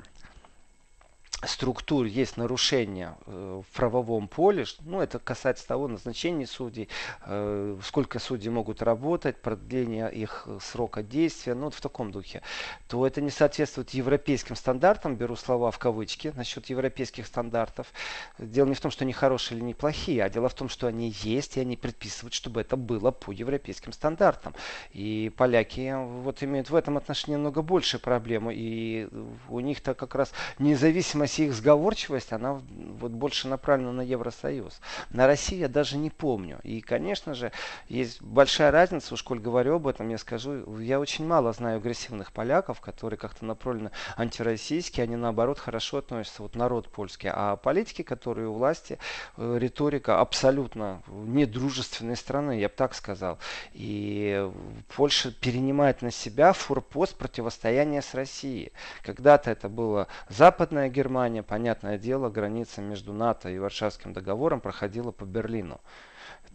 структур 1.43 2.05
есть 2.05 2.37
нарушения 2.37 3.15
э, 3.25 3.61
в 3.65 3.75
правовом 3.75 4.27
поле, 4.27 4.65
ну, 4.81 4.99
это 4.99 5.19
касается 5.19 5.65
того 5.67 5.87
назначения 5.87 6.45
судей, 6.45 6.89
э, 7.25 7.77
сколько 7.83 8.19
судей 8.19 8.49
могут 8.49 8.81
работать, 8.81 9.37
продление 9.37 10.11
их 10.11 10.47
срока 10.61 11.01
действия, 11.01 11.53
ну, 11.53 11.65
вот 11.65 11.75
в 11.75 11.81
таком 11.81 12.11
духе, 12.11 12.41
то 12.87 13.07
это 13.07 13.21
не 13.21 13.29
соответствует 13.29 13.91
европейским 13.91 14.55
стандартам, 14.55 15.15
беру 15.15 15.35
слова 15.37 15.71
в 15.71 15.79
кавычки 15.79 16.33
насчет 16.35 16.65
европейских 16.69 17.25
стандартов. 17.25 17.87
Дело 18.37 18.67
не 18.67 18.75
в 18.75 18.81
том, 18.81 18.91
что 18.91 19.05
они 19.05 19.13
хорошие 19.13 19.57
или 19.57 19.65
неплохие, 19.65 20.23
а 20.23 20.29
дело 20.29 20.49
в 20.49 20.53
том, 20.53 20.67
что 20.67 20.87
они 20.87 21.15
есть, 21.21 21.55
и 21.55 21.61
они 21.61 21.77
предписывают, 21.77 22.33
чтобы 22.33 22.61
это 22.61 22.75
было 22.75 23.11
по 23.11 23.31
европейским 23.31 23.93
стандартам. 23.93 24.53
И 24.91 25.31
поляки 25.37 25.95
вот 26.21 26.43
имеют 26.43 26.69
в 26.69 26.75
этом 26.75 26.97
отношении 26.97 27.37
много 27.37 27.61
больше 27.61 27.97
проблемы, 27.97 28.53
и 28.55 29.07
у 29.47 29.59
них-то 29.61 29.93
как 29.93 30.15
раз 30.15 30.33
независимость 30.57 31.28
России 31.29 31.45
их 31.45 31.53
сговорчивость, 31.53 32.33
она 32.33 32.59
вот 32.99 33.11
больше 33.11 33.47
направлена 33.47 33.91
на 33.91 34.01
Евросоюз. 34.01 34.81
На 35.11 35.27
Россию 35.27 35.61
я 35.61 35.67
даже 35.67 35.95
не 35.95 36.09
помню. 36.09 36.59
И, 36.63 36.81
конечно 36.81 37.35
же, 37.35 37.51
есть 37.87 38.19
большая 38.19 38.71
разница, 38.71 39.13
уж 39.13 39.21
коль 39.21 39.39
говорю 39.39 39.75
об 39.75 39.85
этом, 39.85 40.09
я 40.09 40.17
скажу, 40.17 40.79
я 40.79 40.99
очень 40.99 41.27
мало 41.27 41.53
знаю 41.53 41.77
агрессивных 41.77 42.31
поляков, 42.31 42.81
которые 42.81 43.19
как-то 43.19 43.45
направлены 43.45 43.91
антироссийские, 44.17 45.03
они 45.03 45.17
наоборот 45.17 45.59
хорошо 45.59 45.99
относятся, 45.99 46.41
вот 46.41 46.55
народ 46.55 46.89
польский. 46.89 47.29
А 47.31 47.57
политики, 47.57 48.01
которые 48.01 48.47
у 48.47 48.53
власти, 48.53 48.97
э, 49.37 49.57
риторика 49.59 50.21
абсолютно 50.21 51.03
недружественной 51.07 52.15
страны, 52.15 52.59
я 52.59 52.69
бы 52.69 52.73
так 52.75 52.95
сказал. 52.95 53.37
И 53.73 54.49
Польша 54.95 55.31
перенимает 55.31 56.01
на 56.01 56.09
себя 56.09 56.53
форпост 56.53 57.15
противостояния 57.15 58.01
с 58.01 58.15
Россией. 58.15 58.71
Когда-то 59.03 59.51
это 59.51 59.69
было 59.69 60.07
Западная 60.27 60.89
Германия, 60.89 61.18
Германия, 61.19 61.43
понятное 61.43 61.97
дело, 61.97 62.29
граница 62.29 62.79
между 62.79 63.11
НАТО 63.11 63.49
и 63.49 63.59
Варшавским 63.59 64.13
договором 64.13 64.61
проходила 64.61 65.11
по 65.11 65.25
Берлину. 65.25 65.81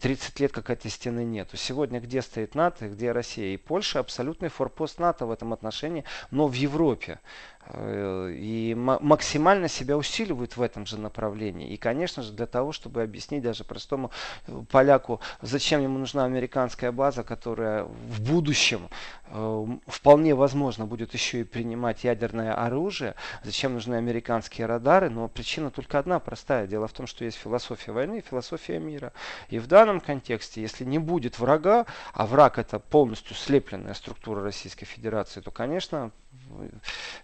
30 0.01 0.39
лет 0.39 0.51
как 0.51 0.71
этой 0.71 0.89
стены 0.89 1.23
нету. 1.23 1.55
Сегодня 1.55 1.99
где 1.99 2.23
стоит 2.23 2.55
НАТО, 2.55 2.89
где 2.89 3.11
Россия 3.11 3.53
и 3.53 3.57
Польша, 3.57 3.99
абсолютный 3.99 4.49
форпост 4.49 4.97
НАТО 4.97 5.27
в 5.27 5.31
этом 5.31 5.53
отношении, 5.53 6.03
но 6.31 6.47
в 6.47 6.53
Европе. 6.53 7.19
Э, 7.67 8.31
и 8.35 8.75
максимально 8.75 9.67
себя 9.67 9.97
усиливают 9.97 10.55
в 10.55 10.61
этом 10.61 10.85
же 10.85 10.99
направлении. 10.99 11.69
И, 11.69 11.77
конечно 11.77 12.21
же, 12.21 12.31
для 12.31 12.45
того, 12.45 12.71
чтобы 12.71 13.01
объяснить 13.01 13.41
даже 13.41 13.63
простому 13.63 14.11
э, 14.47 14.63
поляку, 14.69 15.19
зачем 15.41 15.81
ему 15.81 15.97
нужна 15.97 16.25
американская 16.25 16.91
база, 16.91 17.23
которая 17.23 17.83
в 17.83 18.21
будущем 18.21 18.89
э, 19.27 19.65
вполне 19.87 20.35
возможно 20.35 20.85
будет 20.85 21.13
еще 21.13 21.41
и 21.41 21.43
принимать 21.43 22.03
ядерное 22.03 22.53
оружие, 22.53 23.15
зачем 23.43 23.73
нужны 23.73 23.95
американские 23.95 24.67
радары, 24.67 25.09
но 25.09 25.27
причина 25.27 25.71
только 25.71 25.97
одна 25.97 26.19
простая. 26.19 26.67
Дело 26.67 26.87
в 26.87 26.93
том, 26.93 27.07
что 27.07 27.25
есть 27.25 27.37
философия 27.37 27.91
войны 27.91 28.19
и 28.19 28.21
философия 28.21 28.77
мира. 28.79 29.11
И 29.49 29.57
в 29.57 29.67
данном 29.67 30.01
контексте, 30.01 30.61
если 30.61 30.85
не 30.85 30.99
будет 30.99 31.39
врага, 31.39 31.85
а 32.13 32.27
враг 32.27 32.59
это 32.59 32.77
полностью 32.77 33.35
слепленная 33.35 33.95
структура 33.95 34.43
Российской 34.43 34.85
Федерации, 34.85 35.41
то, 35.41 35.49
конечно, 35.49 36.11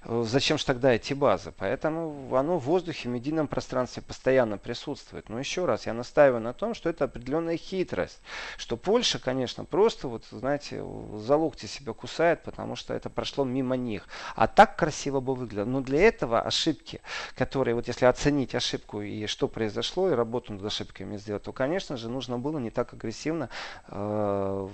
зачем 0.05 0.57
же 0.57 0.65
тогда 0.65 0.93
эти 0.93 1.13
базы? 1.13 1.53
Поэтому 1.57 2.35
оно 2.35 2.57
в 2.57 2.63
воздухе, 2.65 3.09
в 3.09 3.11
медийном 3.11 3.47
пространстве 3.47 4.03
постоянно 4.03 4.57
присутствует. 4.57 5.29
Но 5.29 5.39
еще 5.39 5.65
раз, 5.65 5.85
я 5.85 5.93
настаиваю 5.93 6.41
на 6.41 6.53
том, 6.53 6.73
что 6.73 6.89
это 6.89 7.05
определенная 7.05 7.57
хитрость. 7.57 8.21
Что 8.57 8.77
Польша, 8.77 9.19
конечно, 9.19 9.65
просто, 9.65 10.07
вот, 10.07 10.25
знаете, 10.31 10.83
за 11.15 11.35
локти 11.35 11.65
себя 11.65 11.93
кусает, 11.93 12.43
потому 12.43 12.75
что 12.75 12.93
это 12.93 13.09
прошло 13.09 13.43
мимо 13.43 13.75
них. 13.75 14.07
А 14.35 14.47
так 14.47 14.75
красиво 14.75 15.19
бы 15.19 15.35
выглядело. 15.35 15.65
Но 15.65 15.81
для 15.81 16.01
этого 16.01 16.41
ошибки, 16.41 17.01
которые, 17.35 17.75
вот 17.75 17.87
если 17.87 18.05
оценить 18.05 18.55
ошибку 18.55 19.01
и 19.01 19.25
что 19.27 19.47
произошло, 19.47 20.09
и 20.09 20.13
работу 20.13 20.53
над 20.53 20.65
ошибками 20.65 21.17
сделать, 21.17 21.43
то, 21.43 21.53
конечно 21.53 21.97
же, 21.97 22.09
нужно 22.09 22.37
было 22.37 22.59
не 22.59 22.69
так 22.69 22.93
агрессивно 22.93 23.49
э, 23.87 24.67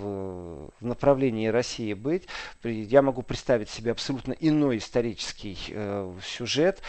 в, 0.00 0.70
в 0.80 0.86
направлении 0.86 1.48
России 1.48 1.94
быть. 1.94 2.28
Я 2.62 3.02
могу 3.02 3.22
представить 3.22 3.68
себе 3.68 3.90
абсолютно 3.92 4.03
иной 4.10 4.78
исторический 4.78 5.58
э, 5.68 6.12
сюжет. 6.22 6.82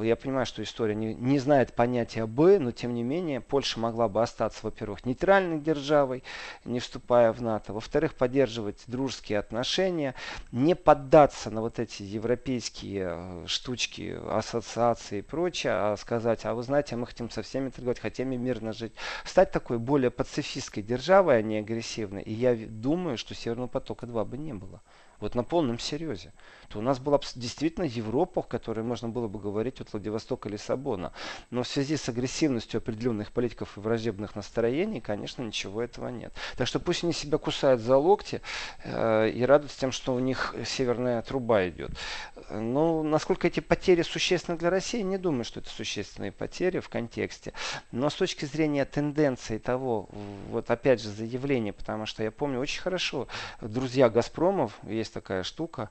Я 0.00 0.16
понимаю, 0.16 0.46
что 0.46 0.62
история 0.62 0.94
не, 0.94 1.14
не 1.14 1.38
знает 1.38 1.72
понятия 1.74 2.26
«бы», 2.26 2.58
но 2.58 2.72
тем 2.72 2.94
не 2.94 3.02
менее 3.02 3.40
Польша 3.40 3.80
могла 3.80 4.08
бы 4.08 4.22
остаться, 4.22 4.60
во-первых, 4.62 5.06
нейтральной 5.06 5.58
державой, 5.58 6.22
не 6.64 6.80
вступая 6.80 7.32
в 7.32 7.40
НАТО, 7.40 7.72
во-вторых, 7.72 8.14
поддерживать 8.14 8.82
дружеские 8.86 9.38
отношения, 9.38 10.14
не 10.52 10.74
поддаться 10.74 11.50
на 11.50 11.62
вот 11.62 11.78
эти 11.78 12.02
европейские 12.02 13.08
э, 13.10 13.44
штучки, 13.46 14.18
ассоциации 14.28 15.18
и 15.18 15.22
прочее, 15.22 15.72
а 15.72 15.96
сказать, 15.96 16.44
а 16.44 16.54
вы 16.54 16.62
знаете, 16.62 16.96
мы 16.96 17.06
хотим 17.06 17.30
со 17.30 17.42
всеми 17.42 17.70
торговать, 17.70 18.00
хотим 18.00 18.32
и 18.32 18.36
мирно 18.36 18.72
жить. 18.72 18.92
Стать 19.24 19.52
такой 19.52 19.78
более 19.78 20.10
пацифистской 20.10 20.82
державой, 20.82 21.38
а 21.38 21.42
не 21.42 21.58
агрессивной. 21.58 22.22
И 22.22 22.32
я 22.32 22.54
думаю, 22.54 23.16
что 23.16 23.34
Северного 23.34 23.68
потока 23.68 24.06
2 24.06 24.24
бы 24.24 24.36
не 24.36 24.52
было. 24.52 24.82
вот 25.20 25.34
на 25.34 25.42
полном 25.42 25.78
серьезе, 25.78 26.32
то 26.68 26.78
у 26.78 26.82
нас 26.82 26.98
была 26.98 27.18
действительно 27.34 27.84
Европа, 27.84 28.42
в 28.42 28.46
которой 28.46 28.84
можно 28.84 29.08
было 29.08 29.26
бы 29.26 29.38
говорить 29.38 29.80
от 29.80 29.92
Владивостока 29.92 30.48
Лиссабона. 30.48 31.12
Но 31.50 31.62
в 31.62 31.68
связи 31.68 31.96
с 31.96 32.08
агрессивностью 32.08 32.78
определенных 32.78 33.32
политиков 33.32 33.76
и 33.76 33.80
враждебных 33.80 34.36
настроений, 34.36 35.00
конечно, 35.00 35.42
ничего 35.42 35.82
этого 35.82 36.08
нет. 36.08 36.32
Так 36.56 36.68
что 36.68 36.78
пусть 36.78 37.04
они 37.04 37.12
себя 37.12 37.38
кусают 37.38 37.80
за 37.80 37.96
локти 37.96 38.42
э, 38.84 39.30
и 39.30 39.42
радуются 39.44 39.80
тем, 39.80 39.92
что 39.92 40.14
у 40.14 40.18
них 40.18 40.54
северная 40.66 41.22
труба 41.22 41.68
идет. 41.68 41.90
Но 42.50 43.02
насколько 43.02 43.46
эти 43.46 43.60
потери 43.60 44.02
существенны 44.02 44.58
для 44.58 44.70
России, 44.70 45.00
не 45.00 45.18
думаю, 45.18 45.44
что 45.44 45.60
это 45.60 45.70
существенные 45.70 46.32
потери 46.32 46.80
в 46.80 46.88
контексте. 46.88 47.52
Но 47.92 48.10
с 48.10 48.14
точки 48.14 48.44
зрения 48.44 48.84
тенденции 48.84 49.58
того, 49.58 50.08
вот 50.50 50.70
опять 50.70 51.00
же 51.00 51.08
заявление, 51.08 51.72
потому 51.72 52.04
что 52.06 52.22
я 52.22 52.30
помню 52.30 52.60
очень 52.60 52.80
хорошо, 52.80 53.26
друзья 53.60 54.10
Газпромов, 54.10 54.78
есть 54.82 55.14
такая 55.14 55.42
штука, 55.42 55.90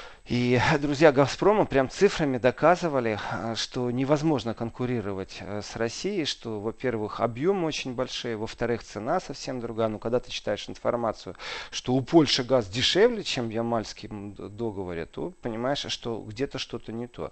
и 0.27 0.59
друзья 0.79 1.11
Газпрома 1.11 1.65
прям 1.65 1.89
цифрами 1.89 2.37
доказывали, 2.37 3.19
э, 3.31 3.55
что 3.55 3.89
невозможно 3.89 4.53
конкурировать 4.53 5.37
э, 5.41 5.61
с 5.63 5.75
Россией, 5.75 6.25
что, 6.25 6.59
во-первых, 6.59 7.21
объемы 7.21 7.65
очень 7.65 7.95
большие, 7.95 8.37
во-вторых, 8.37 8.83
цена 8.83 9.19
совсем 9.19 9.59
другая. 9.59 9.87
Ну, 9.87 9.97
когда 9.97 10.19
ты 10.19 10.29
читаешь 10.29 10.69
информацию, 10.69 11.35
что 11.71 11.93
у 11.93 12.01
Польши 12.01 12.43
газ 12.43 12.67
дешевле, 12.67 13.23
чем 13.23 13.47
в 13.47 13.51
Ямальском 13.51 14.33
договоре, 14.33 15.07
то 15.07 15.33
понимаешь, 15.41 15.85
что 15.87 16.23
где-то 16.27 16.59
что-то 16.59 16.91
не 16.91 17.07
то. 17.07 17.31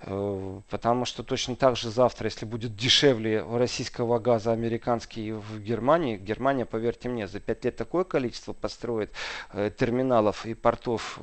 Э, 0.00 0.60
потому 0.68 1.04
что 1.04 1.22
точно 1.22 1.54
так 1.54 1.76
же 1.76 1.88
завтра, 1.88 2.26
если 2.26 2.46
будет 2.46 2.74
дешевле 2.74 3.44
российского 3.44 4.18
газа 4.18 4.50
американский 4.50 5.30
в 5.30 5.60
Германии, 5.60 6.16
Германия, 6.16 6.66
поверьте 6.66 7.08
мне, 7.08 7.28
за 7.28 7.38
пять 7.38 7.64
лет 7.64 7.76
такое 7.76 8.02
количество 8.02 8.52
построит 8.52 9.12
терминалов 9.52 10.46
и 10.46 10.54
портов 10.54 11.20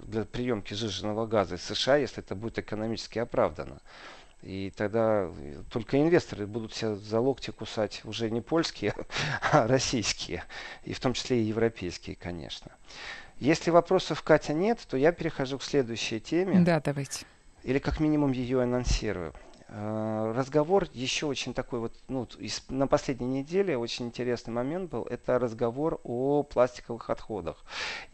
для 0.00 0.15
приемки 0.24 0.74
сжиженного 0.74 1.26
газа 1.26 1.56
из 1.56 1.62
США, 1.62 1.96
если 1.96 2.22
это 2.22 2.34
будет 2.34 2.58
экономически 2.58 3.18
оправдано. 3.18 3.80
И 4.42 4.72
тогда 4.76 5.28
только 5.70 6.00
инвесторы 6.00 6.46
будут 6.46 6.74
себя 6.74 6.94
за 6.94 7.20
локти 7.20 7.50
кусать 7.50 8.02
уже 8.04 8.30
не 8.30 8.40
польские, 8.40 8.94
а 9.52 9.66
российские. 9.66 10.44
И 10.84 10.92
в 10.92 11.00
том 11.00 11.14
числе 11.14 11.40
и 11.40 11.44
европейские, 11.44 12.16
конечно. 12.16 12.70
Если 13.38 13.70
вопросов, 13.70 14.22
Катя, 14.22 14.54
нет, 14.54 14.78
то 14.88 14.96
я 14.96 15.12
перехожу 15.12 15.58
к 15.58 15.62
следующей 15.62 16.20
теме. 16.20 16.60
Да, 16.60 16.80
давайте. 16.80 17.26
Или 17.64 17.78
как 17.78 18.00
минимум 18.00 18.32
ее 18.32 18.62
анонсирую. 18.62 19.34
Э, 19.68 20.32
разговор 20.36 20.86
еще 20.92 21.26
очень 21.26 21.52
такой 21.52 21.80
вот, 21.80 21.92
ну, 22.06 22.28
на 22.68 22.86
последней 22.86 23.26
неделе 23.26 23.76
очень 23.76 24.06
интересный 24.06 24.52
момент 24.52 24.90
был, 24.90 25.02
это 25.04 25.40
разговор 25.40 26.00
о 26.04 26.44
пластиковых 26.44 27.10
отходах. 27.10 27.64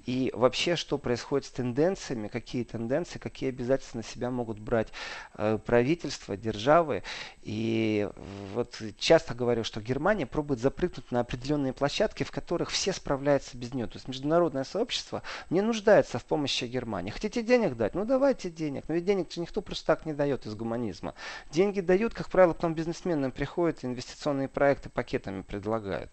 И 0.07 0.33
вообще, 0.35 0.77
что 0.77 0.97
происходит 0.97 1.47
с 1.47 1.51
тенденциями, 1.51 2.29
какие 2.29 2.65
тенденции, 2.65 3.19
какие 3.19 3.51
обязательства 3.51 3.99
на 3.99 4.05
себя 4.05 4.31
могут 4.31 4.59
брать 4.59 4.89
э, 5.35 5.59
правительства, 5.59 6.37
державы. 6.39 7.03
И 7.43 8.09
вот 8.55 8.81
часто 8.97 9.35
говорю, 9.35 9.63
что 9.63 9.81
Германия 9.81 10.27
пробует 10.27 10.61
запрыгнуть 10.61 11.13
на 11.13 11.21
определенные 11.21 11.75
площадки, 11.75 12.25
в 12.25 12.31
которых 12.31 12.71
все 12.71 12.93
справляются 12.95 13.59
без 13.59 13.75
нее. 13.75 13.87
То 13.87 13.97
есть 13.97 14.09
международное 14.09 14.65
сообщество 14.65 15.23
не 15.51 15.61
нуждается 15.61 16.19
в 16.19 16.25
помощи 16.25 16.65
Германии. 16.65 17.11
Хотите 17.11 17.43
денег 17.43 17.77
дать? 17.77 17.95
Ну 17.95 18.07
давайте 18.07 18.49
денег. 18.49 18.85
Но 18.89 18.95
ведь 18.95 19.05
денег 19.05 19.37
никто 19.37 19.61
просто 19.61 19.87
так 19.87 20.07
не 20.07 20.15
дает 20.15 20.47
из 20.47 20.55
гуманизма. 20.55 21.15
Деньги 21.51 21.81
дают, 21.81 22.15
как 22.15 22.29
правило, 22.29 22.53
потом 22.53 22.75
бизнесменам 22.75 23.33
приходят, 23.33 23.85
инвестиционные 23.85 24.49
проекты 24.49 24.89
пакетами 24.89 25.43
предлагают. 25.43 26.11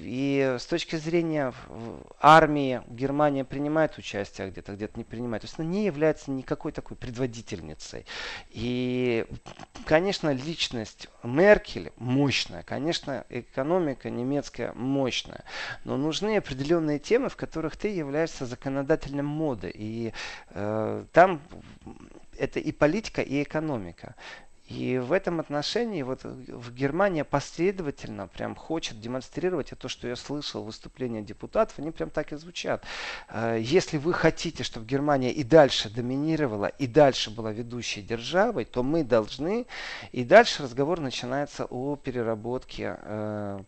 И 0.00 0.56
с 0.58 0.66
точки 0.66 0.96
зрения 0.96 1.52
армии 2.20 2.82
Германия 2.88 3.44
принимает 3.44 3.98
участие 3.98 4.50
где-то, 4.50 4.74
где-то 4.74 4.98
не 4.98 5.04
принимает. 5.04 5.42
То 5.42 5.46
есть 5.46 5.58
она 5.58 5.68
не 5.68 5.84
является 5.84 6.30
никакой 6.30 6.72
такой 6.72 6.96
предводительницей. 6.96 8.06
И, 8.50 9.26
конечно, 9.84 10.32
личность 10.32 11.08
Меркель 11.22 11.92
мощная. 11.96 12.62
Конечно, 12.62 13.24
экономика 13.28 14.10
немецкая 14.10 14.72
мощная. 14.72 15.44
Но 15.84 15.96
нужны 15.96 16.36
определенные 16.36 16.98
темы, 16.98 17.28
в 17.28 17.36
которых 17.36 17.76
ты 17.76 17.88
являешься 17.88 18.46
законодателем 18.46 19.26
моды. 19.26 19.70
И 19.74 20.12
э, 20.50 21.04
там 21.12 21.40
это 22.38 22.60
и 22.60 22.72
политика, 22.72 23.22
и 23.22 23.42
экономика. 23.42 24.14
И 24.68 24.98
в 24.98 25.12
этом 25.12 25.38
отношении 25.38 26.02
вот 26.02 26.24
в 26.24 26.74
Германии 26.74 27.22
последовательно 27.22 28.26
прям 28.26 28.56
хочет 28.56 29.00
демонстрировать, 29.00 29.72
а 29.72 29.76
то, 29.76 29.88
что 29.88 30.08
я 30.08 30.16
слышал 30.16 30.64
выступления 30.64 31.22
депутатов, 31.22 31.78
они 31.78 31.92
прям 31.92 32.10
так 32.10 32.32
и 32.32 32.36
звучат. 32.36 32.84
Э, 33.28 33.58
если 33.60 33.96
вы 33.96 34.12
хотите, 34.12 34.64
чтобы 34.64 34.86
Германия 34.86 35.32
и 35.32 35.44
дальше 35.44 35.88
доминировала, 35.88 36.66
и 36.66 36.86
дальше 36.88 37.30
была 37.30 37.52
ведущей 37.52 38.02
державой, 38.02 38.64
то 38.64 38.82
мы 38.82 39.04
должны, 39.04 39.66
и 40.10 40.24
дальше 40.24 40.64
разговор 40.64 41.00
начинается 41.00 41.66
о 41.66 41.94
переработке 41.96 42.96
э, 43.00 43.60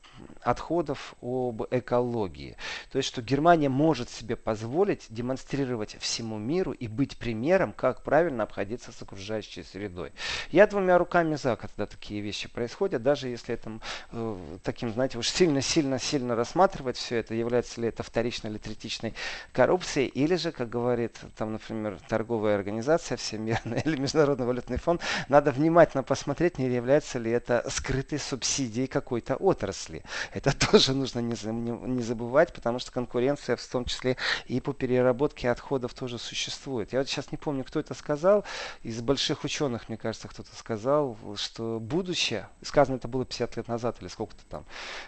отходов, 0.43 1.15
об 1.23 1.63
экологии. 1.71 2.57
То 2.91 2.99
есть, 2.99 3.09
что 3.09 3.23
Германия 3.23 3.69
может 3.69 4.11
себе 4.11 4.35
позволить 4.35 5.07
демонстрировать 5.11 5.97
всему 6.01 6.39
миру 6.39 6.73
и 6.73 6.89
быть 6.89 7.17
примером, 7.19 7.73
как 7.73 8.03
правильно 8.03 8.43
обходиться 8.43 8.91
с 8.91 9.01
окружающей 9.01 9.63
средой. 9.63 10.13
Я 10.51 10.67
двумя 10.67 10.88
двумя 10.89 10.99
руками 10.99 11.35
за, 11.35 11.57
когда 11.57 11.85
такие 11.85 12.23
вещи 12.23 12.49
происходят, 12.49 13.03
даже 13.03 13.29
если 13.29 13.55
это 13.55 13.79
э, 14.11 14.37
таким, 14.65 14.91
знаете, 14.91 15.19
уж 15.19 15.29
сильно-сильно-сильно 15.29 16.35
рассматривать 16.35 16.97
все 16.97 17.17
это, 17.17 17.35
является 17.35 17.79
ли 17.83 17.89
это 17.89 18.03
вторичной 18.03 18.51
или 18.51 18.57
третичной 18.57 19.13
коррупцией, 19.53 20.07
или 20.07 20.37
же, 20.37 20.51
как 20.51 20.71
говорит 20.71 21.19
там, 21.37 21.53
например, 21.53 21.99
торговая 22.09 22.55
организация 22.55 23.19
всемирная 23.19 23.81
или 23.85 24.01
Международный 24.01 24.47
валютный 24.47 24.79
фонд, 24.79 25.03
надо 25.29 25.51
внимательно 25.51 26.03
посмотреть, 26.03 26.57
не 26.57 26.69
является 26.71 27.19
ли 27.19 27.31
это 27.31 27.67
скрытой 27.69 28.19
субсидией 28.19 28.87
какой-то 28.87 29.37
отрасли. 29.37 30.03
Это 30.33 30.57
тоже 30.71 30.95
нужно 30.95 31.19
не, 31.19 31.37
не 31.43 32.03
забывать, 32.03 32.55
потому 32.55 32.79
что 32.79 32.93
конкуренция 32.93 33.57
в 33.57 33.67
том 33.67 33.85
числе 33.85 34.17
и 34.47 34.59
по 34.63 34.73
переработке 34.73 35.51
отходов 35.51 35.93
тоже 35.93 36.19
существует. 36.19 36.95
Я 36.95 37.01
вот 37.01 37.11
сейчас 37.11 37.31
не 37.31 37.37
помню, 37.37 37.63
кто 37.63 37.79
это 37.79 37.93
сказал, 37.93 38.47
из 38.83 39.03
больших 39.03 39.45
ученых, 39.45 39.91
мне 39.91 39.99
кажется, 39.99 40.29
кто-то 40.29 40.57
сказал, 40.57 40.78
сказал, 40.79 41.17
что 41.37 41.81
будущее, 41.81 42.49
сказано 42.63 42.97
это 42.97 43.09
было 43.09 43.25
50 43.25 43.57
лет 43.57 43.69
назад 43.69 43.97
или 44.01 44.09
сколько-то 44.09 44.45
там, 44.49 44.65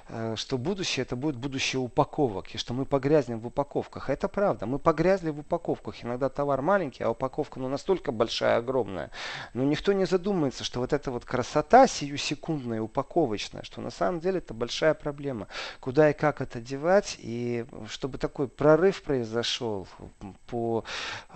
э, 0.08 0.34
что 0.36 0.58
будущее 0.58 1.02
это 1.02 1.16
будет 1.16 1.36
будущее 1.36 1.80
упаковок, 1.80 2.54
и 2.54 2.58
что 2.58 2.74
мы 2.74 2.84
погрязнем 2.84 3.38
в 3.38 3.46
упаковках. 3.46 4.10
Это 4.10 4.28
правда, 4.28 4.66
мы 4.66 4.78
погрязли 4.78 5.30
в 5.30 5.40
упаковках. 5.40 6.04
Иногда 6.04 6.28
товар 6.28 6.60
маленький, 6.60 7.04
а 7.04 7.10
упаковка 7.10 7.60
ну, 7.60 7.68
настолько 7.68 8.10
большая, 8.10 8.58
огромная. 8.58 9.10
Но 9.54 9.62
никто 9.62 9.92
не 9.92 10.06
задумается, 10.06 10.64
что 10.64 10.80
вот 10.80 10.92
эта 10.92 11.10
вот 11.10 11.24
красота 11.24 11.86
сиюсекундная, 11.86 12.82
упаковочная, 12.82 13.62
что 13.62 13.80
на 13.80 13.90
самом 13.90 14.20
деле 14.20 14.38
это 14.38 14.54
большая 14.54 14.94
проблема. 14.94 15.46
Куда 15.78 16.10
и 16.10 16.12
как 16.12 16.40
это 16.40 16.60
девать, 16.60 17.16
и 17.20 17.64
чтобы 17.88 18.18
такой 18.18 18.48
прорыв 18.48 19.02
произошел 19.02 19.86
по 20.48 20.84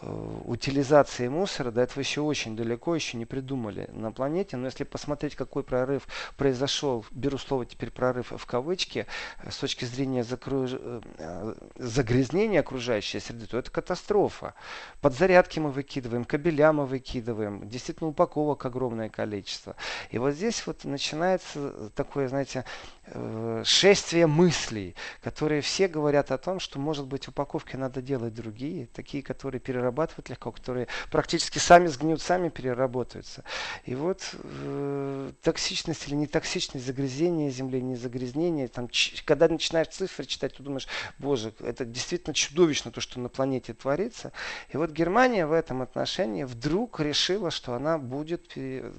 э, 0.03 0.39
утилизации 0.45 1.29
мусора, 1.29 1.71
до 1.71 1.83
этого 1.83 2.01
еще 2.01 2.21
очень 2.21 2.57
далеко, 2.57 2.95
еще 2.95 3.17
не 3.17 3.27
придумали 3.27 3.89
на 3.93 4.11
планете 4.11 4.24
планете, 4.25 4.57
но 4.57 4.67
если 4.67 4.85
посмотреть, 4.85 5.37
какой 5.37 5.63
прорыв 5.63 6.09
произошел, 6.39 7.05
беру 7.11 7.37
слово 7.37 7.67
теперь 7.67 7.91
прорыв 7.91 8.33
в 8.35 8.47
кавычки, 8.47 9.07
э, 9.43 9.51
с 9.51 9.59
точки 9.59 9.85
зрения 9.85 10.25
закруж... 10.25 10.71
Э, 10.73 11.55
загрязнения 11.77 12.61
окружающей 12.61 13.21
среды, 13.21 13.47
то 13.47 13.59
это 13.59 13.71
катастрофа. 13.71 14.55
Подзарядки 15.03 15.61
мы 15.61 15.71
выкидываем, 15.71 16.25
кабеля 16.25 16.73
мы 16.73 16.87
выкидываем, 16.87 17.69
действительно 17.69 18.09
упаковок 18.09 18.65
огромное 18.65 19.11
количество. 19.11 19.77
И 20.11 20.19
вот 20.19 20.33
здесь 20.33 20.67
вот 20.67 20.85
начинается 20.85 21.91
такое, 21.95 22.29
знаете, 22.29 22.65
э, 23.04 23.04
шествие 23.65 24.27
мыслей, 24.27 24.95
которые 25.23 25.61
все 25.61 25.89
говорят 25.89 26.31
о 26.31 26.39
том, 26.39 26.59
что, 26.59 26.79
может 26.79 27.07
быть, 27.07 27.29
упаковки 27.29 27.77
надо 27.77 28.01
делать 28.01 28.35
другие, 28.35 28.87
такие, 28.87 29.23
которые 29.23 29.61
перерабатывают 29.61 30.31
легко, 30.31 30.51
которые 30.51 30.89
практически 31.11 31.59
сами 31.59 31.87
сгниют, 31.87 32.23
сами 32.23 32.49
переработаются. 32.49 33.45
И 33.85 33.95
вот 33.95 34.35
э, 34.43 35.33
токсичность 35.43 36.09
или 36.09 36.15
нетоксичность, 36.15 36.87
загрязнение 36.87 37.51
земли, 37.51 37.83
не 37.83 37.97
загрязнение, 37.97 38.69
там, 38.69 38.89
когда 39.25 39.49
начинаешь 39.49 39.89
цифры 39.89 40.25
читать, 40.25 40.57
ты 40.57 40.63
думаешь, 40.63 40.89
боже, 41.19 41.53
это 41.61 41.85
действительно 41.85 42.35
чудовищно 42.35 42.91
то, 42.91 43.01
что 43.01 43.21
на 43.21 43.29
планете 43.29 43.75
творится. 43.75 44.33
И 44.71 44.77
вот 44.77 44.91
Германия 44.91 45.47
в 45.47 45.53
этом 45.53 45.83
отношении 45.83 46.45
вдруг 46.45 47.01
решила, 47.01 47.51
что 47.51 47.75
она 47.75 47.99
будет 47.99 48.53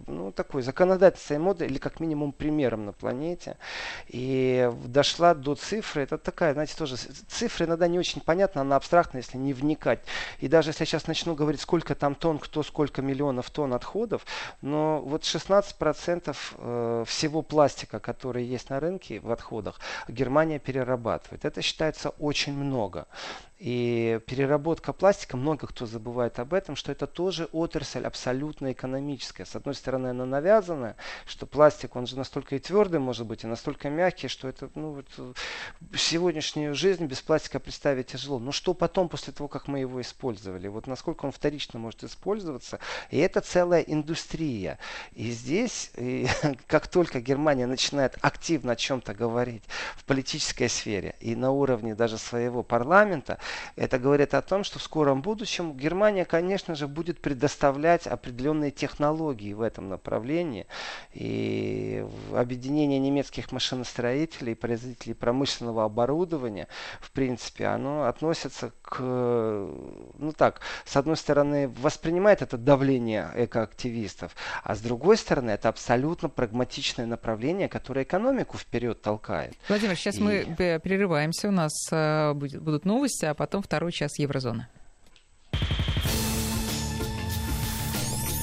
ну, 0.08 0.32
такой 0.32 0.62
законодательной 0.62 1.40
модой 1.40 1.68
или 1.68 1.78
как 1.78 2.00
минимум 2.00 2.32
примером 2.32 2.86
на 2.86 2.94
планете. 2.94 3.58
И 4.08 4.72
дошла 4.86 5.34
до 5.34 5.56
цифры, 5.56 6.04
это 6.04 6.18
такая, 6.18 6.54
знаете, 6.54 6.76
тоже 6.76 6.96
цифра 6.96 7.66
иногда 7.66 7.88
не 7.88 8.00
очень 8.00 8.22
понятна, 8.22 8.62
она 8.62 8.76
абстрактна, 8.76 9.18
если 9.18 9.38
не 9.38 9.54
вникать. 9.54 10.00
И 10.40 10.48
даже 10.48 10.70
если 10.70 10.84
я 10.84 10.86
сейчас 10.86 11.08
начну 11.08 11.36
говорить, 11.36 11.62
сколько 11.62 11.96
там 11.96 12.16
тонн, 12.16 12.40
кто 12.40 12.64
сколько 12.64 13.02
миллионов 13.02 13.50
тонн 13.50 13.74
отходов, 13.74 14.26
но 14.62 15.02
вот 15.02 15.24
16% 15.24 16.36
э, 16.58 17.04
всего 17.08 17.42
пластика, 17.42 18.00
который 18.00 18.44
есть 18.44 18.70
на 18.70 18.80
рынке 18.80 19.20
в 19.20 19.32
отходах, 19.32 19.80
Германия 20.08 20.60
перерабатывает. 20.60 21.46
Это 21.46 21.62
считается 21.62 22.10
очень 22.10 22.54
много. 22.54 23.08
И 23.58 24.20
переработка 24.28 24.92
пластика, 24.92 25.38
много 25.38 25.68
кто 25.68 25.86
забывает 25.86 26.40
об 26.40 26.54
этом, 26.54 26.76
что 26.76 26.92
это 26.92 27.08
тоже 27.08 27.48
отрасль 27.54 28.06
абсолютно 28.06 28.74
экономическая. 28.74 29.46
С 29.46 29.56
одной 29.56 29.76
стороны, 29.76 30.08
она 30.08 30.26
навязанная, 30.26 30.98
что 31.26 31.46
пластик, 31.46 31.96
он 31.96 32.06
же 32.06 32.18
настолько 32.18 32.58
и 32.58 32.60
твердый 32.60 33.00
может 33.00 33.26
быть, 33.26 33.46
и 33.46 33.48
настолько 33.48 33.85
мягкий, 33.90 34.28
что 34.28 34.48
это, 34.48 34.70
ну, 34.76 34.92
вот, 34.92 35.08
э, 35.18 35.34
сегодняшнюю 35.96 36.76
жизнь 36.76 37.06
без 37.06 37.22
пластика 37.22 37.60
представить 37.60 38.08
тяжело. 38.08 38.40
Но 38.40 38.52
что 38.52 38.74
потом, 38.74 39.10
после 39.10 39.34
того, 39.34 39.48
как 39.48 39.68
мы 39.68 39.80
его 39.80 40.02
использовали? 40.02 40.68
Вот 40.68 40.88
насколько 40.88 41.26
он 41.26 41.32
вторично 41.32 41.80
может 41.80 42.04
использоваться? 42.04 42.80
И 43.10 43.18
это 43.18 43.42
целая 43.42 43.82
индустрия. 43.82 44.80
И 45.14 45.32
здесь, 45.32 45.92
и, 45.96 46.28
как 46.68 46.88
только 46.88 47.22
Германия 47.22 47.68
начинает 47.68 48.18
активно 48.22 48.74
о 48.74 48.76
чем-то 48.76 49.14
говорить 49.14 49.64
в 49.96 50.04
политической 50.06 50.70
сфере 50.70 51.16
и 51.20 51.36
на 51.36 51.52
уровне 51.52 51.96
даже 51.96 52.18
своего 52.18 52.64
парламента, 52.64 53.40
это 53.76 54.00
говорит 54.00 54.34
о 54.34 54.42
том, 54.42 54.64
что 54.64 54.80
в 54.80 54.84
скором 54.84 55.22
будущем 55.22 55.74
Германия, 55.74 56.26
конечно 56.26 56.76
же, 56.76 56.88
будет 56.88 57.20
предоставлять 57.20 58.08
определенные 58.08 58.72
технологии 58.72 59.54
в 59.54 59.62
этом 59.62 59.90
направлении. 59.90 60.68
И 61.14 62.06
объединение 62.34 63.00
немецких 63.00 63.52
машиностроителей, 63.76 64.56
производителей 64.56 65.14
промышленного 65.14 65.84
оборудования, 65.84 66.68
в 67.02 67.12
принципе, 67.12 67.66
оно 67.66 68.06
относится 68.06 68.72
к, 68.82 69.00
ну 69.02 70.32
так, 70.36 70.62
с 70.86 70.96
одной 70.96 71.18
стороны, 71.18 71.68
воспринимает 71.68 72.42
это 72.42 72.58
давление 72.58 73.32
экоактивистов, 73.36 74.36
а 74.64 74.76
с 74.76 74.82
другой 74.82 75.18
стороны, 75.18 75.52
это 75.52 75.70
абсолютно 75.70 76.30
прагматичное 76.30 77.06
направление, 77.06 77.68
которое 77.68 78.04
экономику 78.04 78.58
вперед 78.58 79.02
толкает. 79.02 79.56
Владимир, 79.68 79.96
сейчас 79.96 80.18
И... 80.18 80.22
мы 80.22 80.80
прерываемся, 80.80 81.50
у 81.50 81.52
нас 81.52 81.72
э, 81.92 82.34
будут 82.34 82.86
новости, 82.86 83.26
а 83.26 83.34
потом 83.34 83.62
второй 83.62 83.92
час 83.92 84.18
Еврозона. 84.20 84.70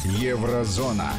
Еврозона. 0.04 1.12